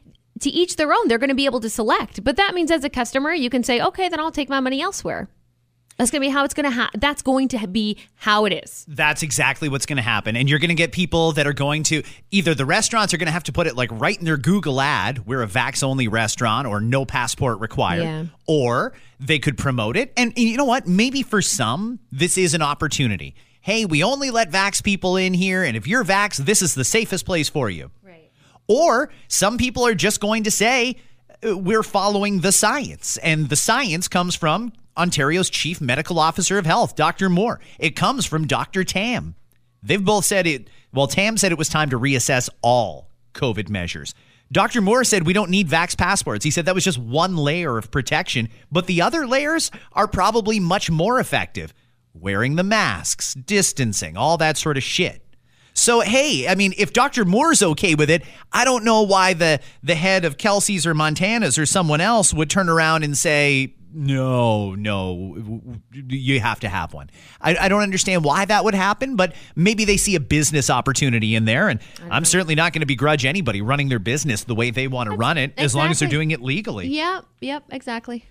to 0.40 0.50
each 0.50 0.76
their 0.76 0.92
own. 0.92 1.08
They're 1.08 1.18
going 1.18 1.28
to 1.30 1.34
be 1.34 1.46
able 1.46 1.60
to 1.60 1.70
select, 1.70 2.22
but 2.24 2.36
that 2.36 2.54
means 2.54 2.70
as 2.70 2.84
a 2.84 2.90
customer, 2.90 3.32
you 3.32 3.50
can 3.50 3.62
say, 3.62 3.80
okay, 3.80 4.08
then 4.08 4.20
I'll 4.20 4.30
take 4.32 4.48
my 4.48 4.60
money 4.60 4.80
elsewhere. 4.80 5.28
That's 5.96 6.12
going 6.12 6.22
to 6.22 6.28
be 6.28 6.32
how 6.32 6.44
it's 6.44 6.54
going 6.54 6.62
to. 6.64 6.70
Ha- 6.70 6.90
that's 6.96 7.22
going 7.22 7.48
to 7.48 7.66
be 7.66 7.98
how 8.14 8.44
it 8.44 8.52
is. 8.52 8.86
That's 8.86 9.24
exactly 9.24 9.68
what's 9.68 9.84
going 9.84 9.96
to 9.96 10.02
happen. 10.02 10.36
And 10.36 10.48
you're 10.48 10.60
going 10.60 10.68
to 10.68 10.76
get 10.76 10.92
people 10.92 11.32
that 11.32 11.44
are 11.48 11.52
going 11.52 11.82
to 11.84 12.04
either 12.30 12.54
the 12.54 12.64
restaurants 12.64 13.12
are 13.12 13.16
going 13.16 13.26
to 13.26 13.32
have 13.32 13.42
to 13.44 13.52
put 13.52 13.66
it 13.66 13.74
like 13.74 13.90
right 13.92 14.16
in 14.16 14.24
their 14.24 14.36
Google 14.36 14.80
ad, 14.80 15.26
we're 15.26 15.42
a 15.42 15.48
vax 15.48 15.82
only 15.82 16.06
restaurant 16.06 16.68
or 16.68 16.80
no 16.80 17.04
passport 17.04 17.58
required, 17.58 18.02
Yeah. 18.04 18.24
or 18.46 18.92
they 19.18 19.40
could 19.40 19.58
promote 19.58 19.96
it. 19.96 20.12
And, 20.16 20.30
and 20.36 20.38
you 20.38 20.56
know 20.56 20.64
what? 20.66 20.86
Maybe 20.86 21.24
for 21.24 21.42
some, 21.42 21.98
this 22.12 22.38
is 22.38 22.54
an 22.54 22.62
opportunity. 22.62 23.34
Hey, 23.60 23.84
we 23.84 24.04
only 24.04 24.30
let 24.30 24.52
vax 24.52 24.80
people 24.80 25.16
in 25.16 25.34
here. 25.34 25.64
And 25.64 25.76
if 25.76 25.88
you're 25.88 26.04
vax, 26.04 26.36
this 26.36 26.62
is 26.62 26.76
the 26.76 26.84
safest 26.84 27.26
place 27.26 27.48
for 27.48 27.68
you. 27.68 27.90
Or 28.68 29.10
some 29.26 29.58
people 29.58 29.86
are 29.86 29.94
just 29.94 30.20
going 30.20 30.44
to 30.44 30.50
say, 30.50 30.96
uh, 31.46 31.56
we're 31.56 31.82
following 31.82 32.40
the 32.40 32.52
science. 32.52 33.16
And 33.18 33.48
the 33.48 33.56
science 33.56 34.08
comes 34.08 34.34
from 34.34 34.72
Ontario's 34.96 35.50
chief 35.50 35.80
medical 35.80 36.18
officer 36.18 36.58
of 36.58 36.66
health, 36.66 36.94
Dr. 36.94 37.28
Moore. 37.28 37.60
It 37.78 37.96
comes 37.96 38.26
from 38.26 38.46
Dr. 38.46 38.84
Tam. 38.84 39.34
They've 39.82 40.04
both 40.04 40.24
said 40.24 40.46
it. 40.46 40.68
Well, 40.92 41.06
Tam 41.06 41.36
said 41.36 41.52
it 41.52 41.58
was 41.58 41.68
time 41.68 41.90
to 41.90 41.98
reassess 41.98 42.48
all 42.62 43.10
COVID 43.34 43.68
measures. 43.68 44.14
Dr. 44.50 44.80
Moore 44.80 45.04
said 45.04 45.26
we 45.26 45.34
don't 45.34 45.50
need 45.50 45.68
vax 45.68 45.96
passports. 45.96 46.44
He 46.44 46.50
said 46.50 46.64
that 46.66 46.74
was 46.74 46.84
just 46.84 46.98
one 46.98 47.36
layer 47.36 47.76
of 47.76 47.90
protection, 47.90 48.48
but 48.72 48.86
the 48.86 49.02
other 49.02 49.26
layers 49.26 49.70
are 49.92 50.08
probably 50.08 50.58
much 50.58 50.90
more 50.90 51.20
effective. 51.20 51.74
Wearing 52.14 52.56
the 52.56 52.64
masks, 52.64 53.34
distancing, 53.34 54.16
all 54.16 54.38
that 54.38 54.56
sort 54.56 54.76
of 54.78 54.82
shit. 54.82 55.22
So 55.78 56.00
hey, 56.00 56.48
I 56.48 56.56
mean, 56.56 56.74
if 56.76 56.92
Dr. 56.92 57.24
Moore's 57.24 57.62
okay 57.62 57.94
with 57.94 58.10
it, 58.10 58.24
I 58.52 58.64
don't 58.64 58.84
know 58.84 59.02
why 59.02 59.34
the 59.34 59.60
the 59.82 59.94
head 59.94 60.24
of 60.24 60.36
Kelsey's 60.36 60.86
or 60.86 60.92
Montana's 60.92 61.56
or 61.56 61.66
someone 61.66 62.00
else 62.00 62.34
would 62.34 62.50
turn 62.50 62.68
around 62.68 63.04
and 63.04 63.16
say, 63.16 63.74
no, 63.94 64.74
no, 64.74 65.36
you 65.92 66.40
have 66.40 66.60
to 66.60 66.68
have 66.68 66.92
one. 66.92 67.10
I, 67.40 67.56
I 67.56 67.68
don't 67.68 67.82
understand 67.82 68.24
why 68.24 68.44
that 68.44 68.64
would 68.64 68.74
happen, 68.74 69.14
but 69.14 69.34
maybe 69.54 69.84
they 69.84 69.96
see 69.96 70.16
a 70.16 70.20
business 70.20 70.68
opportunity 70.68 71.36
in 71.36 71.44
there, 71.44 71.68
and 71.68 71.80
I'm 72.10 72.24
certainly 72.24 72.56
not 72.56 72.72
going 72.72 72.80
to 72.80 72.86
begrudge 72.86 73.24
anybody 73.24 73.62
running 73.62 73.88
their 73.88 73.98
business 74.00 74.44
the 74.44 74.56
way 74.56 74.70
they 74.72 74.88
want 74.88 75.10
to 75.10 75.16
run 75.16 75.38
it, 75.38 75.54
as 75.56 75.76
long 75.76 75.90
as 75.90 76.00
they're 76.00 76.08
doing 76.08 76.32
it 76.32 76.42
legally. 76.42 76.88
Yep. 76.88 77.24
Yep. 77.40 77.64
Exactly. 77.70 78.26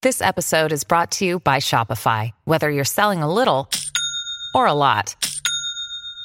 This 0.00 0.22
episode 0.22 0.72
is 0.72 0.84
brought 0.84 1.10
to 1.12 1.26
you 1.26 1.40
by 1.40 1.58
Shopify. 1.58 2.32
Whether 2.44 2.70
you're 2.70 2.84
selling 2.84 3.22
a 3.22 3.32
little 3.32 3.68
or 4.54 4.66
a 4.66 4.74
lot, 4.74 5.16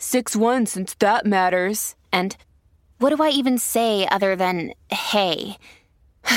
6 0.00 0.34
1 0.34 0.64
since 0.66 0.94
that 0.94 1.26
matters. 1.26 1.94
And 2.10 2.34
what 2.98 3.14
do 3.14 3.22
I 3.22 3.28
even 3.28 3.58
say 3.58 4.08
other 4.10 4.34
than 4.34 4.72
hey? 4.90 5.58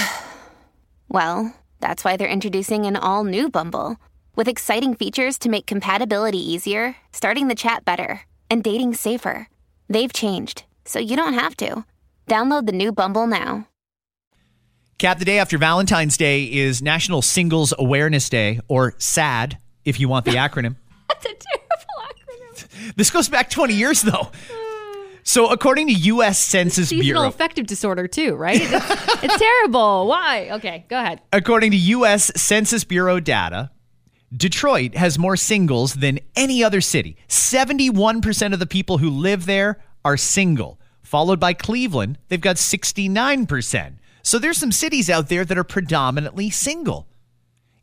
well, 1.08 1.56
that's 1.80 2.04
why 2.04 2.18
they're 2.18 2.28
introducing 2.28 2.86
an 2.86 2.98
all 2.98 3.24
new 3.24 3.50
Bumble 3.50 3.98
with 4.36 4.50
exciting 4.50 4.96
features 4.96 5.40
to 5.40 5.50
make 5.50 5.66
compatibility 5.66 6.40
easier, 6.40 6.98
starting 7.14 7.48
the 7.48 7.56
chat 7.56 7.86
better, 7.86 8.22
and 8.50 8.64
dating 8.64 8.96
safer. 8.96 9.48
They've 9.90 10.12
changed, 10.12 10.64
so 10.84 11.00
you 11.00 11.16
don't 11.16 11.34
have 11.34 11.56
to. 11.58 11.86
Download 12.28 12.66
the 12.66 12.72
new 12.74 12.92
Bumble 12.92 13.28
now. 13.28 13.68
Cap, 14.98 15.20
the 15.20 15.26
day 15.26 15.40
after 15.40 15.58
Valentine's 15.58 16.18
Day 16.18 16.44
is 16.44 16.82
National 16.82 17.22
Singles 17.22 17.74
Awareness 17.78 18.30
Day, 18.30 18.60
or 18.68 18.94
SAD, 18.98 19.58
if 19.86 20.00
you 20.00 20.10
want 20.10 20.26
the 20.26 20.32
acronym. 20.36 20.76
That's 21.08 21.26
a 21.26 21.30
terrible 21.30 21.68
acronym. 22.02 22.68
This 22.96 23.10
goes 23.10 23.30
back 23.30 23.50
20 23.50 23.74
years, 23.74 24.02
though. 24.02 24.32
So, 25.26 25.50
according 25.50 25.88
to 25.88 25.94
U.S. 25.94 26.38
Census 26.38 26.90
Seasonal 26.90 27.22
Bureau, 27.22 27.28
affective 27.30 27.66
disorder 27.66 28.08
too, 28.08 28.36
right? 28.36 28.60
It's, 28.62 29.24
it's 29.24 29.38
terrible. 29.38 30.08
Why? 30.08 30.50
Okay, 30.52 30.86
go 30.90 31.00
ahead. 31.00 31.22
according 31.32 31.72
to 31.72 31.78
U.S. 31.78 32.30
Census 32.36 32.84
Bureau 32.84 33.22
data, 33.22 33.72
Detroit 34.36 34.96
has 34.96 35.18
more 35.18 35.38
singles 35.38 35.94
than 35.94 36.20
any 36.36 36.62
other 36.62 36.82
city. 36.82 37.16
71% 37.30 38.54
of 38.54 38.60
the 38.60 38.66
people 38.66 38.98
who 38.98 39.10
live 39.10 39.46
there 39.46 39.80
are 40.04 40.18
single, 40.18 40.78
followed 41.04 41.40
by 41.40 41.54
Cleveland. 41.54 42.18
They've 42.28 42.42
got 42.42 42.58
69%. 42.58 43.94
So, 44.24 44.40
there's 44.40 44.58
some 44.58 44.74
cities 44.74 45.10
out 45.10 45.30
there 45.30 45.46
that 45.46 45.58
are 45.58 45.64
predominantly 45.64 46.50
single. 46.50 47.08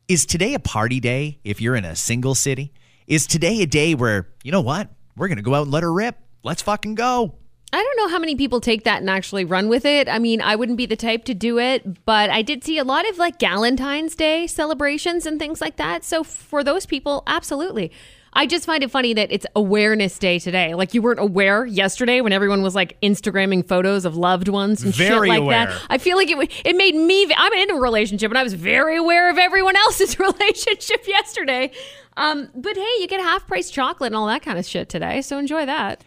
Is 0.09 0.27
today 0.27 0.53
a 0.53 0.59
party 0.61 1.01
day 1.01 1.39
if 1.43 1.59
you're 1.61 1.77
in 1.77 1.87
a 1.87 1.97
single 1.97 2.35
city? 2.35 2.75
Is 3.11 3.27
today 3.27 3.61
a 3.61 3.67
day 3.67 3.97
where, 3.97 4.29
you 4.45 4.53
know 4.53 4.61
what? 4.61 4.89
We're 5.17 5.27
going 5.27 5.39
to 5.39 5.43
go 5.43 5.53
out 5.53 5.63
and 5.63 5.73
let 5.73 5.83
her 5.83 5.93
rip. 5.93 6.17
Let's 6.45 6.63
fucking 6.63 6.95
go. 6.95 7.35
I 7.73 7.83
don't 7.83 7.97
know 7.97 8.09
how 8.09 8.21
many 8.21 8.37
people 8.37 8.61
take 8.61 8.85
that 8.85 9.01
and 9.01 9.11
actually 9.11 9.45
run 9.45 9.69
with 9.69 9.85
it. 9.85 10.09
I 10.09 10.21
mean, 10.21 10.41
I 10.41 10.55
wouldn't 10.55 10.79
be 10.79 10.87
the 10.87 10.95
type 10.95 11.25
to 11.25 11.35
do 11.35 11.59
it, 11.59 12.05
but 12.07 12.31
I 12.31 12.43
did 12.43 12.63
see 12.63 12.79
a 12.79 12.85
lot 12.85 13.09
of 13.09 13.19
like 13.19 13.41
Galentine's 13.41 14.15
Day 14.15 14.47
celebrations 14.47 15.27
and 15.27 15.41
things 15.41 15.61
like 15.61 15.75
that. 15.75 16.05
So 16.05 16.23
for 16.23 16.63
those 16.63 16.87
people, 16.87 17.25
absolutely. 17.27 17.91
I 18.33 18.47
just 18.47 18.65
find 18.65 18.83
it 18.85 18.91
funny 18.91 19.13
that 19.15 19.33
it's 19.33 19.47
awareness 19.57 20.19
day 20.19 20.39
today. 20.39 20.75
Like 20.75 20.95
you 20.95 21.03
weren't 21.03 21.19
aware 21.19 21.67
yesterday 21.67 22.21
when 22.21 22.33
everyone 22.33 22.63
was 22.63 22.75
like 22.75 23.01
Instagramming 23.01 23.67
photos 23.67 24.05
of 24.05 24.17
loved 24.17 24.49
ones 24.49 24.83
and 24.85 24.95
Very 24.95 25.29
shit 25.29 25.29
like 25.29 25.41
aware. 25.41 25.67
that. 25.67 25.83
I 25.91 25.99
feel 25.99 26.17
like 26.17 26.31
it 26.31 26.53
it 26.65 26.77
made 26.77 26.95
me. 26.95 27.31
I'm 27.37 27.53
in 27.53 27.71
a 27.73 27.81
relationship 27.81 28.31
and 28.31 28.39
I 28.39 28.43
was 28.43 28.55
very 28.55 28.97
aware 28.97 29.31
of 29.31 29.39
everyone 29.39 29.77
else's 29.77 30.19
relationship 30.19 31.07
yesterday. 31.09 31.73
Um, 32.17 32.49
but 32.55 32.77
hey, 32.77 32.95
you 33.01 33.07
get 33.09 33.21
half 33.21 33.47
price 33.47 33.71
chocolate 33.71 34.09
and 34.09 34.17
all 34.17 34.27
that 34.29 34.43
kind 34.43 34.59
of 34.59 34.67
shit 34.67 34.89
today, 34.89 35.23
so 35.23 35.39
enjoy 35.39 35.67
that. 35.67 36.05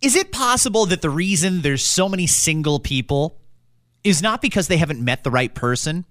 Is 0.00 0.14
it 0.14 0.30
possible 0.30 0.86
that 0.86 1.02
the 1.02 1.10
reason 1.10 1.62
there's 1.62 1.82
so 1.82 2.08
many 2.08 2.26
single 2.28 2.78
people 2.78 3.40
is 4.04 4.22
not 4.22 4.40
because 4.40 4.68
they 4.68 4.76
haven't 4.76 5.04
met 5.04 5.24
the 5.24 5.30
right 5.30 5.52
person? 5.52 6.04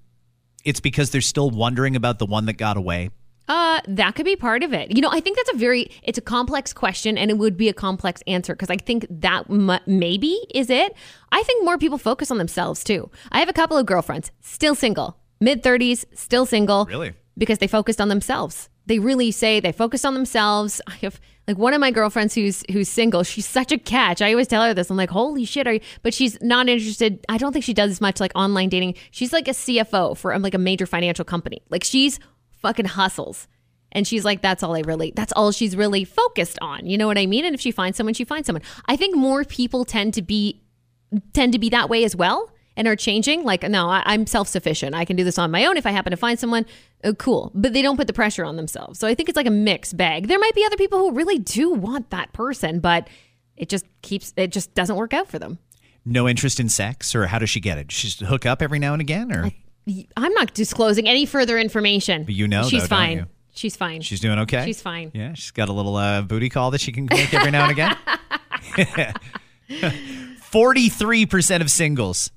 It's 0.66 0.82
because 0.82 1.12
they're 1.12 1.22
still 1.22 1.50
wondering 1.50 1.96
about 1.96 2.20
the 2.20 2.26
one 2.26 2.46
that 2.48 2.54
got 2.58 2.76
away. 2.76 3.12
Uh, 3.48 3.80
that 3.88 4.16
could 4.16 4.26
be 4.26 4.36
part 4.36 4.64
of 4.64 4.74
it. 4.74 4.96
You 4.96 5.02
know, 5.02 5.10
I 5.12 5.20
think 5.20 5.38
that's 5.38 5.54
a 5.54 5.58
very 5.58 5.90
it's 6.04 6.18
a 6.18 6.22
complex 6.22 6.74
question, 6.74 7.18
and 7.18 7.32
it 7.32 7.38
would 7.38 7.56
be 7.56 7.70
a 7.70 7.74
complex 7.74 8.22
answer 8.28 8.54
because 8.54 8.70
I 8.70 8.78
think 8.78 9.06
that 9.10 9.50
m- 9.50 9.80
maybe 9.86 10.38
is 10.54 10.70
it. 10.70 10.96
I 11.32 11.44
think 11.44 11.64
more 11.64 11.78
people 11.78 11.98
focus 11.98 12.30
on 12.32 12.38
themselves 12.38 12.84
too. 12.84 13.10
I 13.32 13.40
have 13.40 13.50
a 13.50 13.54
couple 13.54 13.78
of 13.78 13.86
girlfriends 13.86 14.32
still 14.42 14.76
single, 14.76 15.18
mid 15.40 15.64
thirties, 15.64 16.06
still 16.14 16.46
single. 16.46 16.86
Really? 16.86 17.14
Because 17.38 17.60
they 17.60 17.68
focused 17.68 18.02
on 18.02 18.10
themselves. 18.10 18.70
They 18.88 19.00
really 19.00 19.32
say 19.32 19.60
they 19.60 19.72
focused 19.72 20.06
on 20.06 20.14
themselves. 20.14 20.82
I 20.88 20.96
have 21.02 21.20
like 21.48 21.58
one 21.58 21.74
of 21.74 21.80
my 21.80 21.92
girlfriends 21.92 22.36
who's 22.36 22.66
who's 22.72 22.90
single. 22.90 23.24
She's 23.24 23.46
such 23.46 23.72
a 23.72 23.78
catch. 23.78 24.22
I 24.22 24.32
always 24.32 24.48
tell 24.48 24.64
her 24.64 24.74
this. 24.74 24.90
I'm 24.90 24.98
like, 24.98 25.10
holy 25.10 25.46
shit, 25.46 25.68
are 25.68 25.74
you? 25.74 25.80
But 26.02 26.14
she's 26.14 26.38
not 26.42 26.68
interested. 26.68 27.26
I 27.30 27.38
don't 27.38 27.54
think 27.54 27.64
she 27.64 27.74
does 27.74 27.92
as 27.92 28.02
much 28.02 28.20
like 28.20 28.34
online 28.36 28.68
dating. 28.68 28.96
She's 29.12 29.32
like 29.32 29.48
a 29.48 29.52
CFO 29.52 30.18
for 30.18 30.34
um, 30.34 30.42
like 30.42 30.54
a 30.54 30.58
major 30.60 30.86
financial 30.86 31.24
company. 31.24 31.62
Like 31.70 31.86
she's 31.86 32.20
fucking 32.62 32.86
hustles. 32.86 33.48
And 33.91 34.06
she's 34.06 34.26
like, 34.26 34.41
that's 34.41 34.63
all 34.63 34.76
I 34.76 34.82
really, 34.82 35.13
that's 35.15 35.34
all 35.34 35.52
she's 35.52 35.76
really 35.76 36.04
focused 36.04 36.60
on. 36.62 36.86
You 36.86 36.98
know 36.98 37.08
what 37.08 37.17
I 37.17 37.26
mean? 37.26 37.46
And 37.46 37.56
if 37.56 37.62
she 37.62 37.72
finds 37.72 37.98
someone, 37.98 38.13
she 38.13 38.26
finds 38.26 38.46
someone. 38.46 38.63
I 38.86 38.96
think 38.96 39.15
more 39.15 39.43
people 39.43 39.86
tend 39.86 40.13
to 40.15 40.22
be, 40.22 40.62
tend 41.34 41.54
to 41.54 41.60
be 41.60 41.70
that 41.70 41.89
way 41.89 42.04
as 42.04 42.15
well 42.15 42.52
and 42.76 42.88
are 42.88 42.96
changing. 42.96 43.43
Like, 43.43 43.63
no, 43.63 43.89
I, 43.89 44.04
I'm 44.06 44.28
self 44.28 44.48
sufficient. 44.48 44.93
I 44.93 45.06
can 45.06 45.15
do 45.15 45.24
this 45.24 45.39
on 45.39 45.52
my 45.52 45.65
own. 45.65 45.78
If 45.78 45.86
I 45.86 45.91
happen 45.91 46.12
to 46.12 46.17
find 46.17 46.39
someone, 46.39 46.65
uh, 47.04 47.13
cool. 47.13 47.52
But 47.56 47.74
they 47.74 47.82
don't 47.82 47.98
put 47.98 48.08
the 48.08 48.13
pressure 48.13 48.46
on 48.46 48.56
themselves. 48.56 49.00
So 49.00 49.08
I 49.08 49.15
think 49.15 49.30
it's 49.30 49.36
like 49.36 49.48
a 49.48 49.52
mixed 49.52 49.98
bag. 49.98 50.28
There 50.28 50.39
might 50.39 50.54
be 50.54 50.65
other 50.65 50.78
people 50.78 51.00
who 51.00 51.12
really 51.12 51.39
do 51.39 51.72
want 51.72 52.10
that 52.12 52.34
person, 52.34 52.80
but 52.80 53.10
it 53.56 53.70
just 53.70 53.86
keeps, 54.02 54.34
it 54.38 54.52
just 54.52 54.76
doesn't 54.76 54.96
work 54.96 55.13
out 55.13 55.28
for 55.28 55.39
them. 55.39 55.60
No 56.06 56.28
interest 56.28 56.60
in 56.60 56.70
sex, 56.70 57.15
or 57.15 57.26
how 57.28 57.39
does 57.39 57.50
she 57.50 57.60
get 57.60 57.78
it? 57.78 57.91
She's 57.91 58.20
hook 58.20 58.46
up 58.46 58.62
every 58.62 58.80
now 58.80 58.93
and 58.93 59.02
again, 59.02 59.32
or 59.32 59.52
I'm 60.15 60.34
not 60.34 60.54
disclosing 60.54 61.08
any 61.08 61.26
further 61.26 61.58
information. 61.58 62.23
But 62.23 62.36
you 62.36 62.47
know, 62.47 62.63
she's 62.63 62.84
though, 62.84 62.88
fine. 62.88 63.28
She's 63.54 63.76
fine. 63.76 64.02
she's 64.02 64.19
doing 64.19 64.39
okay. 64.39 64.65
She's 64.65 64.82
fine. 64.82 65.12
Yeah, 65.13 65.34
she's 65.34 65.52
got 65.52 65.69
a 65.69 65.73
little 65.73 65.95
uh, 65.95 66.21
booty 66.21 66.50
call 66.50 66.71
that 66.71 66.82
she 66.82 66.91
can 66.91 67.08
make 67.10 67.34
every 67.34 67.52
now 67.52 67.69
and 67.69 67.71
again. 67.71 69.13
Forty-three 70.41 71.26
percent 71.26 71.63
of 71.63 71.71
singles 71.71 72.32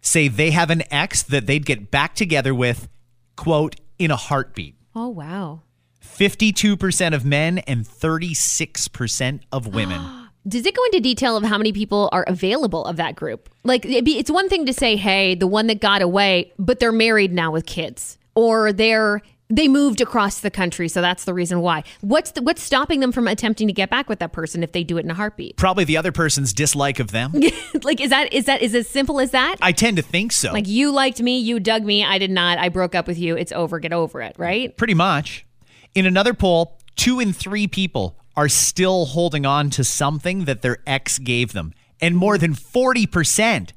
say 0.00 0.28
they 0.28 0.50
have 0.50 0.70
an 0.70 0.82
ex 0.90 1.22
that 1.22 1.46
they'd 1.46 1.64
get 1.64 1.90
back 1.90 2.14
together 2.14 2.54
with, 2.54 2.88
quote, 3.36 3.76
in 3.98 4.10
a 4.10 4.16
heartbeat. 4.16 4.74
Oh 4.94 5.08
wow. 5.08 5.62
52% 6.04 7.14
of 7.14 7.24
men 7.24 7.58
and 7.58 7.86
36% 7.86 9.40
of 9.50 9.66
women. 9.68 10.00
Does 10.46 10.66
it 10.66 10.74
go 10.74 10.84
into 10.86 11.00
detail 11.00 11.36
of 11.36 11.44
how 11.44 11.56
many 11.56 11.72
people 11.72 12.08
are 12.12 12.24
available 12.26 12.84
of 12.84 12.96
that 12.96 13.14
group? 13.14 13.48
Like, 13.62 13.84
it'd 13.84 14.04
be, 14.04 14.18
it's 14.18 14.30
one 14.30 14.48
thing 14.48 14.66
to 14.66 14.72
say, 14.72 14.96
"Hey, 14.96 15.34
the 15.34 15.46
one 15.46 15.68
that 15.68 15.80
got 15.80 16.02
away, 16.02 16.52
but 16.58 16.80
they're 16.80 16.92
married 16.92 17.32
now 17.32 17.52
with 17.52 17.66
kids, 17.66 18.18
or 18.34 18.72
they're 18.72 19.22
they 19.48 19.68
moved 19.68 20.00
across 20.00 20.40
the 20.40 20.50
country, 20.50 20.88
so 20.88 21.00
that's 21.00 21.24
the 21.24 21.34
reason 21.34 21.60
why." 21.60 21.84
What's 22.00 22.32
the, 22.32 22.42
what's 22.42 22.60
stopping 22.60 22.98
them 22.98 23.12
from 23.12 23.28
attempting 23.28 23.68
to 23.68 23.72
get 23.72 23.88
back 23.88 24.08
with 24.08 24.18
that 24.18 24.32
person 24.32 24.64
if 24.64 24.72
they 24.72 24.82
do 24.82 24.98
it 24.98 25.04
in 25.04 25.10
a 25.10 25.14
heartbeat? 25.14 25.56
Probably 25.58 25.84
the 25.84 25.96
other 25.96 26.10
person's 26.10 26.52
dislike 26.52 26.98
of 26.98 27.12
them. 27.12 27.32
like, 27.84 28.00
is 28.00 28.10
that 28.10 28.32
is 28.32 28.46
that 28.46 28.62
is 28.62 28.74
as 28.74 28.88
simple 28.88 29.20
as 29.20 29.30
that? 29.30 29.56
I 29.62 29.70
tend 29.70 29.96
to 29.98 30.02
think 30.02 30.32
so. 30.32 30.52
like, 30.52 30.66
you 30.66 30.90
liked 30.90 31.22
me, 31.22 31.38
you 31.38 31.60
dug 31.60 31.84
me, 31.84 32.04
I 32.04 32.18
did 32.18 32.32
not. 32.32 32.58
I 32.58 32.68
broke 32.68 32.96
up 32.96 33.06
with 33.06 33.18
you. 33.18 33.36
It's 33.36 33.52
over. 33.52 33.78
Get 33.78 33.92
over 33.92 34.20
it, 34.22 34.34
right? 34.38 34.76
Pretty 34.76 34.94
much. 34.94 35.46
In 35.94 36.04
another 36.06 36.34
poll, 36.34 36.78
two 36.96 37.20
in 37.20 37.32
three 37.32 37.68
people 37.68 38.16
are 38.36 38.48
still 38.48 39.06
holding 39.06 39.44
on 39.46 39.70
to 39.70 39.84
something 39.84 40.44
that 40.44 40.62
their 40.62 40.78
ex 40.86 41.18
gave 41.18 41.52
them. 41.52 41.72
And 42.00 42.16
more 42.16 42.38
than 42.38 42.54
40% 42.54 43.70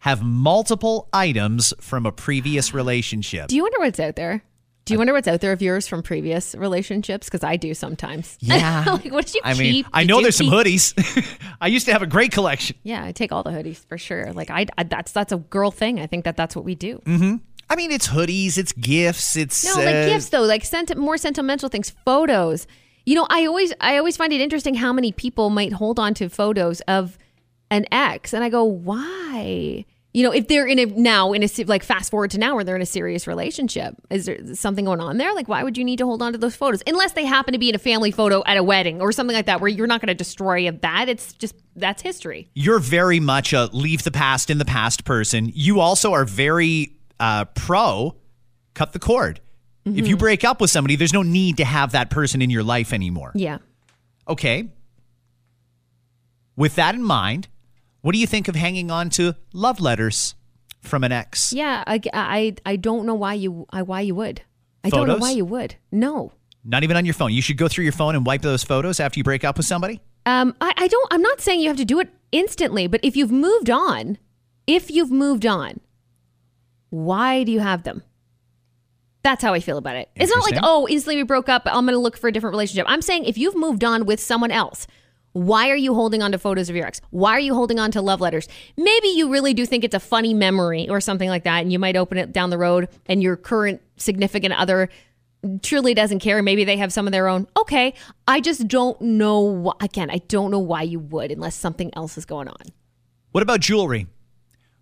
have 0.00 0.22
multiple 0.22 1.08
items 1.12 1.74
from 1.80 2.06
a 2.06 2.12
previous 2.12 2.72
relationship. 2.72 3.48
Do 3.48 3.56
you 3.56 3.62
wonder 3.62 3.78
what's 3.80 3.98
out 3.98 4.16
there? 4.16 4.42
Do 4.84 4.94
you 4.94 4.98
wonder 4.98 5.12
what's 5.12 5.26
out 5.26 5.40
there 5.40 5.50
of 5.50 5.60
yours 5.60 5.88
from 5.88 6.04
previous 6.04 6.54
relationships? 6.54 7.26
Because 7.26 7.42
I 7.42 7.56
do 7.56 7.74
sometimes. 7.74 8.38
Yeah. 8.46 8.84
like, 8.86 9.10
what 9.10 9.26
did 9.26 9.34
you 9.34 9.40
I 9.42 9.54
mean, 9.54 9.72
keep? 9.72 9.86
I 9.92 10.02
Did 10.04 10.08
know 10.10 10.22
there's 10.22 10.36
some 10.36 10.46
hoodies. 10.46 10.94
I 11.60 11.66
used 11.66 11.86
to 11.86 11.92
have 11.92 12.02
a 12.02 12.06
great 12.06 12.30
collection. 12.30 12.76
Yeah, 12.84 13.04
I 13.04 13.10
take 13.10 13.32
all 13.32 13.42
the 13.42 13.50
hoodies 13.50 13.84
for 13.84 13.98
sure. 13.98 14.32
Like 14.32 14.48
I, 14.48 14.66
I 14.78 14.84
that's 14.84 15.10
that's 15.10 15.32
a 15.32 15.38
girl 15.38 15.72
thing. 15.72 15.98
I 15.98 16.06
think 16.06 16.24
that 16.24 16.36
that's 16.36 16.54
what 16.54 16.64
we 16.64 16.76
do. 16.76 17.02
Mm-hmm. 17.04 17.36
I 17.68 17.74
mean, 17.74 17.90
it's 17.90 18.06
hoodies, 18.06 18.58
it's 18.58 18.70
gifts, 18.72 19.34
it's 19.34 19.64
No, 19.64 19.82
like 19.82 19.92
uh, 19.92 20.06
gifts 20.06 20.28
though, 20.28 20.42
like 20.42 20.64
sent 20.64 20.96
more 20.96 21.16
sentimental 21.16 21.68
things, 21.68 21.90
photos. 22.04 22.68
You 23.06 23.14
know, 23.14 23.26
I 23.30 23.46
always 23.46 23.72
I 23.80 23.96
always 23.98 24.16
find 24.16 24.32
it 24.32 24.40
interesting 24.40 24.74
how 24.74 24.92
many 24.92 25.12
people 25.12 25.48
might 25.48 25.72
hold 25.72 26.00
on 26.00 26.12
to 26.14 26.28
photos 26.28 26.80
of 26.82 27.16
an 27.70 27.86
ex, 27.92 28.34
and 28.34 28.42
I 28.42 28.48
go, 28.48 28.64
why? 28.64 29.84
You 30.12 30.22
know, 30.24 30.32
if 30.32 30.48
they're 30.48 30.66
in 30.66 30.78
a 30.80 30.86
now 30.86 31.32
in 31.32 31.44
a 31.44 31.48
like 31.66 31.84
fast 31.84 32.10
forward 32.10 32.32
to 32.32 32.38
now 32.38 32.56
where 32.56 32.64
they're 32.64 32.74
in 32.74 32.82
a 32.82 32.86
serious 32.86 33.28
relationship, 33.28 33.94
is 34.10 34.26
there 34.26 34.54
something 34.54 34.86
going 34.86 35.00
on 35.00 35.18
there? 35.18 35.32
Like, 35.34 35.46
why 35.46 35.62
would 35.62 35.78
you 35.78 35.84
need 35.84 35.98
to 35.98 36.04
hold 36.04 36.20
on 36.20 36.32
to 36.32 36.38
those 36.38 36.56
photos 36.56 36.82
unless 36.84 37.12
they 37.12 37.24
happen 37.24 37.52
to 37.52 37.58
be 37.58 37.68
in 37.68 37.76
a 37.76 37.78
family 37.78 38.10
photo 38.10 38.42
at 38.44 38.56
a 38.56 38.62
wedding 38.62 39.00
or 39.00 39.12
something 39.12 39.36
like 39.36 39.46
that, 39.46 39.60
where 39.60 39.68
you're 39.68 39.86
not 39.86 40.00
going 40.00 40.08
to 40.08 40.14
destroy 40.14 40.68
that? 40.68 41.08
It's 41.08 41.32
just 41.34 41.54
that's 41.76 42.02
history. 42.02 42.50
you're 42.54 42.80
very 42.80 43.20
much 43.20 43.52
a 43.52 43.66
leave 43.66 44.02
the 44.02 44.10
past 44.10 44.50
in 44.50 44.58
the 44.58 44.64
past 44.64 45.04
person. 45.04 45.52
You 45.54 45.78
also 45.78 46.12
are 46.12 46.24
very 46.24 46.96
uh, 47.20 47.44
pro 47.44 48.16
cut 48.74 48.92
the 48.92 48.98
cord. 48.98 49.40
If 49.86 49.92
Mm-hmm. 49.92 50.06
you 50.06 50.16
break 50.16 50.42
up 50.42 50.60
with 50.60 50.70
somebody, 50.70 50.96
there's 50.96 51.12
no 51.12 51.22
need 51.22 51.58
to 51.58 51.64
have 51.64 51.92
that 51.92 52.10
person 52.10 52.42
in 52.42 52.50
your 52.50 52.64
life 52.64 52.92
anymore. 52.92 53.30
Yeah. 53.36 53.58
Okay. 54.26 54.68
With 56.56 56.74
that 56.74 56.94
in 56.96 57.02
mind, 57.02 57.46
what 58.00 58.12
do 58.12 58.18
you 58.18 58.26
think 58.26 58.48
of 58.48 58.56
hanging 58.56 58.90
on 58.90 59.10
to 59.10 59.36
love 59.52 59.78
letters 59.80 60.34
from 60.80 61.04
an 61.04 61.12
ex? 61.12 61.52
Yeah, 61.52 61.84
I, 61.86 62.00
I, 62.12 62.56
I 62.66 62.76
don't 62.76 63.06
know 63.06 63.14
why 63.14 63.34
you 63.34 63.66
I, 63.70 63.82
why 63.82 64.00
you 64.00 64.14
would. 64.16 64.42
I 64.82 64.90
don't 64.90 65.06
know 65.06 65.18
why 65.18 65.30
you 65.32 65.44
would. 65.44 65.76
No. 65.92 66.32
Not 66.64 66.82
even 66.82 66.96
on 66.96 67.04
your 67.04 67.14
phone. 67.14 67.32
You 67.32 67.42
should 67.42 67.56
go 67.56 67.68
through 67.68 67.84
your 67.84 67.92
phone 67.92 68.16
and 68.16 68.26
wipe 68.26 68.42
those 68.42 68.64
photos 68.64 68.98
after 68.98 69.20
you 69.20 69.24
break 69.24 69.44
up 69.44 69.56
with 69.56 69.66
somebody. 69.66 70.00
Um, 70.26 70.54
I, 70.60 70.72
I 70.76 70.88
don't. 70.88 71.12
I'm 71.12 71.22
not 71.22 71.40
saying 71.40 71.60
you 71.60 71.68
have 71.68 71.76
to 71.76 71.84
do 71.84 72.00
it 72.00 72.08
instantly, 72.32 72.88
but 72.88 73.00
if 73.04 73.16
you've 73.16 73.30
moved 73.30 73.70
on, 73.70 74.18
if 74.66 74.90
you've 74.90 75.12
moved 75.12 75.46
on, 75.46 75.78
why 76.90 77.44
do 77.44 77.52
you 77.52 77.60
have 77.60 77.84
them? 77.84 78.02
That's 79.26 79.42
how 79.42 79.54
I 79.54 79.58
feel 79.58 79.76
about 79.76 79.96
it. 79.96 80.08
It's 80.14 80.32
not 80.32 80.48
like, 80.48 80.60
oh, 80.62 80.86
instantly 80.88 81.16
we 81.16 81.24
broke 81.24 81.48
up. 81.48 81.62
I'm 81.66 81.84
going 81.84 81.94
to 81.94 81.98
look 81.98 82.16
for 82.16 82.28
a 82.28 82.32
different 82.32 82.52
relationship. 82.52 82.86
I'm 82.88 83.02
saying 83.02 83.24
if 83.24 83.36
you've 83.36 83.56
moved 83.56 83.82
on 83.82 84.06
with 84.06 84.20
someone 84.20 84.52
else, 84.52 84.86
why 85.32 85.68
are 85.68 85.76
you 85.76 85.94
holding 85.94 86.22
on 86.22 86.30
to 86.30 86.38
photos 86.38 86.70
of 86.70 86.76
your 86.76 86.86
ex? 86.86 87.00
Why 87.10 87.32
are 87.32 87.40
you 87.40 87.52
holding 87.52 87.80
on 87.80 87.90
to 87.90 88.00
love 88.00 88.20
letters? 88.20 88.46
Maybe 88.76 89.08
you 89.08 89.28
really 89.28 89.52
do 89.52 89.66
think 89.66 89.82
it's 89.82 89.96
a 89.96 90.00
funny 90.00 90.32
memory 90.32 90.88
or 90.88 91.00
something 91.00 91.28
like 91.28 91.42
that, 91.42 91.62
and 91.62 91.72
you 91.72 91.80
might 91.80 91.96
open 91.96 92.18
it 92.18 92.30
down 92.30 92.50
the 92.50 92.56
road, 92.56 92.88
and 93.06 93.20
your 93.20 93.34
current 93.34 93.82
significant 93.96 94.54
other 94.54 94.90
truly 95.60 95.92
doesn't 95.92 96.20
care. 96.20 96.40
Maybe 96.40 96.62
they 96.62 96.76
have 96.76 96.92
some 96.92 97.08
of 97.08 97.12
their 97.12 97.26
own. 97.26 97.48
Okay, 97.56 97.94
I 98.28 98.40
just 98.40 98.68
don't 98.68 99.00
know. 99.00 99.72
Wh- 99.72 99.84
again, 99.84 100.08
I 100.08 100.18
don't 100.28 100.52
know 100.52 100.60
why 100.60 100.82
you 100.82 101.00
would 101.00 101.32
unless 101.32 101.56
something 101.56 101.90
else 101.96 102.16
is 102.16 102.26
going 102.26 102.46
on. 102.46 102.62
What 103.32 103.42
about 103.42 103.58
jewelry? 103.58 104.06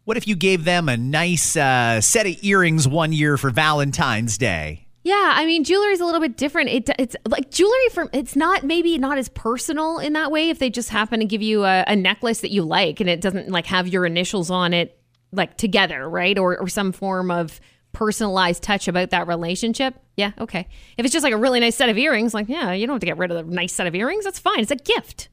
What 0.04 0.18
if 0.18 0.28
you 0.28 0.36
gave 0.36 0.64
them 0.64 0.90
a 0.90 0.98
nice 0.98 1.56
uh, 1.56 2.00
set 2.02 2.26
of 2.26 2.36
earrings 2.42 2.86
one 2.86 3.12
year 3.14 3.38
for 3.38 3.48
Valentine's 3.48 4.36
Day? 4.36 4.86
Yeah, 5.02 5.32
I 5.34 5.46
mean, 5.46 5.64
jewelry 5.64 5.92
is 5.92 6.00
a 6.00 6.04
little 6.04 6.20
bit 6.20 6.36
different. 6.36 6.70
It, 6.70 6.90
it's 6.98 7.16
like 7.26 7.50
jewelry 7.50 7.88
from. 7.90 8.10
It's 8.12 8.36
not 8.36 8.64
maybe 8.64 8.98
not 8.98 9.16
as 9.16 9.30
personal 9.30 9.98
in 9.98 10.12
that 10.12 10.30
way. 10.30 10.50
If 10.50 10.58
they 10.58 10.68
just 10.68 10.90
happen 10.90 11.20
to 11.20 11.26
give 11.26 11.40
you 11.40 11.64
a, 11.64 11.84
a 11.86 11.96
necklace 11.96 12.40
that 12.40 12.50
you 12.50 12.64
like 12.64 13.00
and 13.00 13.08
it 13.08 13.20
doesn't 13.20 13.50
like 13.50 13.66
have 13.66 13.88
your 13.88 14.04
initials 14.04 14.50
on 14.50 14.74
it, 14.74 14.98
like 15.32 15.56
together, 15.56 16.08
right, 16.08 16.38
or 16.38 16.58
or 16.58 16.68
some 16.68 16.92
form 16.92 17.30
of 17.30 17.60
personalized 17.92 18.62
touch 18.62 18.88
about 18.88 19.10
that 19.10 19.26
relationship. 19.26 19.94
Yeah, 20.16 20.32
okay. 20.38 20.68
If 20.98 21.04
it's 21.04 21.12
just 21.12 21.24
like 21.24 21.34
a 21.34 21.38
really 21.38 21.60
nice 21.60 21.76
set 21.76 21.88
of 21.88 21.96
earrings, 21.96 22.32
like 22.32 22.48
yeah, 22.48 22.72
you 22.72 22.86
don't 22.86 22.94
have 22.94 23.00
to 23.00 23.06
get 23.06 23.18
rid 23.18 23.30
of 23.30 23.46
the 23.46 23.54
nice 23.54 23.72
set 23.72 23.86
of 23.86 23.94
earrings. 23.94 24.24
That's 24.24 24.38
fine. 24.38 24.60
It's 24.60 24.70
a 24.70 24.76
gift. 24.76 25.28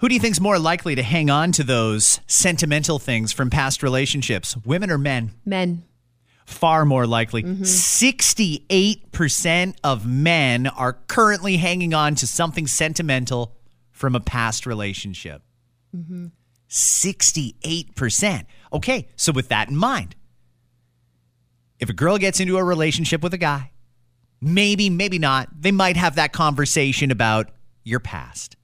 Who 0.00 0.08
do 0.08 0.14
you 0.14 0.20
think's 0.20 0.40
more 0.40 0.58
likely 0.58 0.94
to 0.94 1.02
hang 1.02 1.30
on 1.30 1.52
to 1.52 1.62
those 1.62 2.20
sentimental 2.26 2.98
things 2.98 3.32
from 3.32 3.50
past 3.50 3.82
relationships, 3.82 4.56
women 4.64 4.90
or 4.90 4.98
men? 4.98 5.32
Men. 5.44 5.84
Far 6.46 6.84
more 6.84 7.06
likely. 7.06 7.42
Mm-hmm. 7.42 7.62
68% 7.62 9.76
of 9.84 10.06
men 10.06 10.66
are 10.66 10.94
currently 11.06 11.58
hanging 11.58 11.94
on 11.94 12.14
to 12.16 12.26
something 12.26 12.66
sentimental 12.66 13.56
from 13.90 14.14
a 14.14 14.20
past 14.20 14.66
relationship. 14.66 15.42
Mm-hmm. 15.94 16.26
68%. 16.68 18.44
Okay, 18.72 19.08
so 19.16 19.32
with 19.32 19.48
that 19.48 19.68
in 19.68 19.76
mind, 19.76 20.16
if 21.78 21.88
a 21.88 21.94
girl 21.94 22.18
gets 22.18 22.40
into 22.40 22.56
a 22.56 22.64
relationship 22.64 23.22
with 23.22 23.34
a 23.34 23.38
guy 23.38 23.70
Maybe, 24.40 24.88
maybe 24.88 25.18
not. 25.18 25.48
They 25.60 25.72
might 25.72 25.96
have 25.96 26.16
that 26.16 26.32
conversation 26.32 27.10
about 27.10 27.50
your 27.84 28.00
past. 28.00 28.56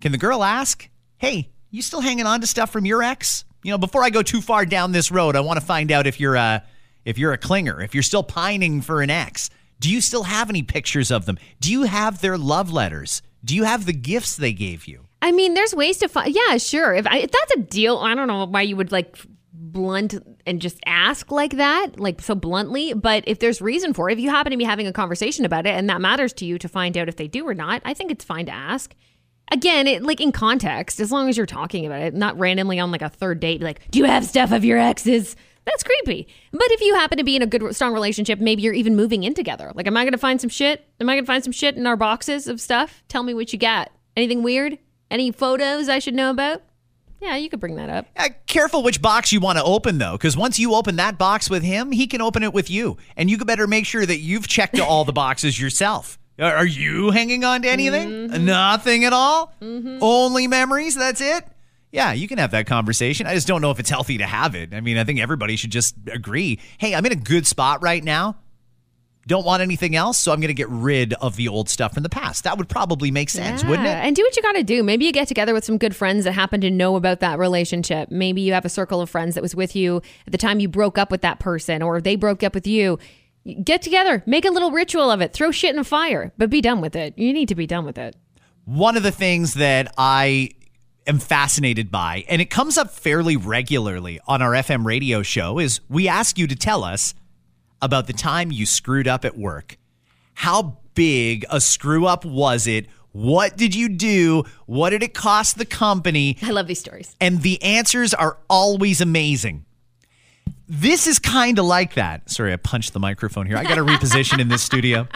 Can 0.00 0.12
the 0.12 0.18
girl 0.18 0.44
ask, 0.44 0.88
hey, 1.18 1.50
you 1.70 1.82
still 1.82 2.00
hanging 2.00 2.26
on 2.26 2.40
to 2.40 2.46
stuff 2.46 2.70
from 2.70 2.86
your 2.86 3.02
ex? 3.02 3.44
You 3.62 3.70
know, 3.70 3.78
before 3.78 4.04
I 4.04 4.10
go 4.10 4.22
too 4.22 4.40
far 4.40 4.64
down 4.66 4.92
this 4.92 5.10
road, 5.10 5.36
I 5.36 5.40
want 5.40 5.58
to 5.58 5.66
find 5.66 5.90
out 5.90 6.06
if 6.06 6.20
you're 6.20 6.36
a 6.36 6.62
if 7.04 7.18
you're 7.18 7.32
a 7.32 7.38
clinger, 7.38 7.82
if 7.84 7.94
you're 7.94 8.02
still 8.02 8.22
pining 8.22 8.80
for 8.80 9.00
an 9.00 9.10
ex. 9.10 9.48
Do 9.78 9.90
you 9.90 10.00
still 10.00 10.24
have 10.24 10.50
any 10.50 10.62
pictures 10.62 11.10
of 11.10 11.26
them? 11.26 11.38
Do 11.60 11.70
you 11.70 11.82
have 11.82 12.20
their 12.20 12.38
love 12.38 12.72
letters? 12.72 13.22
Do 13.44 13.54
you 13.54 13.64
have 13.64 13.86
the 13.86 13.92
gifts 13.92 14.36
they 14.36 14.52
gave 14.52 14.86
you? 14.86 15.06
I 15.22 15.32
mean, 15.32 15.54
there's 15.54 15.74
ways 15.74 15.98
to 15.98 16.08
find. 16.08 16.34
Yeah, 16.34 16.56
sure. 16.58 16.94
If, 16.94 17.06
I, 17.06 17.18
if 17.18 17.30
that's 17.30 17.52
a 17.54 17.60
deal, 17.60 17.98
I 17.98 18.14
don't 18.14 18.26
know 18.26 18.46
why 18.46 18.62
you 18.62 18.76
would 18.76 18.92
like 18.92 19.16
blunt 19.52 20.14
and 20.46 20.60
just 20.60 20.78
ask 20.86 21.30
like 21.30 21.56
that, 21.56 21.98
like 21.98 22.20
so 22.22 22.34
bluntly. 22.34 22.94
But 22.94 23.24
if 23.26 23.38
there's 23.38 23.60
reason 23.60 23.92
for 23.92 24.08
it, 24.08 24.14
if 24.14 24.18
you 24.18 24.30
happen 24.30 24.50
to 24.50 24.56
be 24.56 24.64
having 24.64 24.86
a 24.86 24.92
conversation 24.92 25.44
about 25.44 25.66
it 25.66 25.74
and 25.74 25.88
that 25.90 26.00
matters 26.00 26.32
to 26.34 26.44
you 26.44 26.58
to 26.58 26.68
find 26.68 26.96
out 26.96 27.08
if 27.08 27.16
they 27.16 27.28
do 27.28 27.46
or 27.46 27.54
not, 27.54 27.82
I 27.84 27.94
think 27.94 28.10
it's 28.10 28.24
fine 28.24 28.46
to 28.46 28.52
ask. 28.52 28.94
Again, 29.52 29.86
it 29.86 30.02
like 30.02 30.20
in 30.20 30.32
context, 30.32 30.98
as 31.00 31.12
long 31.12 31.28
as 31.28 31.36
you're 31.36 31.46
talking 31.46 31.86
about 31.86 32.00
it, 32.00 32.14
not 32.14 32.38
randomly 32.38 32.78
on 32.80 32.90
like 32.90 33.02
a 33.02 33.08
third 33.08 33.40
date, 33.40 33.62
like, 33.62 33.88
do 33.90 33.98
you 33.98 34.04
have 34.04 34.24
stuff 34.24 34.50
of 34.52 34.64
your 34.64 34.78
exes? 34.78 35.36
That's 35.64 35.82
creepy. 35.82 36.28
But 36.52 36.70
if 36.70 36.80
you 36.80 36.94
happen 36.94 37.18
to 37.18 37.24
be 37.24 37.34
in 37.34 37.42
a 37.42 37.46
good, 37.46 37.74
strong 37.74 37.92
relationship, 37.92 38.38
maybe 38.38 38.62
you're 38.62 38.72
even 38.72 38.94
moving 38.94 39.24
in 39.24 39.34
together. 39.34 39.72
Like, 39.74 39.86
am 39.88 39.96
I 39.96 40.04
going 40.04 40.12
to 40.12 40.18
find 40.18 40.40
some 40.40 40.50
shit? 40.50 40.88
Am 41.00 41.08
I 41.08 41.14
going 41.14 41.24
to 41.24 41.26
find 41.26 41.42
some 41.42 41.52
shit 41.52 41.76
in 41.76 41.86
our 41.86 41.96
boxes 41.96 42.46
of 42.46 42.60
stuff? 42.60 43.02
Tell 43.08 43.24
me 43.24 43.34
what 43.34 43.52
you 43.52 43.58
got. 43.58 43.90
Anything 44.16 44.44
weird? 44.44 44.78
Any 45.10 45.32
photos 45.32 45.88
I 45.88 45.98
should 45.98 46.14
know 46.14 46.30
about? 46.30 46.62
Yeah, 47.20 47.36
you 47.36 47.48
could 47.48 47.60
bring 47.60 47.76
that 47.76 47.88
up. 47.88 48.06
Uh, 48.16 48.28
careful 48.46 48.82
which 48.82 49.00
box 49.02 49.32
you 49.32 49.40
want 49.40 49.58
to 49.58 49.64
open, 49.64 49.98
though, 49.98 50.12
because 50.12 50.36
once 50.36 50.58
you 50.58 50.74
open 50.74 50.96
that 50.96 51.18
box 51.18 51.50
with 51.50 51.62
him, 51.62 51.90
he 51.90 52.06
can 52.06 52.20
open 52.20 52.42
it 52.42 52.52
with 52.52 52.70
you. 52.70 52.96
And 53.16 53.30
you 53.30 53.38
better 53.38 53.66
make 53.66 53.86
sure 53.86 54.06
that 54.06 54.18
you've 54.18 54.46
checked 54.46 54.78
all 54.78 55.04
the 55.04 55.12
boxes 55.12 55.60
yourself. 55.60 56.18
Are 56.38 56.66
you 56.66 57.10
hanging 57.10 57.44
on 57.44 57.62
to 57.62 57.68
anything? 57.68 58.08
Mm-hmm. 58.08 58.44
Nothing 58.44 59.04
at 59.04 59.12
all? 59.12 59.54
Mm-hmm. 59.62 59.98
Only 60.02 60.46
memories? 60.46 60.94
That's 60.94 61.20
it? 61.20 61.44
Yeah, 61.92 62.12
you 62.12 62.28
can 62.28 62.38
have 62.38 62.50
that 62.50 62.66
conversation. 62.66 63.26
I 63.26 63.34
just 63.34 63.46
don't 63.46 63.62
know 63.62 63.70
if 63.70 63.80
it's 63.80 63.88
healthy 63.88 64.18
to 64.18 64.26
have 64.26 64.54
it. 64.54 64.74
I 64.74 64.80
mean, 64.80 64.98
I 64.98 65.04
think 65.04 65.18
everybody 65.18 65.56
should 65.56 65.70
just 65.70 65.94
agree 66.12 66.60
hey, 66.78 66.94
I'm 66.94 67.06
in 67.06 67.12
a 67.12 67.16
good 67.16 67.46
spot 67.46 67.82
right 67.82 68.04
now. 68.04 68.36
Don't 69.26 69.44
want 69.44 69.60
anything 69.60 69.96
else, 69.96 70.18
so 70.18 70.30
I'm 70.30 70.38
going 70.38 70.48
to 70.48 70.54
get 70.54 70.68
rid 70.68 71.12
of 71.14 71.34
the 71.34 71.48
old 71.48 71.68
stuff 71.68 71.94
from 71.94 72.04
the 72.04 72.08
past. 72.08 72.44
That 72.44 72.58
would 72.58 72.68
probably 72.68 73.10
make 73.10 73.28
sense, 73.28 73.62
yeah. 73.62 73.68
wouldn't 73.68 73.88
it? 73.88 73.90
And 73.90 74.14
do 74.14 74.22
what 74.22 74.36
you 74.36 74.42
got 74.42 74.52
to 74.52 74.62
do. 74.62 74.84
Maybe 74.84 75.04
you 75.04 75.10
get 75.10 75.26
together 75.26 75.52
with 75.52 75.64
some 75.64 75.78
good 75.78 75.96
friends 75.96 76.24
that 76.24 76.32
happen 76.32 76.60
to 76.60 76.70
know 76.70 76.94
about 76.94 77.18
that 77.20 77.40
relationship. 77.40 78.08
Maybe 78.08 78.42
you 78.42 78.52
have 78.52 78.64
a 78.64 78.68
circle 78.68 79.00
of 79.00 79.10
friends 79.10 79.34
that 79.34 79.42
was 79.42 79.56
with 79.56 79.74
you 79.74 80.00
at 80.26 80.32
the 80.32 80.38
time 80.38 80.60
you 80.60 80.68
broke 80.68 80.96
up 80.96 81.10
with 81.10 81.22
that 81.22 81.40
person 81.40 81.82
or 81.82 82.00
they 82.00 82.14
broke 82.14 82.44
up 82.44 82.54
with 82.54 82.68
you. 82.68 83.00
Get 83.62 83.82
together, 83.82 84.22
make 84.26 84.44
a 84.44 84.50
little 84.50 84.72
ritual 84.72 85.10
of 85.10 85.20
it, 85.20 85.32
throw 85.32 85.52
shit 85.52 85.72
in 85.72 85.78
a 85.78 85.84
fire, 85.84 86.32
but 86.36 86.50
be 86.50 86.60
done 86.60 86.80
with 86.80 86.96
it. 86.96 87.16
You 87.16 87.32
need 87.32 87.48
to 87.48 87.54
be 87.54 87.66
done 87.66 87.84
with 87.84 87.96
it. 87.96 88.16
One 88.64 88.96
of 88.96 89.04
the 89.04 89.12
things 89.12 89.54
that 89.54 89.92
I 89.96 90.50
am 91.06 91.20
fascinated 91.20 91.90
by, 91.90 92.24
and 92.28 92.42
it 92.42 92.50
comes 92.50 92.76
up 92.76 92.90
fairly 92.90 93.36
regularly 93.36 94.18
on 94.26 94.42
our 94.42 94.50
FM 94.52 94.84
radio 94.84 95.22
show, 95.22 95.60
is 95.60 95.80
we 95.88 96.08
ask 96.08 96.38
you 96.38 96.48
to 96.48 96.56
tell 96.56 96.82
us 96.82 97.14
about 97.80 98.08
the 98.08 98.12
time 98.12 98.50
you 98.50 98.66
screwed 98.66 99.06
up 99.06 99.24
at 99.24 99.38
work. 99.38 99.76
How 100.34 100.78
big 100.94 101.44
a 101.48 101.60
screw 101.60 102.06
up 102.06 102.24
was 102.24 102.66
it? 102.66 102.86
What 103.12 103.56
did 103.56 103.74
you 103.74 103.88
do? 103.88 104.42
What 104.66 104.90
did 104.90 105.02
it 105.04 105.14
cost 105.14 105.56
the 105.56 105.64
company? 105.64 106.36
I 106.42 106.50
love 106.50 106.66
these 106.66 106.80
stories. 106.80 107.14
And 107.20 107.42
the 107.42 107.62
answers 107.62 108.12
are 108.12 108.38
always 108.50 109.00
amazing. 109.00 109.65
This 110.68 111.06
is 111.06 111.18
kind 111.18 111.58
of 111.58 111.64
like 111.64 111.94
that. 111.94 112.28
Sorry, 112.28 112.52
I 112.52 112.56
punched 112.56 112.92
the 112.92 113.00
microphone 113.00 113.46
here. 113.46 113.56
I 113.56 113.62
got 113.62 113.76
to 113.76 113.84
reposition 113.84 114.40
in 114.40 114.48
this 114.48 114.62
studio. 114.62 115.06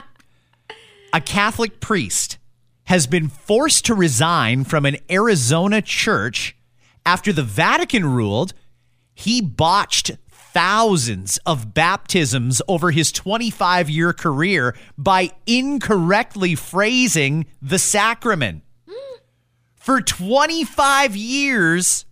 A 1.13 1.21
Catholic 1.21 1.81
priest 1.81 2.39
has 2.85 3.07
been 3.07 3.29
forced 3.29 3.85
to 3.87 3.95
resign 3.95 4.65
from 4.65 4.87
an 4.87 4.97
Arizona 5.11 5.83
church 5.83 6.57
after 7.05 7.33
the 7.33 7.43
Vatican 7.43 8.05
ruled 8.07 8.53
he 9.15 9.43
botched 9.43 10.13
thousands 10.31 11.39
of 11.45 11.75
baptisms 11.75 12.63
over 12.67 12.91
his 12.91 13.13
25 13.13 13.91
year 13.91 14.13
career 14.13 14.75
by 14.97 15.31
incorrectly 15.47 16.55
phrasing 16.55 17.47
the 17.61 17.79
sacrament. 17.79 18.63
For 19.77 20.01
25 20.01 21.17
years, 21.17 22.07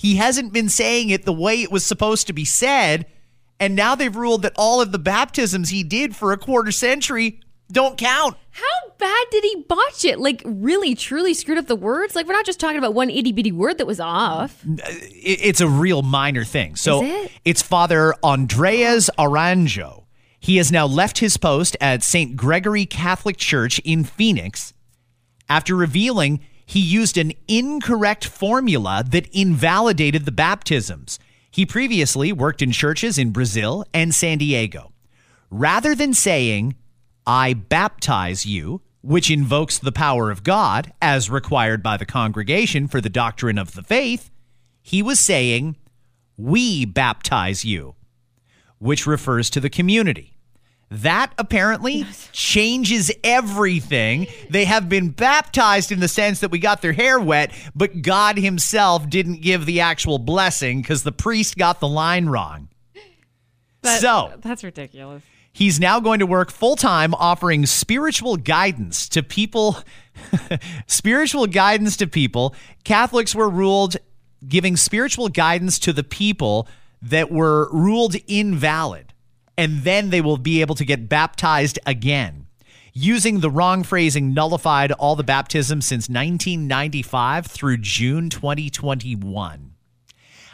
he 0.00 0.16
hasn't 0.16 0.50
been 0.50 0.70
saying 0.70 1.10
it 1.10 1.26
the 1.26 1.32
way 1.32 1.60
it 1.60 1.70
was 1.70 1.84
supposed 1.84 2.26
to 2.28 2.32
be 2.32 2.46
said. 2.46 3.04
And 3.58 3.76
now 3.76 3.94
they've 3.94 4.16
ruled 4.16 4.40
that 4.40 4.54
all 4.56 4.80
of 4.80 4.92
the 4.92 4.98
baptisms 4.98 5.68
he 5.68 5.82
did 5.82 6.16
for 6.16 6.32
a 6.32 6.38
quarter 6.38 6.72
century 6.72 7.38
don't 7.70 7.98
count. 7.98 8.34
How 8.48 8.92
bad 8.96 9.26
did 9.30 9.44
he 9.44 9.56
botch 9.68 10.06
it? 10.06 10.18
Like, 10.18 10.40
really, 10.46 10.94
truly 10.94 11.34
screwed 11.34 11.58
up 11.58 11.66
the 11.66 11.76
words? 11.76 12.16
Like, 12.16 12.26
we're 12.26 12.32
not 12.32 12.46
just 12.46 12.58
talking 12.58 12.78
about 12.78 12.94
one 12.94 13.10
itty 13.10 13.30
bitty 13.30 13.52
word 13.52 13.76
that 13.76 13.86
was 13.86 14.00
off. 14.00 14.64
Uh, 14.64 14.78
it's 14.88 15.60
a 15.60 15.68
real 15.68 16.00
minor 16.00 16.44
thing. 16.44 16.76
So 16.76 17.04
it? 17.04 17.30
it's 17.44 17.60
Father 17.60 18.14
Andres 18.22 19.10
Arango. 19.18 20.04
He 20.38 20.56
has 20.56 20.72
now 20.72 20.86
left 20.86 21.18
his 21.18 21.36
post 21.36 21.76
at 21.78 22.02
St. 22.02 22.36
Gregory 22.36 22.86
Catholic 22.86 23.36
Church 23.36 23.78
in 23.80 24.04
Phoenix 24.04 24.72
after 25.50 25.76
revealing 25.76 26.40
he 26.70 26.78
used 26.78 27.18
an 27.18 27.32
incorrect 27.48 28.24
formula 28.24 29.02
that 29.04 29.26
invalidated 29.34 30.24
the 30.24 30.30
baptisms. 30.30 31.18
He 31.50 31.66
previously 31.66 32.32
worked 32.32 32.62
in 32.62 32.70
churches 32.70 33.18
in 33.18 33.32
Brazil 33.32 33.84
and 33.92 34.14
San 34.14 34.38
Diego. 34.38 34.92
Rather 35.50 35.96
than 35.96 36.14
saying, 36.14 36.76
I 37.26 37.54
baptize 37.54 38.46
you, 38.46 38.82
which 39.02 39.32
invokes 39.32 39.78
the 39.78 39.90
power 39.90 40.30
of 40.30 40.44
God 40.44 40.92
as 41.02 41.28
required 41.28 41.82
by 41.82 41.96
the 41.96 42.06
congregation 42.06 42.86
for 42.86 43.00
the 43.00 43.08
doctrine 43.08 43.58
of 43.58 43.74
the 43.74 43.82
faith, 43.82 44.30
he 44.80 45.02
was 45.02 45.18
saying, 45.18 45.74
We 46.36 46.84
baptize 46.84 47.64
you, 47.64 47.96
which 48.78 49.08
refers 49.08 49.50
to 49.50 49.58
the 49.58 49.70
community. 49.70 50.36
That 50.90 51.32
apparently 51.38 52.04
changes 52.32 53.12
everything. 53.22 54.26
They 54.48 54.64
have 54.64 54.88
been 54.88 55.10
baptized 55.10 55.92
in 55.92 56.00
the 56.00 56.08
sense 56.08 56.40
that 56.40 56.50
we 56.50 56.58
got 56.58 56.82
their 56.82 56.92
hair 56.92 57.20
wet, 57.20 57.52
but 57.76 58.02
God 58.02 58.36
Himself 58.36 59.08
didn't 59.08 59.40
give 59.40 59.66
the 59.66 59.80
actual 59.80 60.18
blessing 60.18 60.82
because 60.82 61.04
the 61.04 61.12
priest 61.12 61.56
got 61.56 61.78
the 61.78 61.86
line 61.86 62.26
wrong. 62.26 62.68
That, 63.82 64.00
so 64.00 64.32
that's 64.40 64.64
ridiculous. 64.64 65.22
He's 65.52 65.80
now 65.80 66.00
going 66.00 66.20
to 66.20 66.26
work 66.26 66.50
full 66.50 66.76
time 66.76 67.14
offering 67.14 67.66
spiritual 67.66 68.36
guidance 68.36 69.08
to 69.10 69.22
people. 69.22 69.78
spiritual 70.86 71.46
guidance 71.46 71.96
to 71.98 72.06
people. 72.06 72.54
Catholics 72.84 73.34
were 73.34 73.48
ruled 73.48 73.96
giving 74.46 74.76
spiritual 74.76 75.28
guidance 75.28 75.78
to 75.80 75.92
the 75.92 76.04
people 76.04 76.68
that 77.02 77.30
were 77.30 77.68
ruled 77.72 78.16
invalid. 78.26 79.09
And 79.56 79.82
then 79.82 80.10
they 80.10 80.20
will 80.20 80.38
be 80.38 80.60
able 80.60 80.74
to 80.76 80.84
get 80.84 81.08
baptized 81.08 81.78
again. 81.86 82.46
Using 82.92 83.40
the 83.40 83.50
wrong 83.50 83.82
phrasing 83.82 84.34
nullified 84.34 84.90
all 84.92 85.16
the 85.16 85.22
baptisms 85.22 85.86
since 85.86 86.08
1995 86.08 87.46
through 87.46 87.78
June 87.78 88.30
2021. 88.30 89.70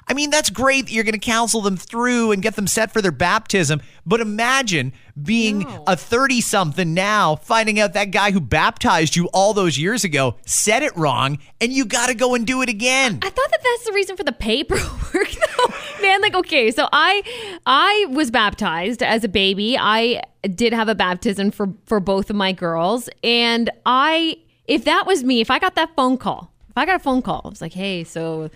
I 0.09 0.15
mean, 0.15 0.31
that's 0.31 0.51
great 0.51 0.87
that 0.87 0.93
you're 0.93 1.03
going 1.03 1.15
to 1.15 1.19
counsel 1.19 1.61
them 1.63 1.77
through 1.77 2.31
and 2.31 2.41
get 2.41 2.55
them 2.55 2.69
set 2.69 2.93
for 2.93 3.03
their 3.03 3.11
baptism. 3.11 3.83
But 4.05 4.21
imagine 4.21 4.93
being 5.21 5.61
no. 5.61 5.83
a 5.89 5.97
30 5.97 6.41
something 6.43 6.95
now, 6.95 7.35
finding 7.35 7.81
out 7.81 7.95
that 7.95 8.13
guy 8.13 8.31
who 8.31 8.41
baptized 8.41 9.17
you 9.17 9.29
all 9.33 9.53
those 9.53 9.77
years 9.77 10.05
ago 10.05 10.37
said 10.47 10.85
it 10.85 10.97
wrong, 10.97 11.39
and 11.61 11.73
you 11.73 11.85
got 11.85 12.07
to 12.07 12.15
go 12.15 12.37
and 12.37 12.47
do 12.47 12.63
it 12.63 12.69
again. 12.69 13.19
I 13.23 13.31
thought 13.31 13.51
that 13.51 13.63
that's 13.65 13.85
the 13.85 13.93
reason 13.93 14.17
for 14.17 14.23
the 14.23 14.33
paperwork, 14.33 14.85
though. 15.13 15.75
Man, 16.17 16.23
like, 16.23 16.35
okay, 16.35 16.71
so 16.71 16.89
I 16.93 17.59
I 17.67 18.07
was 18.09 18.31
baptized 18.31 19.03
as 19.03 19.23
a 19.23 19.29
baby. 19.29 19.77
I 19.79 20.23
did 20.55 20.73
have 20.73 20.89
a 20.89 20.95
baptism 20.95 21.51
for 21.51 21.75
for 21.85 22.01
both 22.01 22.31
of 22.31 22.37
my 22.37 22.53
girls, 22.53 23.11
and 23.23 23.69
I 23.85 24.39
if 24.67 24.85
that 24.85 25.07
was 25.07 25.25
me, 25.25 25.41
if 25.41 25.51
I 25.51 25.59
got 25.59 25.75
that 25.75 25.95
phone 25.95 26.17
call, 26.17 26.51
if 26.71 26.77
I 26.79 26.87
got 26.87 26.97
a 26.97 27.01
phone 27.01 27.21
call, 27.21 27.43
I 27.45 27.49
was 27.49 27.61
like, 27.61 27.75
hey, 27.75 28.03
so 28.05 28.51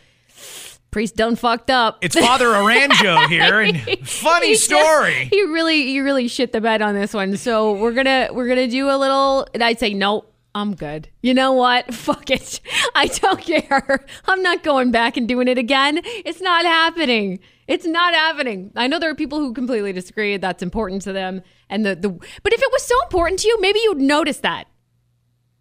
priest 0.91 1.17
done 1.17 1.37
fucked 1.37 1.71
up. 1.71 1.99
It's 2.01 2.19
Father 2.19 2.47
Arango 2.47 3.27
here, 3.29 3.61
and 3.61 3.79
funny 4.09 4.49
he 4.49 4.55
story. 4.57 5.29
he 5.31 5.43
really, 5.43 5.87
he 5.89 6.01
really 6.01 6.29
shit 6.29 6.53
the 6.53 6.61
bed 6.61 6.81
on 6.83 6.95
this 6.95 7.13
one. 7.13 7.37
So 7.37 7.75
we're 7.75 7.93
gonna, 7.93 8.31
we're 8.33 8.49
gonna 8.49 8.69
do 8.69 8.89
a 8.89 8.97
little. 8.97 9.47
And 9.53 9.63
I'd 9.63 9.79
say 9.79 9.95
nope. 9.95 10.30
I'm 10.55 10.75
good. 10.75 11.09
You 11.23 11.35
know 11.35 11.53
what? 11.53 11.93
Fuck 11.95 12.31
it. 12.31 12.61
I 12.95 13.07
don't 13.07 13.41
care. 13.41 14.05
I'm 14.27 14.43
not 14.43 14.63
going 14.63 14.91
back 14.91 15.17
and 15.17 15.29
doing 15.29 15.49
it 15.49 15.59
again. 15.59 16.01
It's 16.05 16.41
not 16.41 16.65
happening. 16.65 17.41
It's 17.69 17.87
not 17.87 18.15
happening. 18.15 18.73
I 18.75 18.89
know 18.89 18.99
there 18.99 19.11
are 19.11 19.15
people 19.15 19.39
who 19.39 19.55
completely 19.55 19.93
disagree. 19.93 20.37
That's 20.37 20.63
important 20.63 21.03
to 21.03 21.13
them. 21.13 21.43
And 21.69 21.87
the, 21.87 21.95
the 21.95 22.09
but 22.09 22.53
if 22.53 22.61
it 22.61 22.73
was 22.73 22.83
so 22.83 23.01
important 23.05 23.41
to 23.41 23.49
you, 23.49 23.61
maybe 23.61 23.81
you'd 23.85 23.99
notice 23.99 24.39
that. 24.39 24.67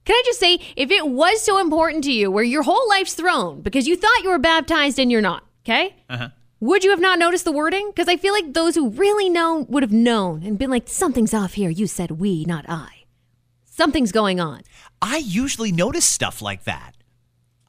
Can 0.05 0.15
I 0.15 0.23
just 0.25 0.39
say, 0.39 0.59
if 0.75 0.89
it 0.89 1.07
was 1.07 1.43
so 1.43 1.59
important 1.59 2.03
to 2.05 2.11
you, 2.11 2.31
where 2.31 2.43
your 2.43 2.63
whole 2.63 2.89
life's 2.89 3.13
thrown 3.13 3.61
because 3.61 3.87
you 3.87 3.95
thought 3.95 4.23
you 4.23 4.29
were 4.29 4.39
baptized 4.39 4.97
and 4.97 5.11
you're 5.11 5.21
not, 5.21 5.45
okay? 5.63 5.95
Uh-huh. 6.09 6.29
Would 6.61 6.83
you 6.83 6.89
have 6.89 6.99
not 6.99 7.19
noticed 7.19 7.45
the 7.45 7.51
wording? 7.51 7.91
Because 7.91 8.07
I 8.07 8.17
feel 8.17 8.33
like 8.33 8.53
those 8.53 8.73
who 8.73 8.89
really 8.89 9.29
know 9.29 9.67
would 9.69 9.83
have 9.83 9.93
known 9.93 10.41
and 10.43 10.57
been 10.57 10.71
like, 10.71 10.89
something's 10.89 11.33
off 11.33 11.53
here. 11.53 11.69
You 11.69 11.85
said 11.85 12.11
we, 12.11 12.43
not 12.43 12.65
I. 12.67 12.98
Something's 13.79 14.11
going 14.11 14.41
on. 14.41 14.63
I 15.01 15.19
usually 15.19 15.71
notice 15.71 16.03
stuff 16.03 16.41
like 16.41 16.65
that. 16.65 16.97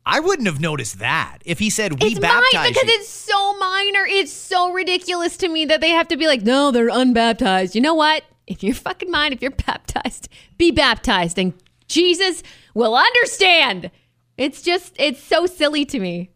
I 0.04 0.18
wouldn't 0.18 0.48
have 0.48 0.58
noticed 0.58 0.98
that 0.98 1.38
if 1.44 1.60
he 1.60 1.70
said 1.70 2.02
we 2.02 2.10
it's 2.10 2.18
baptize 2.18 2.52
mine 2.52 2.68
because 2.72 2.88
you. 2.88 2.94
it's 2.98 3.08
so 3.08 3.56
minor. 3.58 4.04
It's 4.08 4.32
so 4.32 4.72
ridiculous 4.72 5.36
to 5.36 5.48
me 5.48 5.66
that 5.66 5.80
they 5.80 5.90
have 5.90 6.08
to 6.08 6.16
be 6.16 6.26
like, 6.26 6.42
no, 6.42 6.72
they're 6.72 6.88
unbaptized. 6.88 7.76
You 7.76 7.80
know 7.80 7.94
what? 7.94 8.24
If 8.48 8.64
you're 8.64 8.74
fucking 8.74 9.08
mine, 9.08 9.32
if 9.32 9.40
you're 9.40 9.52
baptized, 9.52 10.28
be 10.58 10.72
baptized, 10.72 11.38
and 11.38 11.52
Jesus 11.86 12.42
will 12.74 12.96
understand. 12.96 13.92
It's 14.36 14.62
just, 14.62 14.96
it's 14.98 15.22
so 15.22 15.46
silly 15.46 15.84
to 15.84 16.00
me. 16.00 16.30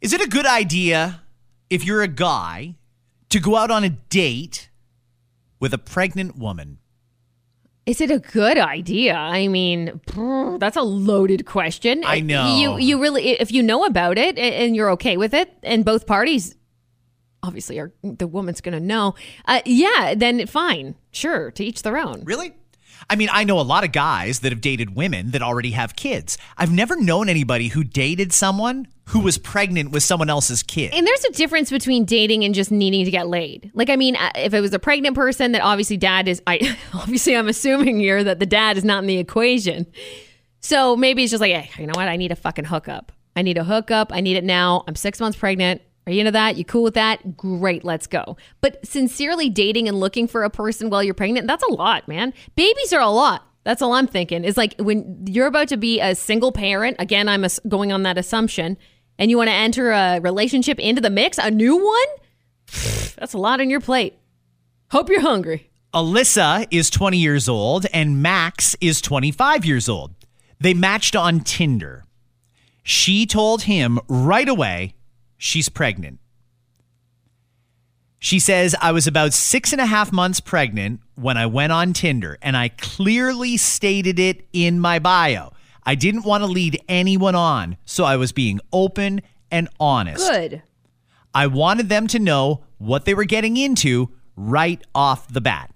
Is 0.00 0.12
it 0.12 0.20
a 0.20 0.28
good 0.28 0.46
idea 0.46 1.22
if 1.70 1.84
you're 1.84 2.02
a 2.02 2.06
guy 2.06 2.76
to 3.30 3.40
go 3.40 3.56
out 3.56 3.72
on 3.72 3.82
a 3.82 3.90
date 3.90 4.70
with 5.58 5.74
a 5.74 5.78
pregnant 5.78 6.38
woman? 6.38 6.78
Is 7.86 8.00
it 8.00 8.10
a 8.10 8.18
good 8.18 8.56
idea? 8.56 9.14
I 9.14 9.46
mean, 9.48 10.00
that's 10.58 10.76
a 10.76 10.82
loaded 10.82 11.44
question. 11.44 12.02
I 12.06 12.20
know. 12.20 12.56
You 12.56 12.78
you 12.78 13.00
really 13.00 13.32
if 13.32 13.52
you 13.52 13.62
know 13.62 13.84
about 13.84 14.16
it 14.16 14.38
and 14.38 14.74
you're 14.74 14.90
okay 14.92 15.16
with 15.16 15.34
it 15.34 15.52
and 15.62 15.84
both 15.84 16.06
parties 16.06 16.56
obviously 17.42 17.78
are 17.78 17.92
the 18.02 18.26
woman's 18.26 18.60
going 18.60 18.72
to 18.72 18.80
know. 18.80 19.14
Uh, 19.44 19.60
yeah, 19.66 20.14
then 20.16 20.46
fine. 20.46 20.94
Sure, 21.10 21.50
to 21.52 21.64
each 21.64 21.82
their 21.82 21.98
own. 21.98 22.24
Really? 22.24 22.54
I 23.08 23.16
mean, 23.16 23.28
I 23.32 23.44
know 23.44 23.58
a 23.58 23.62
lot 23.62 23.84
of 23.84 23.92
guys 23.92 24.40
that 24.40 24.52
have 24.52 24.60
dated 24.60 24.94
women 24.94 25.30
that 25.32 25.42
already 25.42 25.72
have 25.72 25.96
kids. 25.96 26.38
I've 26.56 26.72
never 26.72 26.96
known 26.96 27.28
anybody 27.28 27.68
who 27.68 27.84
dated 27.84 28.32
someone 28.32 28.88
who 29.08 29.20
was 29.20 29.36
pregnant 29.36 29.90
with 29.90 30.02
someone 30.02 30.30
else's 30.30 30.62
kid. 30.62 30.92
And 30.94 31.06
there's 31.06 31.24
a 31.24 31.32
difference 31.32 31.70
between 31.70 32.04
dating 32.04 32.44
and 32.44 32.54
just 32.54 32.70
needing 32.70 33.04
to 33.04 33.10
get 33.10 33.28
laid. 33.28 33.70
Like, 33.74 33.90
I 33.90 33.96
mean, 33.96 34.16
uh, 34.16 34.30
if 34.36 34.54
it 34.54 34.60
was 34.60 34.72
a 34.72 34.78
pregnant 34.78 35.14
person, 35.14 35.52
that 35.52 35.60
obviously 35.60 35.96
dad 35.96 36.26
is. 36.28 36.42
I 36.46 36.76
obviously 36.94 37.36
I'm 37.36 37.48
assuming 37.48 37.98
here 37.98 38.24
that 38.24 38.38
the 38.38 38.46
dad 38.46 38.76
is 38.76 38.84
not 38.84 39.02
in 39.02 39.06
the 39.06 39.18
equation. 39.18 39.86
So 40.60 40.96
maybe 40.96 41.22
it's 41.22 41.30
just 41.30 41.42
like, 41.42 41.52
hey, 41.52 41.70
you 41.82 41.86
know 41.86 41.92
what? 41.94 42.08
I 42.08 42.16
need 42.16 42.32
a 42.32 42.36
fucking 42.36 42.64
hookup. 42.64 43.12
I 43.36 43.42
need 43.42 43.58
a 43.58 43.64
hookup. 43.64 44.12
I 44.12 44.20
need 44.20 44.36
it 44.36 44.44
now. 44.44 44.84
I'm 44.88 44.96
six 44.96 45.20
months 45.20 45.36
pregnant. 45.36 45.82
Are 46.06 46.12
you 46.12 46.20
into 46.20 46.32
that? 46.32 46.56
You 46.56 46.64
cool 46.64 46.82
with 46.82 46.94
that? 46.94 47.36
Great, 47.36 47.84
let's 47.84 48.06
go. 48.06 48.36
But 48.60 48.84
sincerely 48.86 49.48
dating 49.48 49.88
and 49.88 49.98
looking 49.98 50.28
for 50.28 50.44
a 50.44 50.50
person 50.50 50.90
while 50.90 51.02
you're 51.02 51.14
pregnant, 51.14 51.46
that's 51.46 51.62
a 51.62 51.72
lot, 51.72 52.06
man. 52.06 52.34
Babies 52.56 52.92
are 52.92 53.00
a 53.00 53.08
lot. 53.08 53.46
That's 53.64 53.80
all 53.80 53.94
I'm 53.94 54.06
thinking. 54.06 54.44
Is 54.44 54.58
like 54.58 54.74
when 54.78 55.26
you're 55.26 55.46
about 55.46 55.68
to 55.68 55.78
be 55.78 56.00
a 56.00 56.14
single 56.14 56.52
parent, 56.52 56.96
again, 56.98 57.28
I'm 57.28 57.46
going 57.66 57.92
on 57.92 58.02
that 58.02 58.18
assumption, 58.18 58.76
and 59.18 59.30
you 59.30 59.38
want 59.38 59.48
to 59.48 59.54
enter 59.54 59.90
a 59.90 60.20
relationship 60.20 60.78
into 60.78 61.00
the 61.00 61.10
mix, 61.10 61.38
a 61.38 61.50
new 61.50 61.82
one? 61.82 62.06
That's 63.16 63.32
a 63.32 63.38
lot 63.38 63.60
on 63.60 63.70
your 63.70 63.80
plate. 63.80 64.18
Hope 64.90 65.08
you're 65.08 65.20
hungry. 65.20 65.70
Alyssa 65.94 66.66
is 66.70 66.90
20 66.90 67.18
years 67.18 67.48
old 67.48 67.86
and 67.92 68.20
Max 68.20 68.74
is 68.80 69.00
25 69.00 69.64
years 69.64 69.88
old. 69.88 70.12
They 70.60 70.74
matched 70.74 71.14
on 71.14 71.40
Tinder. 71.40 72.04
She 72.82 73.26
told 73.26 73.62
him 73.62 74.00
right 74.08 74.48
away 74.48 74.94
she's 75.44 75.68
pregnant. 75.68 76.18
She 78.18 78.38
says, 78.38 78.74
I 78.80 78.92
was 78.92 79.06
about 79.06 79.34
six 79.34 79.72
and 79.72 79.80
a 79.80 79.86
half 79.86 80.10
months 80.10 80.40
pregnant 80.40 81.00
when 81.14 81.36
I 81.36 81.44
went 81.44 81.72
on 81.72 81.92
Tinder, 81.92 82.38
and 82.40 82.56
I 82.56 82.70
clearly 82.70 83.58
stated 83.58 84.18
it 84.18 84.48
in 84.54 84.80
my 84.80 84.98
bio. 84.98 85.52
I 85.82 85.94
didn't 85.94 86.24
want 86.24 86.42
to 86.42 86.46
lead 86.46 86.82
anyone 86.88 87.34
on, 87.34 87.76
so 87.84 88.04
I 88.04 88.16
was 88.16 88.32
being 88.32 88.60
open 88.72 89.20
and 89.50 89.68
honest. 89.78 90.26
Good. 90.26 90.62
I 91.34 91.48
wanted 91.48 91.90
them 91.90 92.06
to 92.08 92.18
know 92.18 92.64
what 92.78 93.04
they 93.04 93.12
were 93.12 93.24
getting 93.24 93.58
into 93.58 94.10
right 94.36 94.82
off 94.94 95.30
the 95.30 95.42
bat. 95.42 95.70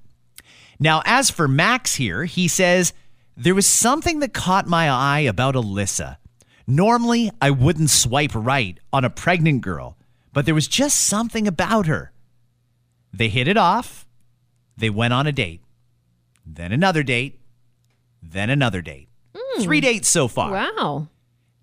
Now, 0.80 1.02
as 1.04 1.30
for 1.30 1.46
Max 1.46 1.96
here, 1.96 2.24
he 2.24 2.48
says, 2.48 2.94
There 3.36 3.54
was 3.54 3.66
something 3.66 4.20
that 4.20 4.32
caught 4.32 4.66
my 4.66 4.88
eye 4.88 5.20
about 5.20 5.54
Alyssa. 5.54 6.16
Normally, 6.70 7.30
I 7.40 7.50
wouldn't 7.50 7.88
swipe 7.88 8.34
right 8.34 8.78
on 8.92 9.02
a 9.02 9.08
pregnant 9.08 9.62
girl, 9.62 9.96
but 10.34 10.44
there 10.44 10.54
was 10.54 10.68
just 10.68 10.98
something 10.98 11.48
about 11.48 11.86
her. 11.86 12.12
They 13.10 13.28
hit 13.28 13.48
it 13.48 13.56
off. 13.56 14.06
They 14.76 14.90
went 14.90 15.14
on 15.14 15.26
a 15.26 15.32
date, 15.32 15.62
then 16.46 16.70
another 16.70 17.02
date, 17.02 17.40
then 18.22 18.50
another 18.50 18.82
date. 18.82 19.08
Hmm. 19.34 19.62
Three 19.62 19.80
dates 19.80 20.08
so 20.08 20.28
far. 20.28 20.52
Wow. 20.52 21.08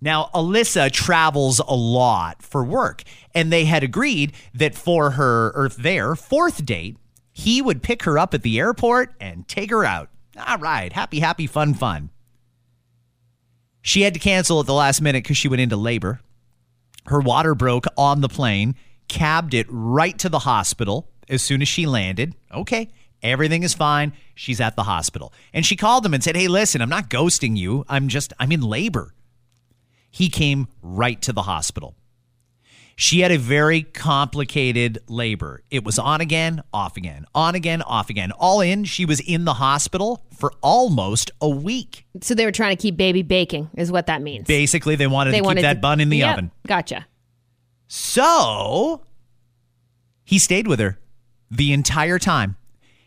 Now, 0.00 0.28
Alyssa 0.34 0.90
travels 0.90 1.60
a 1.60 1.74
lot 1.74 2.42
for 2.42 2.64
work, 2.64 3.04
and 3.32 3.52
they 3.52 3.64
had 3.64 3.84
agreed 3.84 4.32
that 4.54 4.74
for 4.74 5.12
her 5.12 5.52
or 5.54 5.68
their 5.68 6.16
fourth 6.16 6.66
date, 6.66 6.96
he 7.32 7.62
would 7.62 7.80
pick 7.80 8.02
her 8.02 8.18
up 8.18 8.34
at 8.34 8.42
the 8.42 8.58
airport 8.58 9.14
and 9.20 9.46
take 9.46 9.70
her 9.70 9.84
out. 9.84 10.10
All 10.46 10.58
right, 10.58 10.92
happy, 10.92 11.20
happy, 11.20 11.46
fun, 11.46 11.74
fun. 11.74 12.10
She 13.86 14.02
had 14.02 14.14
to 14.14 14.20
cancel 14.20 14.58
at 14.58 14.66
the 14.66 14.74
last 14.74 15.00
minute 15.00 15.22
because 15.22 15.36
she 15.36 15.46
went 15.46 15.60
into 15.60 15.76
labor. 15.76 16.20
Her 17.06 17.20
water 17.20 17.54
broke 17.54 17.86
on 17.96 18.20
the 18.20 18.28
plane, 18.28 18.74
cabbed 19.06 19.54
it 19.54 19.64
right 19.70 20.18
to 20.18 20.28
the 20.28 20.40
hospital 20.40 21.08
as 21.28 21.40
soon 21.40 21.62
as 21.62 21.68
she 21.68 21.86
landed. 21.86 22.34
Okay, 22.52 22.88
everything 23.22 23.62
is 23.62 23.74
fine. 23.74 24.12
She's 24.34 24.60
at 24.60 24.74
the 24.74 24.82
hospital. 24.82 25.32
And 25.52 25.64
she 25.64 25.76
called 25.76 26.04
him 26.04 26.14
and 26.14 26.24
said, 26.24 26.34
Hey, 26.34 26.48
listen, 26.48 26.82
I'm 26.82 26.88
not 26.88 27.08
ghosting 27.08 27.56
you. 27.56 27.84
I'm 27.88 28.08
just, 28.08 28.32
I'm 28.40 28.50
in 28.50 28.60
labor. 28.60 29.14
He 30.10 30.30
came 30.30 30.66
right 30.82 31.22
to 31.22 31.32
the 31.32 31.42
hospital. 31.42 31.94
She 32.98 33.20
had 33.20 33.30
a 33.30 33.36
very 33.36 33.82
complicated 33.82 34.98
labor. 35.06 35.62
It 35.70 35.84
was 35.84 35.98
on 35.98 36.22
again, 36.22 36.62
off 36.72 36.96
again, 36.96 37.26
on 37.34 37.54
again, 37.54 37.82
off 37.82 38.08
again. 38.08 38.32
All 38.32 38.62
in, 38.62 38.84
she 38.84 39.04
was 39.04 39.20
in 39.20 39.44
the 39.44 39.52
hospital 39.54 40.24
for 40.34 40.50
almost 40.62 41.30
a 41.42 41.48
week. 41.48 42.06
So 42.22 42.34
they 42.34 42.46
were 42.46 42.52
trying 42.52 42.74
to 42.74 42.80
keep 42.80 42.96
baby 42.96 43.20
baking, 43.22 43.68
is 43.76 43.92
what 43.92 44.06
that 44.06 44.22
means. 44.22 44.46
Basically, 44.46 44.96
they 44.96 45.06
wanted 45.06 45.32
they 45.34 45.40
to 45.42 45.48
keep 45.48 45.60
that 45.60 45.74
to- 45.74 45.80
bun 45.80 46.00
in 46.00 46.08
the 46.08 46.16
Yep, 46.18 46.32
oven. 46.32 46.50
Gotcha. 46.66 47.06
So 47.88 49.02
he 50.24 50.38
stayed 50.38 50.66
with 50.66 50.80
her 50.80 50.98
the 51.50 51.72
entire 51.74 52.18
time. 52.18 52.56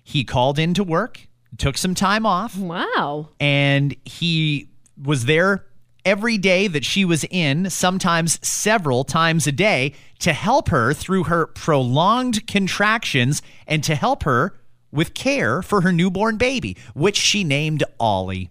He 0.04 0.24
called 0.24 0.60
in 0.60 0.76
to 0.76 0.84
work, 0.84 1.28
took 1.58 1.78
some 1.80 1.96
time 1.96 2.28
off, 2.28 2.56
Wow. 2.56 3.30
and 3.40 3.96
he 4.06 4.70
was 5.02 5.26
there 5.26 5.66
every 6.06 6.38
day 6.38 6.68
that 6.68 6.86
she 6.86 7.06
was 7.06 7.24
in, 7.26 7.70
sometimes 7.70 8.46
several 8.48 9.04
times 9.04 9.48
a 9.48 9.52
day, 9.52 9.94
to 10.20 10.34
help 10.34 10.70
her 10.70 10.94
through 10.94 11.26
her 11.26 11.48
prolonged 11.48 12.46
contractions 12.48 13.42
and 13.68 13.84
to 13.84 13.96
help 13.96 14.24
her 14.24 14.54
with 14.92 15.14
care 15.14 15.62
for 15.62 15.82
her 15.82 15.92
newborn 15.92 16.38
baby, 16.38 16.76
which 16.94 17.18
she 17.18 17.44
named 17.44 17.84
Ollie. 18.00 18.50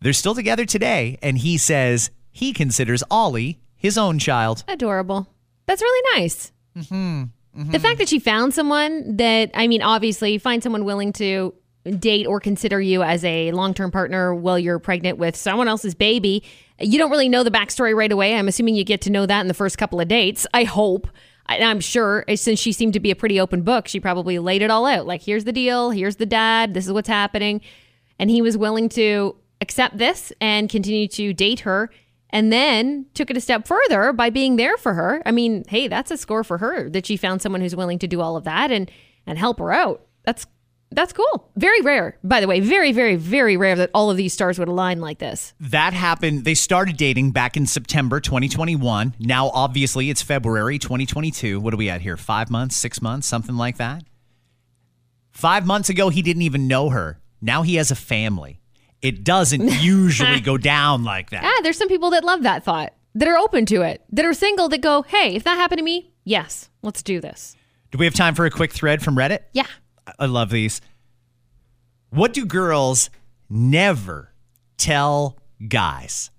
They're 0.00 0.12
still 0.12 0.34
together 0.34 0.66
today, 0.66 1.18
and 1.22 1.38
he 1.38 1.56
says 1.58 2.10
he 2.30 2.52
considers 2.52 3.02
Ollie 3.10 3.60
his 3.76 3.96
own 3.96 4.18
child. 4.18 4.64
Adorable. 4.68 5.26
That's 5.66 5.82
really 5.82 6.20
nice. 6.20 6.52
Mm-hmm. 6.76 7.70
The 7.70 7.78
fact 7.78 7.98
that 7.98 8.08
she 8.08 8.18
found 8.18 8.52
someone 8.52 9.16
that, 9.16 9.50
I 9.54 9.66
mean, 9.66 9.80
obviously, 9.80 10.36
find 10.36 10.62
someone 10.62 10.84
willing 10.84 11.14
to 11.14 11.54
date 11.92 12.26
or 12.26 12.40
consider 12.40 12.80
you 12.80 13.02
as 13.02 13.24
a 13.24 13.52
long 13.52 13.74
term 13.74 13.90
partner 13.90 14.34
while 14.34 14.58
you're 14.58 14.78
pregnant 14.78 15.18
with 15.18 15.36
someone 15.36 15.68
else's 15.68 15.94
baby. 15.94 16.42
You 16.80 16.98
don't 16.98 17.10
really 17.10 17.28
know 17.28 17.42
the 17.42 17.50
backstory 17.50 17.94
right 17.94 18.12
away. 18.12 18.34
I'm 18.34 18.48
assuming 18.48 18.74
you 18.74 18.84
get 18.84 19.00
to 19.02 19.10
know 19.10 19.26
that 19.26 19.40
in 19.40 19.48
the 19.48 19.54
first 19.54 19.78
couple 19.78 20.00
of 20.00 20.08
dates. 20.08 20.46
I 20.52 20.64
hope. 20.64 21.08
I- 21.46 21.60
I'm 21.60 21.80
sure, 21.80 22.24
uh, 22.28 22.36
since 22.36 22.58
she 22.58 22.72
seemed 22.72 22.92
to 22.94 23.00
be 23.00 23.10
a 23.10 23.16
pretty 23.16 23.38
open 23.38 23.62
book, 23.62 23.88
she 23.88 24.00
probably 24.00 24.38
laid 24.38 24.62
it 24.62 24.70
all 24.70 24.84
out. 24.84 25.06
Like, 25.06 25.22
here's 25.22 25.44
the 25.44 25.52
deal, 25.52 25.90
here's 25.90 26.16
the 26.16 26.26
dad, 26.26 26.74
this 26.74 26.86
is 26.86 26.92
what's 26.92 27.08
happening. 27.08 27.60
And 28.18 28.30
he 28.30 28.42
was 28.42 28.56
willing 28.56 28.88
to 28.90 29.36
accept 29.60 29.96
this 29.98 30.32
and 30.40 30.68
continue 30.68 31.06
to 31.08 31.32
date 31.32 31.60
her 31.60 31.90
and 32.30 32.52
then 32.52 33.06
took 33.14 33.30
it 33.30 33.36
a 33.36 33.40
step 33.40 33.66
further 33.66 34.12
by 34.12 34.30
being 34.30 34.56
there 34.56 34.76
for 34.76 34.94
her. 34.94 35.22
I 35.24 35.30
mean, 35.30 35.64
hey, 35.68 35.88
that's 35.88 36.10
a 36.10 36.16
score 36.16 36.42
for 36.44 36.58
her 36.58 36.90
that 36.90 37.06
she 37.06 37.16
found 37.16 37.40
someone 37.40 37.60
who's 37.60 37.76
willing 37.76 37.98
to 38.00 38.06
do 38.08 38.20
all 38.20 38.36
of 38.36 38.44
that 38.44 38.70
and 38.70 38.90
and 39.28 39.38
help 39.38 39.58
her 39.58 39.72
out. 39.72 40.06
That's 40.24 40.46
that's 40.90 41.12
cool. 41.12 41.50
Very 41.56 41.80
rare, 41.82 42.18
by 42.22 42.40
the 42.40 42.46
way. 42.46 42.60
Very, 42.60 42.92
very, 42.92 43.16
very 43.16 43.56
rare 43.56 43.76
that 43.76 43.90
all 43.92 44.10
of 44.10 44.16
these 44.16 44.32
stars 44.32 44.58
would 44.58 44.68
align 44.68 45.00
like 45.00 45.18
this. 45.18 45.52
That 45.60 45.92
happened. 45.92 46.44
They 46.44 46.54
started 46.54 46.96
dating 46.96 47.32
back 47.32 47.56
in 47.56 47.66
September 47.66 48.20
2021. 48.20 49.14
Now, 49.18 49.50
obviously, 49.50 50.10
it's 50.10 50.22
February 50.22 50.78
2022. 50.78 51.60
What 51.60 51.74
are 51.74 51.76
we 51.76 51.88
at 51.90 52.00
here? 52.00 52.16
Five 52.16 52.50
months, 52.50 52.76
six 52.76 53.02
months, 53.02 53.26
something 53.26 53.56
like 53.56 53.78
that? 53.78 54.04
Five 55.32 55.66
months 55.66 55.88
ago, 55.88 56.08
he 56.08 56.22
didn't 56.22 56.42
even 56.42 56.66
know 56.68 56.88
her. 56.90 57.20
Now 57.42 57.62
he 57.62 57.74
has 57.74 57.90
a 57.90 57.96
family. 57.96 58.60
It 59.02 59.22
doesn't 59.24 59.68
usually 59.82 60.40
go 60.40 60.56
down 60.56 61.04
like 61.04 61.30
that. 61.30 61.44
Ah, 61.44 61.60
there's 61.62 61.76
some 61.76 61.88
people 61.88 62.10
that 62.10 62.24
love 62.24 62.44
that 62.44 62.64
thought, 62.64 62.94
that 63.14 63.28
are 63.28 63.36
open 63.36 63.66
to 63.66 63.82
it, 63.82 64.02
that 64.12 64.24
are 64.24 64.32
single, 64.32 64.68
that 64.70 64.80
go, 64.80 65.02
hey, 65.02 65.34
if 65.34 65.44
that 65.44 65.56
happened 65.56 65.78
to 65.78 65.84
me, 65.84 66.12
yes, 66.24 66.70
let's 66.82 67.02
do 67.02 67.20
this. 67.20 67.54
Do 67.90 67.98
we 67.98 68.06
have 68.06 68.14
time 68.14 68.34
for 68.34 68.46
a 68.46 68.50
quick 68.50 68.72
thread 68.72 69.02
from 69.02 69.16
Reddit? 69.16 69.40
Yeah. 69.52 69.66
I 70.18 70.26
love 70.26 70.50
these. 70.50 70.80
What 72.10 72.32
do 72.32 72.46
girls 72.46 73.10
never 73.50 74.32
tell 74.76 75.38
guys? 75.68 76.30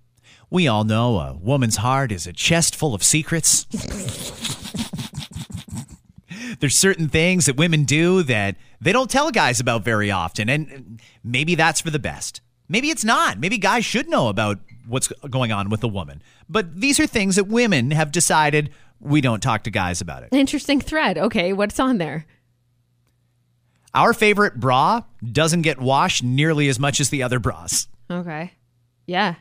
We 0.50 0.68
all 0.68 0.84
know 0.86 1.20
a 1.20 1.34
woman's 1.34 1.78
heart 1.78 2.12
is 2.12 2.26
a 2.26 2.34
chest 2.34 2.76
full 2.76 2.94
of 2.94 3.04
secrets. 3.04 3.66
There's 6.60 6.78
certain 6.78 7.10
things 7.10 7.46
that 7.46 7.58
women 7.58 7.84
do 7.84 8.24
that 8.24 8.56
they 8.80 8.92
don't 8.92 9.10
tell 9.10 9.30
guys 9.32 9.60
about 9.60 9.84
very 9.84 10.10
often, 10.10 10.50
and 10.50 11.02
maybe 11.24 11.56
that's 11.56 11.82
for 11.82 11.92
the 11.92 12.00
best. 12.00 12.42
Maybe 12.70 12.90
it's 12.90 13.04
not. 13.04 13.40
Maybe 13.40 13.58
guys 13.58 13.86
should 13.86 14.10
know 14.10 14.30
about 14.30 14.60
what's 14.88 15.10
going 15.30 15.52
on 15.52 15.70
with 15.70 15.84
a 15.84 15.88
woman. 15.88 16.22
But 16.50 16.80
these 16.80 17.00
are 17.00 17.08
things 17.08 17.36
that 17.36 17.48
women 17.48 17.92
have 17.92 18.12
decided 18.12 18.72
we 19.00 19.22
don't 19.22 19.42
talk 19.42 19.64
to 19.64 19.70
guys 19.70 20.02
about 20.02 20.24
it. 20.24 20.30
Interesting 20.32 20.80
thread. 20.82 21.18
Okay, 21.18 21.54
what's 21.54 21.80
on 21.80 21.98
there? 21.98 22.26
Our 23.94 24.14
favorite 24.14 24.60
bra 24.60 25.02
doesn't 25.24 25.62
get 25.64 25.80
washed 25.80 26.24
nearly 26.24 26.68
as 26.68 26.80
much 26.80 27.00
as 27.00 27.10
the 27.10 27.24
other 27.24 27.40
bras. 27.40 27.88
Okay. 28.10 28.54
Yeah. 29.06 29.36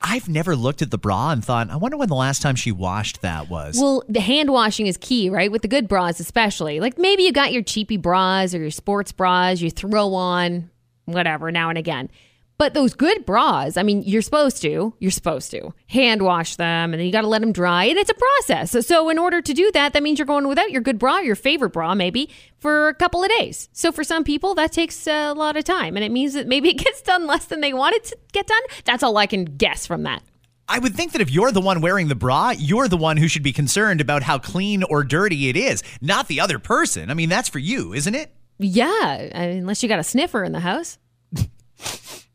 I've 0.00 0.28
never 0.28 0.56
looked 0.56 0.82
at 0.82 0.90
the 0.90 0.98
bra 0.98 1.30
and 1.30 1.44
thought, 1.44 1.70
I 1.70 1.76
wonder 1.76 1.96
when 1.96 2.08
the 2.08 2.14
last 2.14 2.42
time 2.42 2.56
she 2.56 2.72
washed 2.72 3.22
that 3.22 3.48
was. 3.48 3.78
Well, 3.80 4.02
the 4.08 4.20
hand 4.20 4.50
washing 4.50 4.86
is 4.86 4.96
key, 4.96 5.30
right? 5.30 5.50
With 5.52 5.62
the 5.62 5.68
good 5.68 5.88
bras, 5.88 6.20
especially. 6.20 6.80
Like 6.80 6.98
maybe 6.98 7.22
you 7.22 7.32
got 7.32 7.52
your 7.52 7.62
cheapy 7.62 7.96
bras 7.96 8.54
or 8.54 8.58
your 8.58 8.70
sports 8.70 9.12
bras 9.12 9.60
you 9.60 9.70
throw 9.70 10.14
on, 10.14 10.70
whatever, 11.04 11.50
now 11.52 11.68
and 11.68 11.78
again. 11.78 12.10
But 12.58 12.74
those 12.74 12.92
good 12.92 13.24
bras, 13.24 13.76
I 13.76 13.84
mean, 13.84 14.02
you're 14.02 14.20
supposed 14.20 14.60
to, 14.62 14.92
you're 14.98 15.10
supposed 15.12 15.52
to 15.52 15.72
hand 15.86 16.22
wash 16.22 16.56
them 16.56 16.92
and 16.92 16.94
then 16.94 17.06
you 17.06 17.12
got 17.12 17.20
to 17.20 17.28
let 17.28 17.40
them 17.40 17.52
dry. 17.52 17.84
And 17.84 17.96
it's 17.96 18.10
a 18.10 18.14
process. 18.14 18.72
So, 18.72 18.80
so, 18.80 19.08
in 19.08 19.18
order 19.18 19.40
to 19.40 19.54
do 19.54 19.70
that, 19.72 19.92
that 19.92 20.02
means 20.02 20.18
you're 20.18 20.26
going 20.26 20.48
without 20.48 20.72
your 20.72 20.82
good 20.82 20.98
bra, 20.98 21.18
your 21.18 21.36
favorite 21.36 21.70
bra, 21.70 21.94
maybe 21.94 22.28
for 22.58 22.88
a 22.88 22.94
couple 22.94 23.22
of 23.22 23.30
days. 23.30 23.68
So 23.72 23.92
for 23.92 24.02
some 24.02 24.24
people, 24.24 24.56
that 24.56 24.72
takes 24.72 25.06
a 25.06 25.32
lot 25.32 25.56
of 25.56 25.64
time. 25.64 25.96
And 25.96 26.04
it 26.04 26.10
means 26.10 26.34
that 26.34 26.48
maybe 26.48 26.68
it 26.68 26.78
gets 26.78 27.00
done 27.00 27.26
less 27.26 27.44
than 27.44 27.60
they 27.60 27.72
want 27.72 27.94
it 27.94 28.04
to 28.04 28.18
get 28.32 28.48
done. 28.48 28.62
That's 28.84 29.02
all 29.02 29.16
I 29.16 29.26
can 29.26 29.44
guess 29.44 29.86
from 29.86 30.02
that. 30.02 30.22
I 30.68 30.78
would 30.78 30.94
think 30.94 31.12
that 31.12 31.22
if 31.22 31.30
you're 31.30 31.50
the 31.50 31.62
one 31.62 31.80
wearing 31.80 32.08
the 32.08 32.14
bra, 32.14 32.50
you're 32.50 32.88
the 32.88 32.96
one 32.96 33.16
who 33.16 33.26
should 33.26 33.42
be 33.42 33.52
concerned 33.52 34.02
about 34.02 34.22
how 34.22 34.38
clean 34.38 34.82
or 34.82 35.02
dirty 35.02 35.48
it 35.48 35.56
is, 35.56 35.82
not 36.02 36.28
the 36.28 36.40
other 36.40 36.58
person. 36.58 37.10
I 37.10 37.14
mean, 37.14 37.30
that's 37.30 37.48
for 37.48 37.58
you, 37.58 37.94
isn't 37.94 38.14
it? 38.14 38.34
Yeah, 38.58 39.14
unless 39.14 39.82
you 39.82 39.88
got 39.88 39.98
a 39.98 40.04
sniffer 40.04 40.44
in 40.44 40.52
the 40.52 40.60
house. 40.60 40.98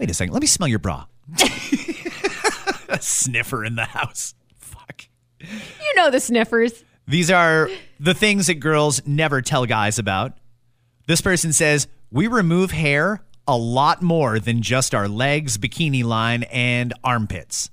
Wait 0.00 0.10
a 0.10 0.14
second. 0.14 0.32
Let 0.32 0.40
me 0.40 0.46
smell 0.46 0.66
your 0.68 0.78
bra. 0.78 1.04
a 2.88 2.98
sniffer 3.00 3.64
in 3.64 3.76
the 3.76 3.84
house. 3.84 4.34
Fuck. 4.58 5.04
You 5.40 5.94
know 5.94 6.10
the 6.10 6.20
sniffers. 6.20 6.84
These 7.06 7.30
are 7.30 7.68
the 7.98 8.14
things 8.14 8.46
that 8.46 8.54
girls 8.54 9.02
never 9.06 9.42
tell 9.42 9.66
guys 9.66 9.98
about. 9.98 10.38
This 11.06 11.20
person 11.20 11.52
says, 11.52 11.86
We 12.10 12.26
remove 12.28 12.70
hair 12.70 13.22
a 13.46 13.56
lot 13.56 14.00
more 14.00 14.38
than 14.38 14.62
just 14.62 14.94
our 14.94 15.06
legs, 15.08 15.58
bikini 15.58 16.02
line, 16.04 16.44
and 16.44 16.94
armpits. 17.04 17.70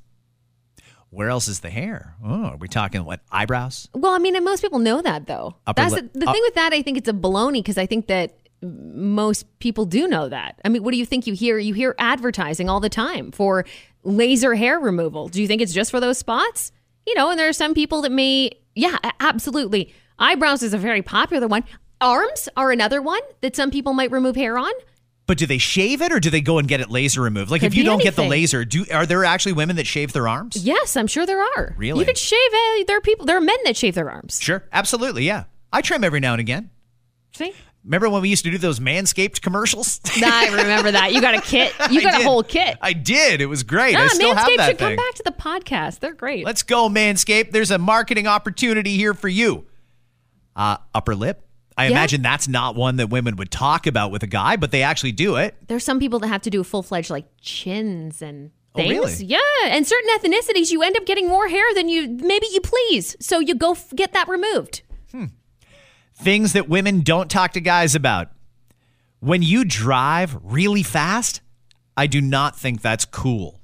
Where 1.10 1.30
else 1.30 1.48
is 1.48 1.62
the 1.62 1.70
hair? 1.70 2.16
Oh, 2.24 2.46
are 2.46 2.58
we 2.58 2.68
talking 2.68 3.06
what 3.06 3.22
eyebrows? 3.32 3.88
Well, 3.94 4.12
I 4.12 4.18
mean, 4.18 4.36
and 4.36 4.44
most 4.44 4.62
people 4.62 4.80
know 4.80 5.02
that 5.02 5.28
though. 5.28 5.56
Upper 5.66 5.82
That's 5.82 5.94
lip- 5.94 6.14
the, 6.14 6.20
the 6.20 6.28
up- 6.28 6.34
thing 6.36 6.42
uh, 6.44 6.48
with 6.48 6.56
that. 6.56 6.74
I 6.74 6.82
think 6.82 6.98
it's 6.98 7.08
a 7.08 7.14
baloney 7.14 7.54
because 7.60 7.78
I 7.78 7.86
think 7.86 8.08
that 8.08 8.38
most 8.62 9.46
people 9.60 9.86
do 9.86 10.08
know 10.08 10.30
that. 10.30 10.60
I 10.66 10.70
mean, 10.70 10.84
what 10.84 10.92
do 10.92 10.98
you 10.98 11.06
think 11.06 11.28
you 11.28 11.34
hear? 11.34 11.58
You 11.58 11.74
hear 11.74 11.96
advertising 12.00 12.70
all 12.70 12.80
the 12.80 12.90
time 12.90 13.32
for 13.32 13.66
laser 14.04 14.56
hair 14.56 14.80
removal. 14.80 15.28
Do 15.28 15.42
you 15.42 15.48
think 15.48 15.62
it's 15.62 15.74
just 15.74 15.92
for 15.92 16.00
those 16.00 16.18
spots? 16.18 16.72
You 17.06 17.16
know, 17.16 17.30
and 17.30 17.40
there 17.40 17.48
are 17.48 17.54
some 17.54 17.74
people 17.74 18.02
that 18.02 18.12
may, 18.12 18.52
yeah, 18.76 18.98
absolutely. 19.20 19.94
Eyebrows 20.20 20.64
is 20.64 20.74
a 20.74 20.78
very 20.78 21.02
popular 21.02 21.48
one. 21.48 21.64
Arms 22.02 22.50
are 22.58 22.72
another 22.72 23.02
one 23.02 23.22
that 23.42 23.56
some 23.56 23.72
people 23.72 23.94
might 23.94 24.12
remove 24.12 24.36
hair 24.36 24.58
on. 24.58 24.72
But 25.26 25.38
do 25.38 25.46
they 25.46 25.58
shave 25.58 26.02
it 26.02 26.12
or 26.14 26.20
do 26.20 26.30
they 26.30 26.42
go 26.42 26.58
and 26.58 26.68
get 26.68 26.80
it 26.80 26.90
laser 26.90 27.22
removed? 27.22 27.52
Like 27.52 27.62
Could 27.62 27.74
if 27.74 27.76
you 27.76 27.84
don't 27.84 28.02
get 28.02 28.16
the 28.16 28.24
laser, 28.24 28.64
do 28.64 28.86
are 28.94 29.06
there 29.06 29.26
actually 29.26 29.54
women 29.54 29.76
that 29.76 29.86
shave 29.86 30.14
their 30.14 30.28
arms? 30.28 30.56
Yes, 30.56 30.96
I'm 30.96 31.08
sure 31.08 31.26
there 31.26 31.42
are. 31.42 31.76
Really? 31.78 32.00
You 32.00 32.06
could 32.06 32.18
shave. 32.18 32.40
Uh, 32.54 32.84
there 32.88 32.98
are 32.98 33.02
people. 33.02 33.26
There 33.26 33.36
are 33.36 33.42
men 33.42 33.58
that 33.66 33.76
shave 33.76 33.94
their 33.94 34.10
arms. 34.10 34.40
Sure, 34.42 34.64
absolutely, 34.72 35.26
yeah. 35.26 35.44
I 35.74 35.82
trim 35.82 36.06
every 36.06 36.22
now 36.22 36.34
and 36.34 36.40
again. 36.40 36.70
See. 37.36 37.54
Remember 37.88 38.10
when 38.10 38.22
we 38.22 38.28
used 38.30 38.44
to 38.44 38.52
do 38.52 38.58
those 38.58 38.80
manscaped 38.80 39.42
commercials? 39.42 40.00
I 40.24 40.50
remember 40.50 40.92
that. 40.92 41.14
You 41.14 41.22
got 41.22 41.34
a 41.36 41.42
kit. 41.42 41.74
You 41.90 42.02
got 42.02 42.20
a 42.20 42.24
whole 42.24 42.44
kit. 42.44 42.78
I 42.82 42.92
did. 42.94 43.40
It 43.42 43.46
was 43.46 43.64
great. 43.64 43.96
I 43.96 44.04
Ah, 44.06 44.08
still 44.10 44.36
have 44.36 44.46
Manscaped 44.48 44.58
that 44.58 44.68
should 44.68 44.78
come 44.78 44.96
back 44.98 45.14
to 45.16 45.24
the 45.24 45.32
podcast. 45.32 46.00
They're 46.00 46.14
great. 46.14 46.46
Let's 46.46 46.64
go, 46.64 46.90
Manscaped. 46.90 47.52
There's 47.52 47.72
a 47.72 47.78
marketing 47.78 48.28
opportunity 48.28 48.98
here 48.98 49.14
for 49.14 49.30
you. 49.30 49.66
Uh, 50.56 50.78
upper 50.94 51.16
lip. 51.16 51.44
I 51.78 51.86
Yeah. 51.86 51.92
imagine 51.92 52.22
that's 52.22 52.48
not 52.50 52.76
one 52.76 52.98
that 52.98 53.10
women 53.10 53.36
would 53.38 53.52
talk 53.52 53.88
about 53.88 54.12
with 54.12 54.22
a 54.24 54.28
guy, 54.28 54.58
but 54.58 54.72
they 54.72 54.82
actually 54.84 55.12
do 55.14 55.38
it. 55.38 55.56
There's 55.68 55.84
some 55.86 56.00
people 56.00 56.20
that 56.20 56.28
have 56.28 56.42
to 56.42 56.50
do 56.50 56.64
full 56.64 56.84
fledged 56.84 57.10
like 57.10 57.26
chins 57.40 58.22
and 58.22 58.52
Oh, 58.76 58.80
things. 58.80 58.90
really? 58.92 59.26
Yeah, 59.26 59.40
and 59.66 59.88
certain 59.88 60.10
ethnicities, 60.20 60.72
you 60.72 60.82
end 60.84 60.98
up 60.98 61.06
getting 61.06 61.28
more 61.30 61.48
hair 61.48 61.66
than 61.74 61.88
you 61.88 62.08
maybe 62.10 62.48
you 62.52 62.60
please. 62.62 63.16
So 63.22 63.40
you 63.40 63.56
go 63.56 63.72
f- 63.72 63.94
get 63.96 64.12
that 64.14 64.28
removed. 64.28 64.82
Things 66.20 66.54
that 66.54 66.68
women 66.68 67.02
don't 67.02 67.30
talk 67.30 67.54
to 67.54 67.62
guys 67.62 67.96
about. 67.96 68.30
When 69.20 69.42
you 69.42 69.64
drive 69.66 70.38
really 70.44 70.84
fast, 70.84 71.42
I 71.96 72.08
do 72.08 72.22
not 72.22 72.56
think 72.56 72.82
that's 72.82 73.06
cool. 73.06 73.60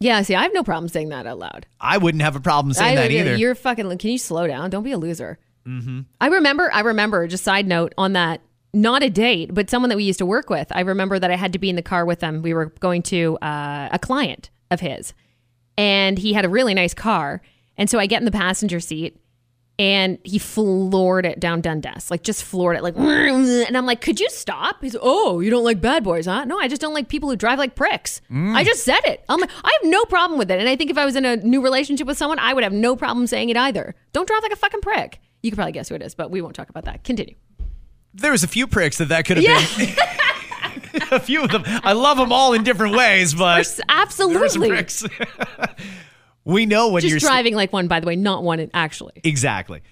Yeah, 0.00 0.22
see, 0.22 0.34
I 0.34 0.42
have 0.42 0.54
no 0.54 0.62
problem 0.62 0.88
saying 0.88 1.08
that 1.08 1.26
out 1.26 1.38
loud. 1.38 1.66
I 1.80 1.98
wouldn't 1.98 2.22
have 2.22 2.36
a 2.36 2.40
problem 2.40 2.72
saying 2.72 2.98
I, 2.98 3.02
that 3.02 3.10
either. 3.10 3.36
You're 3.36 3.54
fucking. 3.54 3.98
Can 3.98 4.10
you 4.10 4.18
slow 4.18 4.46
down? 4.46 4.70
Don't 4.70 4.84
be 4.84 4.92
a 4.92 4.98
loser. 4.98 5.38
Mm-hmm. 5.66 6.02
I 6.20 6.28
remember. 6.28 6.70
I 6.72 6.80
remember. 6.80 7.26
Just 7.26 7.44
side 7.44 7.66
note 7.66 7.94
on 7.98 8.12
that. 8.12 8.40
Not 8.74 9.02
a 9.02 9.10
date, 9.10 9.52
but 9.54 9.70
someone 9.70 9.88
that 9.88 9.96
we 9.96 10.04
used 10.04 10.18
to 10.18 10.26
work 10.26 10.50
with. 10.50 10.68
I 10.70 10.80
remember 10.80 11.18
that 11.18 11.30
I 11.30 11.36
had 11.36 11.54
to 11.54 11.58
be 11.58 11.70
in 11.70 11.76
the 11.76 11.82
car 11.82 12.04
with 12.04 12.20
them. 12.20 12.42
We 12.42 12.54
were 12.54 12.66
going 12.66 13.02
to 13.04 13.38
uh, 13.38 13.88
a 13.90 13.98
client 13.98 14.50
of 14.70 14.80
his, 14.80 15.14
and 15.76 16.18
he 16.18 16.34
had 16.34 16.44
a 16.44 16.48
really 16.48 16.74
nice 16.74 16.94
car. 16.94 17.40
And 17.76 17.88
so 17.88 17.98
I 17.98 18.06
get 18.06 18.20
in 18.20 18.24
the 18.24 18.30
passenger 18.30 18.80
seat, 18.80 19.16
and 19.78 20.18
he 20.24 20.38
floored 20.38 21.24
it 21.24 21.38
down 21.38 21.60
Dundas, 21.60 22.10
like 22.10 22.22
just 22.24 22.42
floored 22.42 22.76
it, 22.76 22.82
like. 22.82 22.96
And 22.96 23.76
I'm 23.76 23.86
like, 23.86 24.00
"Could 24.00 24.18
you 24.18 24.28
stop?" 24.30 24.82
He's, 24.82 24.96
"Oh, 25.00 25.40
you 25.40 25.50
don't 25.50 25.64
like 25.64 25.80
bad 25.80 26.02
boys, 26.02 26.26
huh?" 26.26 26.44
No, 26.44 26.58
I 26.58 26.66
just 26.68 26.80
don't 26.80 26.94
like 26.94 27.08
people 27.08 27.28
who 27.30 27.36
drive 27.36 27.58
like 27.58 27.74
pricks. 27.76 28.20
Mm. 28.30 28.54
I 28.56 28.64
just 28.64 28.84
said 28.84 29.00
it. 29.04 29.24
I'm 29.28 29.40
like, 29.40 29.50
I 29.64 29.78
have 29.80 29.90
no 29.90 30.04
problem 30.06 30.38
with 30.38 30.50
it, 30.50 30.58
and 30.58 30.68
I 30.68 30.74
think 30.76 30.90
if 30.90 30.98
I 30.98 31.04
was 31.04 31.14
in 31.16 31.24
a 31.24 31.36
new 31.36 31.60
relationship 31.62 32.06
with 32.06 32.18
someone, 32.18 32.38
I 32.38 32.52
would 32.54 32.64
have 32.64 32.72
no 32.72 32.96
problem 32.96 33.26
saying 33.26 33.50
it 33.50 33.56
either. 33.56 33.94
Don't 34.12 34.26
drive 34.26 34.42
like 34.42 34.52
a 34.52 34.56
fucking 34.56 34.80
prick. 34.80 35.20
You 35.42 35.50
could 35.52 35.56
probably 35.56 35.72
guess 35.72 35.88
who 35.88 35.94
it 35.94 36.02
is, 36.02 36.14
but 36.16 36.30
we 36.32 36.42
won't 36.42 36.56
talk 36.56 36.68
about 36.70 36.84
that. 36.86 37.04
Continue. 37.04 37.34
there 38.14 38.32
was 38.32 38.42
a 38.42 38.48
few 38.48 38.66
pricks 38.66 38.98
that 38.98 39.10
that 39.10 39.24
could 39.26 39.36
have 39.36 39.76
been. 39.78 39.94
a 41.12 41.20
few 41.20 41.42
of 41.44 41.50
them. 41.52 41.62
I 41.66 41.92
love 41.92 42.16
them 42.16 42.32
all 42.32 42.52
in 42.54 42.64
different 42.64 42.96
ways, 42.96 43.34
but 43.34 43.54
There's- 43.54 43.76
there 43.76 43.84
were 44.26 44.48
some 44.48 44.62
absolutely. 44.64 44.68
we 46.48 46.66
know 46.66 46.88
when 46.88 47.02
Just 47.02 47.10
you're 47.10 47.20
driving 47.20 47.54
like 47.54 47.72
one, 47.72 47.88
by 47.88 48.00
the 48.00 48.06
way, 48.06 48.16
not 48.16 48.42
one 48.42 48.70
actually. 48.74 49.20
Exactly. 49.22 49.82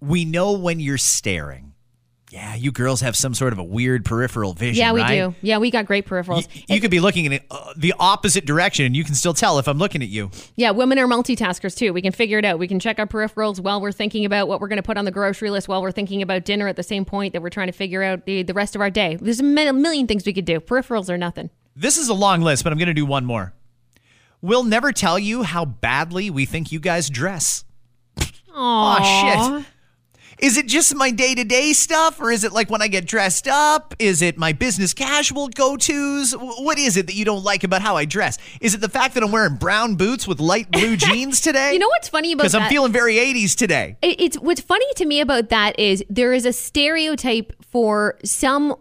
We 0.00 0.24
know 0.24 0.52
when 0.52 0.80
you're 0.80 0.98
staring. 0.98 1.72
Yeah, 2.30 2.56
you 2.56 2.72
girls 2.72 3.00
have 3.02 3.14
some 3.14 3.32
sort 3.32 3.52
of 3.52 3.60
a 3.60 3.64
weird 3.64 4.04
peripheral 4.04 4.54
vision. 4.54 4.80
Yeah, 4.80 4.92
we 4.92 5.02
right? 5.02 5.14
do. 5.14 5.34
Yeah, 5.40 5.58
we 5.58 5.70
got 5.70 5.86
great 5.86 6.04
peripherals. 6.04 6.48
You, 6.52 6.74
you 6.74 6.80
could 6.80 6.90
be 6.90 6.98
looking 6.98 7.26
in 7.26 7.32
it, 7.34 7.44
uh, 7.48 7.74
the 7.76 7.94
opposite 7.98 8.44
direction, 8.44 8.86
and 8.86 8.96
you 8.96 9.04
can 9.04 9.14
still 9.14 9.34
tell 9.34 9.60
if 9.60 9.68
I'm 9.68 9.78
looking 9.78 10.02
at 10.02 10.08
you. 10.08 10.32
Yeah, 10.56 10.72
women 10.72 10.98
are 10.98 11.06
multitaskers 11.06 11.76
too. 11.76 11.92
We 11.92 12.02
can 12.02 12.10
figure 12.10 12.38
it 12.38 12.44
out. 12.44 12.58
We 12.58 12.66
can 12.66 12.80
check 12.80 12.98
our 12.98 13.06
peripherals 13.06 13.60
while 13.60 13.80
we're 13.80 13.92
thinking 13.92 14.24
about 14.24 14.48
what 14.48 14.60
we're 14.60 14.66
going 14.66 14.78
to 14.78 14.82
put 14.82 14.96
on 14.96 15.04
the 15.04 15.12
grocery 15.12 15.50
list, 15.50 15.68
while 15.68 15.80
we're 15.80 15.92
thinking 15.92 16.22
about 16.22 16.44
dinner 16.44 16.66
at 16.66 16.74
the 16.74 16.82
same 16.82 17.04
point 17.04 17.34
that 17.34 17.42
we're 17.42 17.50
trying 17.50 17.68
to 17.68 17.72
figure 17.72 18.02
out 18.02 18.24
the, 18.26 18.42
the 18.42 18.54
rest 18.54 18.74
of 18.74 18.80
our 18.80 18.90
day. 18.90 19.16
There's 19.16 19.38
a 19.38 19.44
million 19.44 20.08
things 20.08 20.26
we 20.26 20.32
could 20.32 20.44
do. 20.44 20.58
Peripherals 20.58 21.08
are 21.08 21.18
nothing. 21.18 21.50
This 21.76 21.98
is 21.98 22.08
a 22.08 22.14
long 22.14 22.40
list, 22.40 22.64
but 22.64 22.72
I'm 22.72 22.78
going 22.78 22.88
to 22.88 22.94
do 22.94 23.06
one 23.06 23.24
more. 23.24 23.52
We'll 24.44 24.64
never 24.64 24.92
tell 24.92 25.18
you 25.18 25.42
how 25.42 25.64
badly 25.64 26.28
we 26.28 26.44
think 26.44 26.70
you 26.70 26.78
guys 26.78 27.08
dress. 27.08 27.64
Oh, 28.54 29.56
shit. 29.56 29.66
Is 30.38 30.58
it 30.58 30.66
just 30.66 30.94
my 30.94 31.10
day 31.10 31.34
to 31.34 31.44
day 31.44 31.72
stuff, 31.72 32.20
or 32.20 32.30
is 32.30 32.44
it 32.44 32.52
like 32.52 32.68
when 32.68 32.82
I 32.82 32.88
get 32.88 33.06
dressed 33.06 33.48
up? 33.48 33.94
Is 33.98 34.20
it 34.20 34.36
my 34.36 34.52
business 34.52 34.92
casual 34.92 35.48
go 35.48 35.78
tos? 35.78 36.32
What 36.38 36.78
is 36.78 36.98
it 36.98 37.06
that 37.06 37.14
you 37.14 37.24
don't 37.24 37.42
like 37.42 37.64
about 37.64 37.80
how 37.80 37.96
I 37.96 38.04
dress? 38.04 38.36
Is 38.60 38.74
it 38.74 38.82
the 38.82 38.88
fact 38.90 39.14
that 39.14 39.22
I'm 39.22 39.32
wearing 39.32 39.54
brown 39.54 39.94
boots 39.94 40.28
with 40.28 40.40
light 40.40 40.70
blue 40.70 40.96
jeans 40.98 41.40
today? 41.40 41.72
You 41.72 41.78
know 41.78 41.88
what's 41.88 42.10
funny 42.10 42.32
about 42.32 42.42
that? 42.42 42.48
Because 42.48 42.54
I'm 42.54 42.68
feeling 42.68 42.92
very 42.92 43.14
80s 43.14 43.56
today. 43.56 43.96
It's 44.02 44.36
what's 44.36 44.60
funny 44.60 44.92
to 44.96 45.06
me 45.06 45.22
about 45.22 45.48
that 45.48 45.80
is 45.80 46.04
there 46.10 46.34
is 46.34 46.44
a 46.44 46.52
stereotype 46.52 47.54
for 47.64 48.18
some 48.22 48.76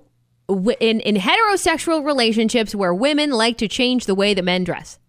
in 0.49 0.99
in 0.99 1.15
heterosexual 1.15 2.03
relationships 2.03 2.75
where 2.75 2.93
women 2.93 3.31
like 3.31 3.57
to 3.59 3.69
change 3.69 4.07
the 4.07 4.15
way 4.15 4.33
that 4.33 4.43
men 4.43 4.65
dress. 4.65 4.99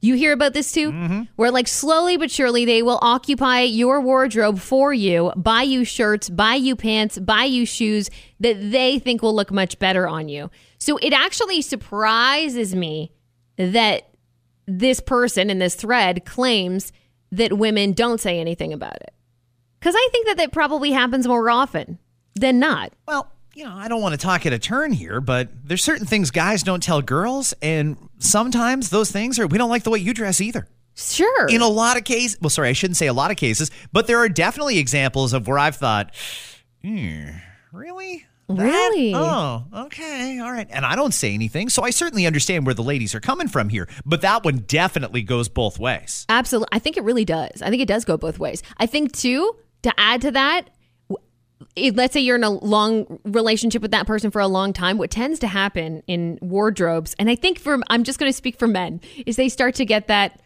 You 0.00 0.14
hear 0.14 0.32
about 0.32 0.52
this 0.52 0.70
too? 0.70 0.92
Mm-hmm. 0.92 1.22
Where 1.36 1.50
like 1.50 1.66
slowly 1.66 2.16
but 2.16 2.30
surely 2.30 2.64
they 2.64 2.82
will 2.82 3.00
occupy 3.02 3.62
your 3.62 4.00
wardrobe 4.00 4.60
for 4.60 4.92
you, 4.92 5.32
buy 5.36 5.62
you 5.62 5.84
shirts, 5.84 6.28
buy 6.28 6.54
you 6.54 6.76
pants, 6.76 7.18
buy 7.18 7.44
you 7.44 7.66
shoes 7.66 8.08
that 8.38 8.70
they 8.70 8.98
think 9.00 9.22
will 9.22 9.34
look 9.34 9.50
much 9.50 9.78
better 9.78 10.06
on 10.06 10.28
you. 10.28 10.50
So 10.78 10.98
it 10.98 11.12
actually 11.12 11.62
surprises 11.62 12.74
me 12.74 13.12
that 13.56 14.10
this 14.66 15.00
person 15.00 15.50
in 15.50 15.58
this 15.58 15.74
thread 15.74 16.24
claims 16.24 16.92
that 17.32 17.58
women 17.58 17.92
don't 17.92 18.20
say 18.20 18.38
anything 18.38 18.72
about 18.72 18.96
it. 18.96 19.12
Because 19.80 19.94
I 19.96 20.08
think 20.12 20.26
that 20.26 20.36
that 20.36 20.52
probably 20.52 20.92
happens 20.92 21.26
more 21.26 21.50
often 21.50 21.98
than 22.34 22.58
not. 22.58 22.92
Well, 23.06 23.32
you 23.58 23.64
know, 23.64 23.74
I 23.74 23.88
don't 23.88 24.00
want 24.00 24.12
to 24.12 24.24
talk 24.24 24.46
at 24.46 24.52
a 24.52 24.58
turn 24.58 24.92
here, 24.92 25.20
but 25.20 25.48
there's 25.64 25.82
certain 25.82 26.06
things 26.06 26.30
guys 26.30 26.62
don't 26.62 26.80
tell 26.80 27.02
girls, 27.02 27.52
and 27.60 27.96
sometimes 28.18 28.90
those 28.90 29.10
things 29.10 29.36
are 29.40 29.48
we 29.48 29.58
don't 29.58 29.68
like 29.68 29.82
the 29.82 29.90
way 29.90 29.98
you 29.98 30.14
dress 30.14 30.40
either. 30.40 30.68
Sure. 30.94 31.48
In 31.48 31.60
a 31.60 31.66
lot 31.66 31.96
of 31.96 32.04
cases, 32.04 32.38
well, 32.40 32.50
sorry, 32.50 32.68
I 32.68 32.72
shouldn't 32.72 32.96
say 32.96 33.08
a 33.08 33.12
lot 33.12 33.32
of 33.32 33.36
cases, 33.36 33.72
but 33.92 34.06
there 34.06 34.18
are 34.18 34.28
definitely 34.28 34.78
examples 34.78 35.32
of 35.32 35.48
where 35.48 35.58
I've 35.58 35.74
thought, 35.74 36.14
hmm, 36.84 37.30
really? 37.72 38.26
That? 38.48 38.62
Really? 38.62 39.12
Oh, 39.12 39.64
okay. 39.74 40.38
All 40.38 40.52
right. 40.52 40.68
And 40.70 40.86
I 40.86 40.94
don't 40.94 41.12
say 41.12 41.34
anything. 41.34 41.68
So 41.68 41.82
I 41.82 41.90
certainly 41.90 42.26
understand 42.26 42.64
where 42.64 42.74
the 42.74 42.82
ladies 42.84 43.12
are 43.14 43.20
coming 43.20 43.48
from 43.48 43.68
here. 43.68 43.88
But 44.06 44.22
that 44.22 44.44
one 44.44 44.58
definitely 44.68 45.22
goes 45.22 45.48
both 45.48 45.78
ways. 45.80 46.24
Absolutely. 46.30 46.68
I 46.72 46.78
think 46.78 46.96
it 46.96 47.02
really 47.02 47.26
does. 47.26 47.60
I 47.60 47.70
think 47.70 47.82
it 47.82 47.88
does 47.88 48.06
go 48.06 48.16
both 48.16 48.38
ways. 48.38 48.62
I 48.78 48.86
think, 48.86 49.12
too, 49.12 49.56
to 49.82 49.92
add 49.98 50.22
to 50.22 50.30
that, 50.30 50.70
if, 51.78 51.96
let's 51.96 52.14
say 52.14 52.20
you're 52.20 52.36
in 52.36 52.44
a 52.44 52.50
long 52.50 53.20
relationship 53.24 53.82
with 53.82 53.90
that 53.92 54.06
person 54.06 54.30
for 54.30 54.40
a 54.40 54.48
long 54.48 54.72
time, 54.72 54.98
what 54.98 55.10
tends 55.10 55.38
to 55.40 55.46
happen 55.46 56.02
in 56.06 56.38
wardrobes, 56.40 57.14
and 57.18 57.30
I 57.30 57.34
think 57.34 57.58
for, 57.58 57.78
I'm 57.88 58.04
just 58.04 58.18
going 58.18 58.30
to 58.30 58.36
speak 58.36 58.58
for 58.58 58.66
men, 58.66 59.00
is 59.26 59.36
they 59.36 59.48
start 59.48 59.74
to 59.76 59.84
get 59.84 60.08
that 60.08 60.40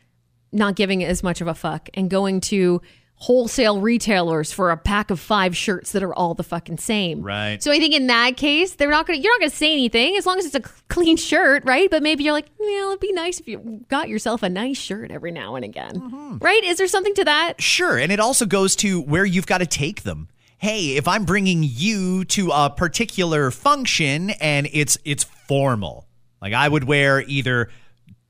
not 0.53 0.77
giving 0.77 1.03
as 1.03 1.23
much 1.23 1.41
of 1.41 1.49
a 1.49 1.55
fuck 1.55 1.89
and 1.95 2.11
going 2.11 2.41
to 2.41 2.81
wholesale 3.23 3.81
retailers 3.81 4.51
for 4.51 4.73
a 4.73 4.77
pack 4.77 5.09
of 5.13 5.21
five 5.21 5.57
shirts 5.57 5.93
that 5.93 6.03
are 6.03 6.13
all 6.13 6.35
the 6.35 6.43
fucking 6.43 6.77
same. 6.77 7.23
Right. 7.23 7.63
So 7.63 7.71
I 7.71 7.79
think 7.79 7.95
in 7.95 8.09
that 8.09 8.37
case, 8.37 8.75
they're 8.75 8.91
not 8.91 9.07
gonna 9.07 9.21
you're 9.21 9.33
not 9.33 9.39
gonna 9.39 9.51
say 9.51 9.73
anything 9.73 10.17
as 10.17 10.27
long 10.27 10.41
as 10.41 10.47
it's 10.47 10.57
a 10.57 10.61
clean 10.89 11.17
shirt, 11.17 11.65
right? 11.65 11.89
But 11.89 12.03
maybe 12.03 12.25
you're 12.25 12.33
like, 12.33 12.49
well, 12.59 12.89
it'd 12.89 12.99
be 12.99 13.13
nice 13.13 13.39
if 13.39 13.47
you 13.47 13.85
got 13.89 14.09
yourself 14.09 14.43
a 14.43 14.49
nice 14.49 14.77
shirt 14.77 15.13
every 15.13 15.31
now 15.31 15.55
and 15.55 15.65
again. 15.65 15.95
Mm-hmm. 15.95 16.39
Right? 16.39 16.65
Is 16.65 16.79
there 16.79 16.89
something 16.89 17.15
to 17.15 17.25
that? 17.25 17.63
Sure. 17.63 17.97
And 17.97 18.11
it 18.11 18.19
also 18.19 18.45
goes 18.45 18.75
to 18.77 19.01
where 19.03 19.25
you've 19.25 19.47
got 19.47 19.59
to 19.59 19.67
take 19.67 20.03
them. 20.03 20.27
Hey, 20.63 20.97
if 20.97 21.09
I'm 21.09 21.25
bringing 21.25 21.65
you 21.65 22.25
to 22.27 22.51
a 22.53 22.71
particular 22.71 23.51
function 23.51 24.31
and 24.31 24.69
it's 24.73 24.97
it's 25.05 25.25
formal, 25.25 26.07
like 26.41 26.53
I 26.53 26.69
would 26.69 26.85
wear 26.85 27.21
either 27.23 27.69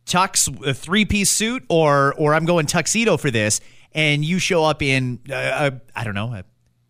tux 0.06 0.48
a 0.66 0.72
three 0.72 1.04
piece 1.04 1.28
suit 1.28 1.62
or 1.68 2.14
or 2.16 2.32
I'm 2.32 2.46
going 2.46 2.64
tuxedo 2.64 3.18
for 3.18 3.30
this, 3.30 3.60
and 3.92 4.24
you 4.24 4.38
show 4.38 4.64
up 4.64 4.80
in 4.80 5.20
uh, 5.30 5.72
a 5.72 5.80
I 5.94 6.04
don't 6.04 6.14
know 6.14 6.32
a 6.32 6.44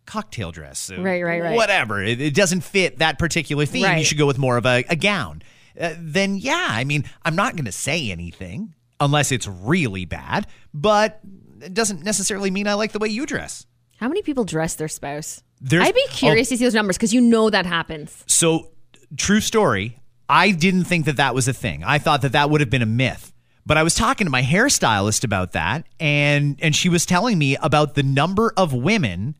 cocktail 0.05 0.53
dress, 0.53 0.89
Right, 0.89 1.21
right, 1.21 1.41
right. 1.41 1.55
whatever. 1.57 2.01
It, 2.01 2.21
it 2.21 2.33
doesn't 2.33 2.61
fit 2.61 2.99
that 2.99 3.19
particular 3.19 3.65
theme. 3.65 3.97
You 3.97 4.05
should 4.05 4.17
go 4.17 4.25
with 4.25 4.37
more 4.37 4.55
of 4.55 4.65
a, 4.65 4.85
a 4.87 4.95
gown. 4.95 5.41
Uh, 5.77 5.93
then 5.99 6.37
yeah, 6.37 6.67
I 6.69 6.85
mean 6.85 7.03
I'm 7.25 7.35
not 7.35 7.57
going 7.57 7.65
to 7.65 7.73
say 7.73 8.11
anything 8.11 8.75
unless 8.97 9.33
it's 9.33 9.45
really 9.49 10.05
bad, 10.05 10.47
but 10.73 11.19
it 11.61 11.73
doesn't 11.73 12.01
necessarily 12.01 12.49
mean 12.49 12.65
I 12.65 12.75
like 12.75 12.93
the 12.93 12.99
way 12.99 13.09
you 13.09 13.25
dress. 13.25 13.65
How 13.97 14.07
many 14.07 14.21
people 14.21 14.43
dress 14.43 14.75
their 14.75 14.87
spouse? 14.87 15.43
There's- 15.61 15.87
I'd 15.87 15.95
be 15.95 16.05
curious 16.09 16.49
to 16.49 16.57
see 16.57 16.63
those 16.65 16.73
numbers 16.73 16.97
because 16.97 17.13
you 17.13 17.21
know 17.21 17.49
that 17.49 17.65
happens. 17.65 18.23
So, 18.27 18.69
true 19.17 19.39
story. 19.39 19.99
I 20.27 20.51
didn't 20.51 20.85
think 20.85 21.05
that 21.05 21.17
that 21.17 21.35
was 21.35 21.47
a 21.47 21.53
thing. 21.53 21.83
I 21.83 21.99
thought 21.99 22.21
that 22.23 22.31
that 22.31 22.49
would 22.49 22.59
have 22.61 22.69
been 22.69 22.81
a 22.81 22.85
myth. 22.87 23.31
But 23.65 23.77
I 23.77 23.83
was 23.83 23.95
talking 23.95 24.25
to 24.25 24.31
my 24.31 24.41
hairstylist 24.41 25.23
about 25.23 25.53
that, 25.53 25.85
and 25.99 26.57
and 26.61 26.75
she 26.75 26.89
was 26.89 27.05
telling 27.05 27.37
me 27.37 27.55
about 27.61 27.95
the 27.95 28.03
number 28.03 28.51
of 28.57 28.73
women 28.73 29.37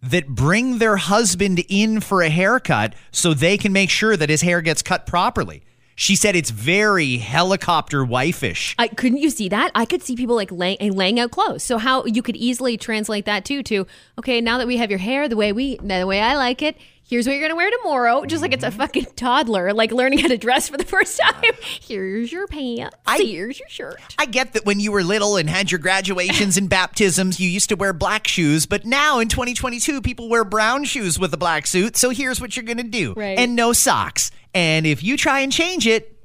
that 0.00 0.28
bring 0.28 0.78
their 0.78 0.96
husband 0.96 1.62
in 1.68 2.00
for 2.00 2.22
a 2.22 2.30
haircut 2.30 2.94
so 3.10 3.34
they 3.34 3.58
can 3.58 3.72
make 3.72 3.90
sure 3.90 4.16
that 4.16 4.30
his 4.30 4.40
hair 4.42 4.62
gets 4.62 4.80
cut 4.80 5.04
properly. 5.06 5.64
She 5.98 6.14
said 6.14 6.36
it's 6.36 6.50
very 6.50 7.16
helicopter 7.16 8.04
wife-ish. 8.04 8.76
I 8.78 8.86
couldn't 8.86 9.18
you 9.18 9.30
see 9.30 9.48
that? 9.48 9.72
I 9.74 9.84
could 9.84 10.00
see 10.00 10.14
people 10.14 10.36
like 10.36 10.52
laying, 10.52 10.92
laying 10.92 11.18
out 11.18 11.32
clothes. 11.32 11.64
So 11.64 11.76
how 11.76 12.04
you 12.04 12.22
could 12.22 12.36
easily 12.36 12.76
translate 12.76 13.24
that 13.24 13.44
too 13.44 13.64
to 13.64 13.84
okay, 14.16 14.40
now 14.40 14.58
that 14.58 14.68
we 14.68 14.76
have 14.76 14.90
your 14.90 15.00
hair 15.00 15.28
the 15.28 15.34
way 15.34 15.52
we 15.52 15.76
the 15.78 16.06
way 16.06 16.20
I 16.20 16.36
like 16.36 16.62
it, 16.62 16.76
here's 17.08 17.26
what 17.26 17.32
you're 17.32 17.42
gonna 17.42 17.56
wear 17.56 17.70
tomorrow. 17.70 18.24
Just 18.24 18.42
like 18.42 18.52
it's 18.52 18.62
a 18.62 18.68
mm-hmm. 18.68 18.78
fucking 18.78 19.06
toddler, 19.16 19.72
like 19.72 19.90
learning 19.90 20.20
how 20.20 20.28
to 20.28 20.38
dress 20.38 20.68
for 20.68 20.76
the 20.76 20.84
first 20.84 21.18
time. 21.18 21.54
Here's 21.80 22.30
your 22.30 22.46
pants. 22.46 22.96
here's 23.16 23.58
your 23.58 23.68
shirt. 23.68 24.00
I 24.18 24.26
get 24.26 24.52
that 24.52 24.66
when 24.66 24.78
you 24.78 24.92
were 24.92 25.02
little 25.02 25.36
and 25.36 25.48
had 25.48 25.70
your 25.70 25.78
graduations 25.78 26.56
and 26.56 26.68
baptisms, 26.68 27.40
you 27.40 27.48
used 27.48 27.70
to 27.70 27.76
wear 27.76 27.92
black 27.92 28.28
shoes, 28.28 28.66
but 28.66 28.84
now 28.84 29.20
in 29.20 29.28
2022, 29.28 30.02
people 30.02 30.28
wear 30.28 30.44
brown 30.44 30.84
shoes 30.84 31.18
with 31.18 31.32
a 31.32 31.36
black 31.36 31.66
suit. 31.66 31.96
So 31.96 32.10
here's 32.10 32.40
what 32.40 32.56
you're 32.56 32.64
going 32.64 32.78
to 32.78 32.82
do. 32.82 33.14
Right. 33.14 33.38
And 33.38 33.56
no 33.56 33.72
socks. 33.72 34.30
And 34.54 34.86
if 34.86 35.02
you 35.02 35.16
try 35.16 35.40
and 35.40 35.52
change 35.52 35.86
it, 35.86 36.17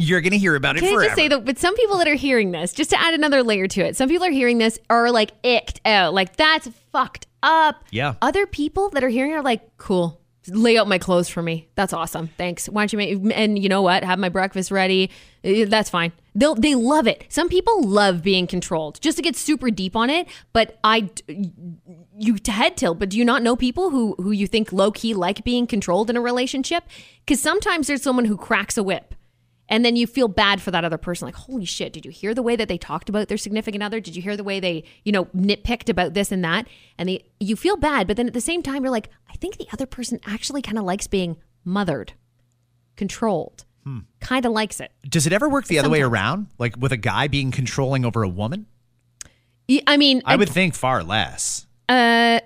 you're 0.00 0.20
going 0.20 0.32
to 0.32 0.38
hear 0.38 0.54
about 0.54 0.76
it 0.76 0.80
Can 0.80 0.98
I 0.98 1.04
just 1.04 1.16
say 1.16 1.28
that, 1.28 1.44
but 1.44 1.58
some 1.58 1.76
people 1.76 1.98
that 1.98 2.08
are 2.08 2.14
hearing 2.14 2.52
this, 2.52 2.72
just 2.72 2.90
to 2.90 3.00
add 3.00 3.14
another 3.14 3.42
layer 3.42 3.68
to 3.68 3.82
it, 3.82 3.96
some 3.96 4.08
people 4.08 4.26
are 4.26 4.30
hearing 4.30 4.58
this 4.58 4.78
are 4.88 5.10
like 5.10 5.32
icked 5.42 5.80
out, 5.84 6.14
like 6.14 6.36
that's 6.36 6.68
fucked 6.90 7.26
up. 7.42 7.84
Yeah. 7.90 8.14
Other 8.22 8.46
people 8.46 8.88
that 8.90 9.04
are 9.04 9.08
hearing 9.08 9.32
it 9.32 9.34
are 9.34 9.42
like, 9.42 9.76
cool. 9.76 10.18
Lay 10.48 10.78
out 10.78 10.88
my 10.88 10.98
clothes 10.98 11.28
for 11.28 11.42
me. 11.42 11.68
That's 11.74 11.92
awesome. 11.92 12.28
Thanks. 12.38 12.66
Why 12.66 12.86
don't 12.86 12.92
you 12.94 12.96
make 12.96 13.36
and 13.36 13.58
you 13.62 13.68
know 13.68 13.82
what? 13.82 14.02
Have 14.02 14.18
my 14.18 14.30
breakfast 14.30 14.70
ready. 14.70 15.10
Eh, 15.44 15.66
That's 15.66 15.90
fine. 15.90 16.12
They'll 16.34 16.54
they 16.54 16.74
love 16.74 17.06
it. 17.06 17.26
Some 17.28 17.50
people 17.50 17.86
love 17.86 18.22
being 18.22 18.46
controlled. 18.46 19.00
Just 19.02 19.18
to 19.18 19.22
get 19.22 19.36
super 19.36 19.70
deep 19.70 19.94
on 19.94 20.08
it, 20.08 20.26
but 20.54 20.78
I 20.82 21.10
you 22.18 22.38
to 22.38 22.50
head 22.52 22.78
tilt, 22.78 22.98
but 22.98 23.10
do 23.10 23.18
you 23.18 23.24
not 23.24 23.42
know 23.42 23.54
people 23.54 23.90
who 23.90 24.14
who 24.16 24.30
you 24.30 24.46
think 24.46 24.72
low 24.72 24.90
key 24.90 25.12
like 25.12 25.44
being 25.44 25.66
controlled 25.66 26.08
in 26.08 26.16
a 26.16 26.22
relationship? 26.22 26.84
Because 27.24 27.40
sometimes 27.40 27.86
there's 27.86 28.02
someone 28.02 28.24
who 28.24 28.38
cracks 28.38 28.78
a 28.78 28.82
whip, 28.82 29.14
and 29.70 29.84
then 29.84 29.96
you 29.96 30.06
feel 30.06 30.28
bad 30.28 30.60
for 30.60 30.70
that 30.72 30.84
other 30.84 30.98
person. 30.98 31.26
Like, 31.26 31.36
holy 31.36 31.64
shit, 31.64 31.92
did 31.92 32.04
you 32.04 32.10
hear 32.10 32.34
the 32.34 32.42
way 32.42 32.56
that 32.56 32.68
they 32.68 32.76
talked 32.76 33.08
about 33.08 33.28
their 33.28 33.38
significant 33.38 33.82
other? 33.82 34.00
Did 34.00 34.16
you 34.16 34.22
hear 34.22 34.36
the 34.36 34.44
way 34.44 34.60
they 34.60 34.84
you 35.04 35.12
know 35.12 35.26
nitpicked 35.26 35.88
about 35.88 36.12
this 36.14 36.30
and 36.32 36.44
that? 36.44 36.66
And 36.98 37.08
they 37.08 37.24
you 37.38 37.56
feel 37.56 37.76
bad, 37.76 38.06
but 38.06 38.16
then 38.16 38.26
at 38.26 38.34
the 38.34 38.40
same 38.40 38.62
time 38.62 38.82
you're 38.82 38.90
like, 38.90 39.08
I 39.30 39.34
think 39.36 39.56
the 39.56 39.68
other 39.72 39.86
person 39.86 40.20
actually 40.26 40.60
kind 40.60 40.76
of 40.76 40.84
likes 40.84 41.06
being 41.06 41.36
mothered, 41.64 42.12
controlled, 42.96 43.64
kind 44.20 44.44
of 44.44 44.52
likes 44.52 44.80
it. 44.80 44.92
Does 45.08 45.26
it 45.26 45.32
ever 45.32 45.48
work 45.48 45.66
the 45.66 45.78
other 45.78 45.90
way 45.90 46.02
around? 46.02 46.48
Like 46.58 46.76
with 46.76 46.92
a 46.92 46.96
guy 46.98 47.28
being 47.28 47.50
controlling 47.50 48.04
over 48.04 48.22
a 48.22 48.28
woman? 48.28 48.66
I 49.86 49.96
mean, 49.96 50.22
I 50.24 50.36
would 50.36 50.48
think 50.48 50.74
far 50.74 51.04
less. 51.04 51.66
Uh, 51.88 52.40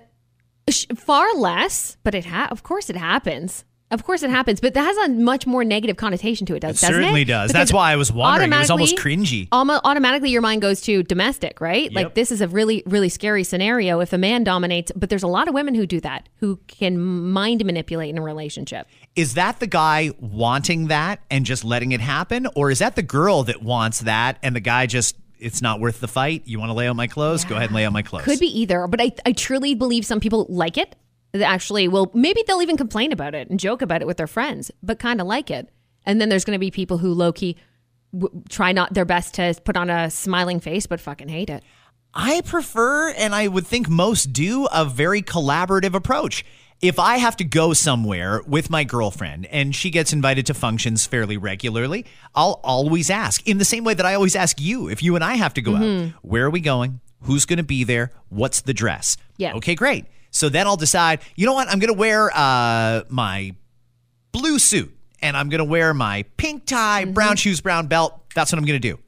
far 0.95 1.33
less, 1.35 1.97
but 2.03 2.13
it 2.15 2.25
ha- 2.25 2.49
of 2.51 2.63
course 2.63 2.89
it 2.89 2.95
happens. 2.95 3.65
Of 3.91 4.03
course 4.03 4.23
it 4.23 4.31
happens, 4.31 4.59
but 4.59 4.73
that 4.73 4.81
has 4.83 4.97
a 4.97 5.09
much 5.09 5.45
more 5.45 5.63
negative 5.63 5.95
connotation 5.95 6.47
to 6.47 6.55
it, 6.55 6.61
does, 6.61 6.77
It 6.77 6.81
doesn't 6.81 6.95
it? 6.95 7.03
certainly 7.03 7.23
does. 7.23 7.51
Because 7.51 7.59
That's 7.61 7.73
why 7.73 7.91
I 7.91 7.95
was 7.97 8.11
wondering. 8.11 8.51
It 8.51 8.57
was 8.57 8.71
almost 8.71 8.97
cringy. 8.97 9.47
almo- 9.51 9.79
automatically, 9.83 10.31
your 10.31 10.41
mind 10.41 10.63
goes 10.63 10.81
to 10.81 11.03
domestic, 11.03 11.61
right? 11.61 11.93
Like 11.93 12.15
this 12.15 12.31
is 12.31 12.41
a 12.41 12.47
really, 12.47 12.81
really 12.87 13.09
scary 13.09 13.43
scenario 13.43 13.99
if 13.99 14.11
a 14.11 14.17
man 14.17 14.43
dominates. 14.43 14.91
But 14.95 15.09
there's 15.11 15.21
a 15.23 15.27
lot 15.27 15.47
of 15.47 15.53
women 15.53 15.75
who 15.75 15.85
do 15.85 16.01
that, 16.01 16.27
who 16.37 16.59
can 16.67 16.97
mind 16.99 17.63
manipulate 17.63 18.09
in 18.09 18.17
a 18.17 18.23
relationship. 18.23 18.87
Is 19.15 19.35
that 19.35 19.59
the 19.59 19.67
guy 19.67 20.11
wanting 20.19 20.87
that 20.87 21.19
and 21.29 21.45
just 21.45 21.63
letting 21.63 21.91
it 21.91 22.01
happen? 22.01 22.47
Or 22.55 22.71
is 22.71 22.79
that 22.79 22.95
the 22.95 23.03
girl 23.03 23.43
that 23.43 23.61
wants 23.61 23.99
that 24.01 24.39
and 24.41 24.55
the 24.55 24.59
guy 24.61 24.87
just, 24.87 25.15
it's 25.37 25.61
not 25.61 25.79
worth 25.79 25.99
the 25.99 26.07
fight? 26.07 26.41
You 26.45 26.59
want 26.59 26.69
to 26.69 26.73
lay 26.73 26.87
out 26.87 26.95
my 26.95 27.07
clothes? 27.07 27.45
Go 27.45 27.55
ahead 27.55 27.67
and 27.69 27.75
lay 27.75 27.85
out 27.85 27.93
my 27.93 28.01
clothes. 28.01 28.25
Could 28.25 28.39
be 28.39 28.59
either, 28.61 28.87
but 28.87 28.99
I, 28.99 29.11
I 29.27 29.31
truly 29.31 29.75
believe 29.75 30.05
some 30.07 30.19
people 30.19 30.47
like 30.49 30.77
it. 30.77 30.95
Actually 31.41 31.87
will. 31.87 32.11
Maybe 32.13 32.43
they'll 32.47 32.61
even 32.61 32.77
complain 32.77 33.11
about 33.11 33.35
it 33.35 33.49
and 33.49 33.59
joke 33.59 33.81
about 33.81 34.01
it 34.01 34.07
with 34.07 34.17
their 34.17 34.27
friends, 34.27 34.71
but 34.81 34.99
kind 34.99 35.19
of 35.19 35.27
like 35.27 35.51
it. 35.51 35.69
And 36.05 36.21
then 36.21 36.29
there's 36.29 36.45
going 36.45 36.55
to 36.55 36.59
be 36.59 36.71
people 36.71 36.97
who 36.97 37.13
low 37.13 37.33
key 37.33 37.57
w- 38.17 38.43
try 38.49 38.71
not 38.71 38.93
their 38.93 39.05
best 39.05 39.33
to 39.35 39.55
put 39.63 39.75
on 39.75 39.89
a 39.89 40.09
smiling 40.09 40.59
face, 40.59 40.85
but 40.85 40.99
fucking 40.99 41.29
hate 41.29 41.49
it. 41.49 41.63
I 42.13 42.41
prefer, 42.41 43.09
and 43.09 43.35
I 43.35 43.47
would 43.47 43.67
think 43.67 43.89
most 43.89 44.31
do, 44.31 44.67
a 44.71 44.85
very 44.85 45.21
collaborative 45.21 45.93
approach. 45.93 46.45
If 46.81 46.99
I 46.99 47.17
have 47.17 47.37
to 47.37 47.43
go 47.43 47.73
somewhere 47.73 48.41
with 48.45 48.69
my 48.69 48.83
girlfriend 48.83 49.47
and 49.47 49.75
she 49.75 49.89
gets 49.89 50.13
invited 50.13 50.45
to 50.47 50.53
functions 50.53 51.05
fairly 51.05 51.37
regularly, 51.37 52.05
I'll 52.33 52.59
always 52.63 53.09
ask, 53.09 53.45
in 53.47 53.57
the 53.57 53.65
same 53.65 53.83
way 53.83 53.93
that 53.93 54.05
I 54.05 54.13
always 54.13 54.35
ask 54.35 54.61
you, 54.61 54.89
if 54.89 55.01
you 55.01 55.15
and 55.15 55.23
I 55.23 55.35
have 55.35 55.53
to 55.55 55.61
go 55.61 55.75
out, 55.75 55.81
mm-hmm. 55.81 56.17
where 56.21 56.45
are 56.45 56.49
we 56.49 56.59
going? 56.59 56.99
Who's 57.21 57.45
going 57.45 57.57
to 57.57 57.63
be 57.63 57.83
there? 57.83 58.11
What's 58.29 58.61
the 58.61 58.73
dress? 58.73 59.17
Yeah. 59.37 59.53
Okay, 59.55 59.75
great. 59.75 60.05
So 60.35 60.49
then 60.49 60.67
I'll 60.67 60.75
decide, 60.75 61.21
you 61.37 61.45
know 61.45 61.53
what? 61.53 61.69
I'm 61.69 61.79
going 61.79 61.93
to 61.93 61.97
wear 61.97 62.29
uh, 62.35 63.03
my 63.07 63.55
blue 64.33 64.59
suit 64.59 64.93
and 65.21 65.37
I'm 65.37 65.47
going 65.47 65.59
to 65.59 65.63
wear 65.65 65.93
my 65.93 66.23
pink 66.35 66.65
tie, 66.65 67.05
brown 67.05 67.37
shoes, 67.37 67.61
brown 67.61 67.87
belt. 67.87 68.21
That's 68.35 68.51
what 68.51 68.59
I'm 68.59 68.65
going 68.65 68.81
to 68.81 68.85
do. 68.95 68.99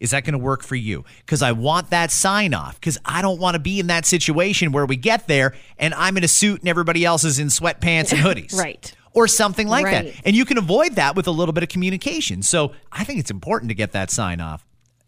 Is 0.00 0.12
that 0.12 0.24
going 0.24 0.32
to 0.32 0.38
work 0.38 0.62
for 0.62 0.74
you? 0.74 1.04
Because 1.18 1.42
I 1.42 1.52
want 1.52 1.90
that 1.90 2.10
sign 2.10 2.54
off. 2.54 2.80
Because 2.80 2.96
I 3.04 3.20
don't 3.20 3.38
want 3.38 3.54
to 3.54 3.58
be 3.58 3.78
in 3.80 3.88
that 3.88 4.06
situation 4.06 4.72
where 4.72 4.86
we 4.86 4.96
get 4.96 5.26
there 5.28 5.54
and 5.78 5.92
I'm 5.92 6.16
in 6.16 6.24
a 6.24 6.28
suit 6.28 6.60
and 6.60 6.68
everybody 6.70 7.04
else 7.04 7.24
is 7.24 7.38
in 7.38 7.48
sweatpants 7.48 8.12
and 8.12 8.20
hoodies. 8.24 8.54
Right. 8.54 8.90
Or 9.12 9.28
something 9.28 9.68
like 9.68 9.84
Right. 9.84 10.14
that. 10.14 10.22
And 10.26 10.34
you 10.34 10.46
can 10.46 10.56
avoid 10.56 10.92
that 10.94 11.16
with 11.16 11.26
a 11.26 11.30
little 11.30 11.52
bit 11.52 11.64
of 11.64 11.68
communication. 11.68 12.40
So 12.42 12.72
I 12.90 13.04
think 13.04 13.20
it's 13.20 13.30
important 13.30 13.68
to 13.68 13.74
get 13.74 13.92
that 13.92 14.10
sign 14.10 14.40
off. 14.40 14.64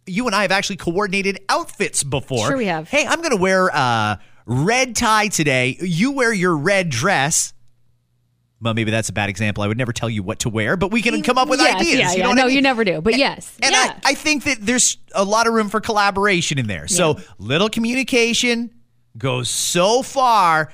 You 0.06 0.26
and 0.26 0.34
I 0.36 0.42
have 0.42 0.52
actually 0.52 0.76
coordinated 0.76 1.38
outfits 1.48 2.02
before. 2.04 2.46
Sure 2.48 2.56
we 2.58 2.66
have. 2.66 2.88
Hey, 2.88 3.06
I'm 3.06 3.18
going 3.22 3.30
to 3.30 3.36
wear 3.36 3.68
a 3.68 4.18
red 4.48 4.96
tie 4.96 5.28
today. 5.28 5.76
You 5.80 6.10
wear 6.12 6.32
your 6.32 6.56
red 6.56 6.88
dress. 6.90 7.52
Well, 8.60 8.74
maybe 8.74 8.90
that's 8.90 9.08
a 9.08 9.12
bad 9.12 9.28
example. 9.28 9.62
I 9.62 9.68
would 9.68 9.78
never 9.78 9.92
tell 9.92 10.10
you 10.10 10.24
what 10.24 10.40
to 10.40 10.48
wear, 10.48 10.76
but 10.76 10.90
we 10.90 11.00
can 11.00 11.22
come 11.22 11.38
up 11.38 11.48
with 11.48 11.60
Yes, 11.60 11.80
ideas. 11.80 11.98
Yeah, 12.00 12.12
you 12.14 12.22
know 12.24 12.30
what 12.30 12.34
no, 12.34 12.42
I 12.42 12.46
mean? 12.46 12.56
you 12.56 12.62
never 12.62 12.82
do. 12.82 13.00
But 13.00 13.16
yes, 13.16 13.56
And 13.62 13.70
yeah. 13.72 14.00
I, 14.04 14.10
I 14.10 14.14
think 14.14 14.42
that 14.44 14.58
there's 14.60 14.96
a 15.14 15.22
lot 15.24 15.46
of 15.46 15.52
room 15.54 15.68
for 15.68 15.80
collaboration 15.80 16.58
in 16.58 16.66
there. 16.66 16.88
So 16.88 17.18
little 17.38 17.68
communication 17.68 18.74
goes 19.16 19.48
so 19.48 20.02
far. 20.02 20.72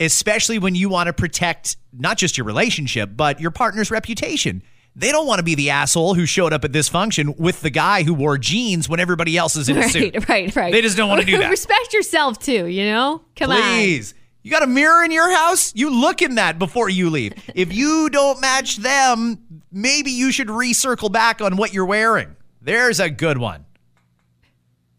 especially 0.00 0.58
when 0.58 0.74
you 0.74 0.88
want 0.88 1.06
to 1.06 1.12
protect 1.12 1.76
not 1.92 2.16
just 2.16 2.36
your 2.38 2.46
relationship, 2.46 3.10
but 3.14 3.38
your 3.38 3.50
partner's 3.52 3.90
reputation. 3.92 4.62
They 4.96 5.12
don't 5.12 5.26
want 5.26 5.38
to 5.38 5.44
be 5.44 5.54
the 5.54 5.70
asshole 5.70 6.14
who 6.14 6.26
showed 6.26 6.52
up 6.52 6.64
at 6.64 6.72
this 6.72 6.88
function 6.88 7.34
with 7.38 7.60
the 7.60 7.70
guy 7.70 8.02
who 8.02 8.12
wore 8.12 8.36
jeans 8.38 8.88
when 8.88 8.98
everybody 9.00 9.36
else 9.36 9.56
is 9.56 9.68
in 9.68 9.78
a 9.78 9.88
suit. 9.88 10.14
right, 10.28 10.54
right. 10.56 10.72
They 10.72 10.82
just 10.82 10.96
don't 10.96 11.08
want 11.08 11.20
to 11.20 11.26
do 11.26 11.38
that. 11.38 11.50
Respect 11.50 11.92
yourself 11.92 12.38
too, 12.38 12.66
you 12.66 12.84
know? 12.84 13.22
Come 13.36 13.52
on. 13.52 13.62
Please. 13.62 14.14
You 14.42 14.50
got 14.50 14.62
a 14.62 14.66
mirror 14.66 15.04
in 15.04 15.10
your 15.10 15.30
house? 15.34 15.72
You 15.74 15.90
look 15.90 16.22
in 16.22 16.36
that 16.36 16.58
before 16.58 16.88
you 16.88 17.10
leave. 17.10 17.34
If 17.54 17.72
you 17.74 18.08
don't 18.10 18.40
match 18.40 18.78
them, 18.78 19.62
maybe 19.70 20.10
you 20.10 20.32
should 20.32 20.48
recircle 20.48 21.12
back 21.12 21.40
on 21.40 21.56
what 21.56 21.72
you're 21.74 21.84
wearing. 21.86 22.36
There's 22.62 23.00
a 23.00 23.10
good 23.10 23.38
one. 23.38 23.66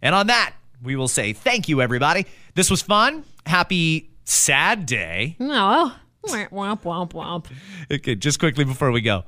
And 0.02 0.16
on 0.16 0.28
that, 0.28 0.54
we 0.82 0.96
will 0.96 1.08
say 1.08 1.34
thank 1.34 1.68
you, 1.70 1.82
everybody. 1.82 2.26
This 2.56 2.70
was 2.70 2.82
fun. 2.82 3.24
Happy 3.46 4.12
sad 4.26 4.86
day. 4.86 5.36
No. 5.39 5.92
Womp, 6.26 6.50
womp, 6.50 6.82
womp, 6.84 7.12
womp. 7.14 7.46
Okay, 7.92 8.16
just 8.16 8.39
quickly 8.39 8.64
before 8.64 8.92
we 8.92 9.02
go. 9.02 9.24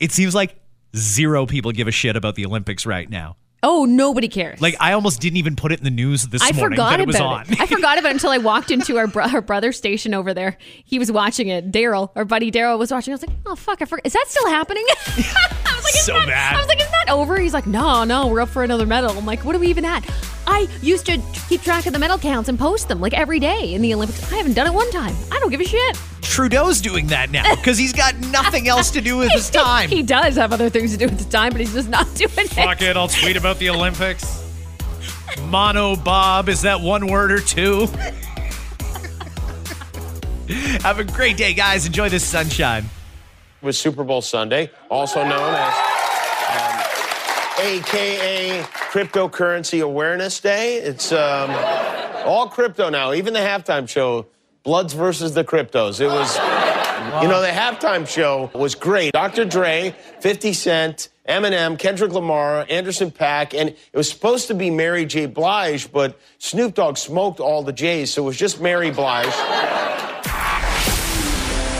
It 0.00 0.12
seems 0.12 0.34
like 0.34 0.56
zero 0.94 1.46
people 1.46 1.72
give 1.72 1.88
a 1.88 1.92
shit 1.92 2.16
about 2.16 2.34
the 2.34 2.46
Olympics 2.46 2.86
right 2.86 3.08
now. 3.08 3.36
Oh, 3.62 3.84
nobody 3.84 4.28
cares. 4.28 4.60
Like 4.60 4.76
I 4.78 4.92
almost 4.92 5.20
didn't 5.20 5.38
even 5.38 5.56
put 5.56 5.72
it 5.72 5.78
in 5.78 5.84
the 5.84 5.90
news 5.90 6.24
this 6.28 6.42
I 6.42 6.52
morning 6.52 6.76
forgot 6.76 6.90
that 6.90 7.00
it 7.00 7.06
was 7.06 7.16
about 7.16 7.46
on. 7.48 7.52
it. 7.54 7.60
I 7.60 7.66
forgot 7.66 7.98
about 7.98 8.10
it 8.10 8.14
until 8.14 8.30
I 8.30 8.38
walked 8.38 8.70
into 8.70 8.96
our, 8.98 9.06
bro- 9.06 9.24
our 9.24 9.40
brother 9.40 9.72
station 9.72 10.14
over 10.14 10.34
there. 10.34 10.58
He 10.84 10.98
was 10.98 11.10
watching 11.10 11.48
it. 11.48 11.72
Daryl, 11.72 12.10
our 12.14 12.24
buddy 12.24 12.52
Daryl, 12.52 12.78
was 12.78 12.92
watching. 12.92 13.12
I 13.12 13.16
was 13.16 13.26
like, 13.26 13.36
oh 13.46 13.56
fuck, 13.56 13.80
I 13.82 13.86
forgot. 13.86 14.06
Is 14.06 14.12
that 14.12 14.26
still 14.28 14.46
happening? 14.48 14.84
I 15.06 15.72
was 15.74 15.84
like, 15.84 15.94
So 15.94 16.12
not, 16.12 16.26
bad. 16.28 16.54
I 16.54 16.58
was 16.58 16.68
like, 16.68 16.80
is 16.80 16.90
that 16.90 17.08
over? 17.08 17.40
He's 17.40 17.54
like, 17.54 17.66
no, 17.66 18.04
no, 18.04 18.26
we're 18.28 18.40
up 18.42 18.50
for 18.50 18.62
another 18.62 18.86
medal. 18.86 19.10
I'm 19.16 19.26
like, 19.26 19.44
what 19.44 19.56
are 19.56 19.58
we 19.58 19.68
even 19.68 19.84
at? 19.86 20.08
I 20.46 20.68
used 20.82 21.06
to 21.06 21.20
keep 21.48 21.62
track 21.62 21.86
of 21.86 21.92
the 21.92 21.98
medal 21.98 22.18
counts 22.18 22.48
and 22.48 22.58
post 22.58 22.86
them 22.88 23.00
like 23.00 23.14
every 23.14 23.40
day 23.40 23.74
in 23.74 23.82
the 23.82 23.92
Olympics. 23.94 24.32
I 24.32 24.36
haven't 24.36 24.52
done 24.54 24.66
it 24.68 24.74
one 24.74 24.90
time. 24.92 25.14
I 25.32 25.40
don't 25.40 25.50
give 25.50 25.60
a 25.60 25.64
shit. 25.64 25.98
Trudeau's 26.26 26.80
doing 26.80 27.06
that 27.08 27.30
now 27.30 27.54
because 27.54 27.78
he's 27.78 27.92
got 27.92 28.14
nothing 28.30 28.68
else 28.68 28.90
to 28.92 29.00
do 29.00 29.16
with 29.16 29.30
his 29.32 29.48
time. 29.64 29.88
he 29.88 30.02
does 30.02 30.36
have 30.36 30.52
other 30.52 30.68
things 30.68 30.92
to 30.92 30.98
do 30.98 31.06
with 31.06 31.18
the 31.18 31.30
time, 31.30 31.50
but 31.52 31.60
he's 31.60 31.72
just 31.72 31.88
not 31.88 32.06
doing 32.14 32.30
it. 32.36 32.50
Fuck 32.50 32.82
it, 32.82 32.96
I'll 32.96 33.08
tweet 33.08 33.36
about 33.36 33.58
the 33.58 33.70
Olympics. 33.70 34.42
Mono 35.48 35.96
Bob, 35.96 36.48
is 36.48 36.62
that 36.62 36.80
one 36.80 37.06
word 37.08 37.30
or 37.32 37.40
two? 37.40 37.86
Have 40.82 40.98
a 41.00 41.04
great 41.04 41.36
day, 41.36 41.52
guys. 41.54 41.86
Enjoy 41.86 42.08
this 42.08 42.24
sunshine. 42.24 42.84
It 42.84 43.64
was 43.66 43.76
Super 43.78 44.04
Bowl 44.04 44.22
Sunday, 44.22 44.70
also 44.90 45.24
known 45.24 45.54
as 45.54 45.74
um, 46.50 47.66
AKA 47.66 48.62
Cryptocurrency 48.62 49.82
Awareness 49.82 50.38
Day. 50.40 50.76
It's 50.76 51.10
um, 51.10 51.50
all 52.24 52.48
crypto 52.48 52.88
now, 52.90 53.12
even 53.12 53.32
the 53.34 53.40
halftime 53.40 53.88
show, 53.88 54.26
Bloods 54.66 54.94
versus 54.94 55.32
the 55.32 55.44
Cryptos. 55.44 56.00
It 56.00 56.08
was, 56.08 56.36
you 57.22 57.28
know, 57.28 57.40
the 57.40 57.46
halftime 57.46 58.06
show 58.06 58.50
was 58.52 58.74
great. 58.74 59.12
Dr. 59.12 59.44
Dre, 59.44 59.94
50 60.18 60.52
Cent, 60.52 61.08
Eminem, 61.28 61.78
Kendrick 61.78 62.12
Lamar, 62.12 62.66
Anderson 62.68 63.12
.Paak, 63.12 63.54
and 63.56 63.68
it 63.68 63.78
was 63.94 64.10
supposed 64.10 64.48
to 64.48 64.54
be 64.54 64.68
Mary 64.68 65.06
J. 65.06 65.26
Blige, 65.26 65.92
but 65.92 66.18
Snoop 66.38 66.74
Dogg 66.74 66.98
smoked 66.98 67.38
all 67.38 67.62
the 67.62 67.72
J's, 67.72 68.12
so 68.12 68.24
it 68.24 68.26
was 68.26 68.36
just 68.36 68.60
Mary 68.60 68.90
Blige. 68.90 69.26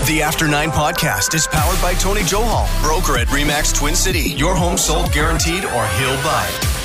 The 0.06 0.22
After 0.22 0.46
Nine 0.46 0.70
podcast 0.70 1.34
is 1.34 1.48
powered 1.48 1.82
by 1.82 1.92
Tony 1.94 2.20
Johal, 2.20 2.68
broker 2.84 3.18
at 3.18 3.26
Remax 3.26 3.74
Twin 3.76 3.96
City. 3.96 4.30
Your 4.36 4.54
home 4.54 4.78
sold 4.78 5.10
guaranteed 5.10 5.64
or 5.64 5.86
he'll 5.88 6.22
buy. 6.22 6.75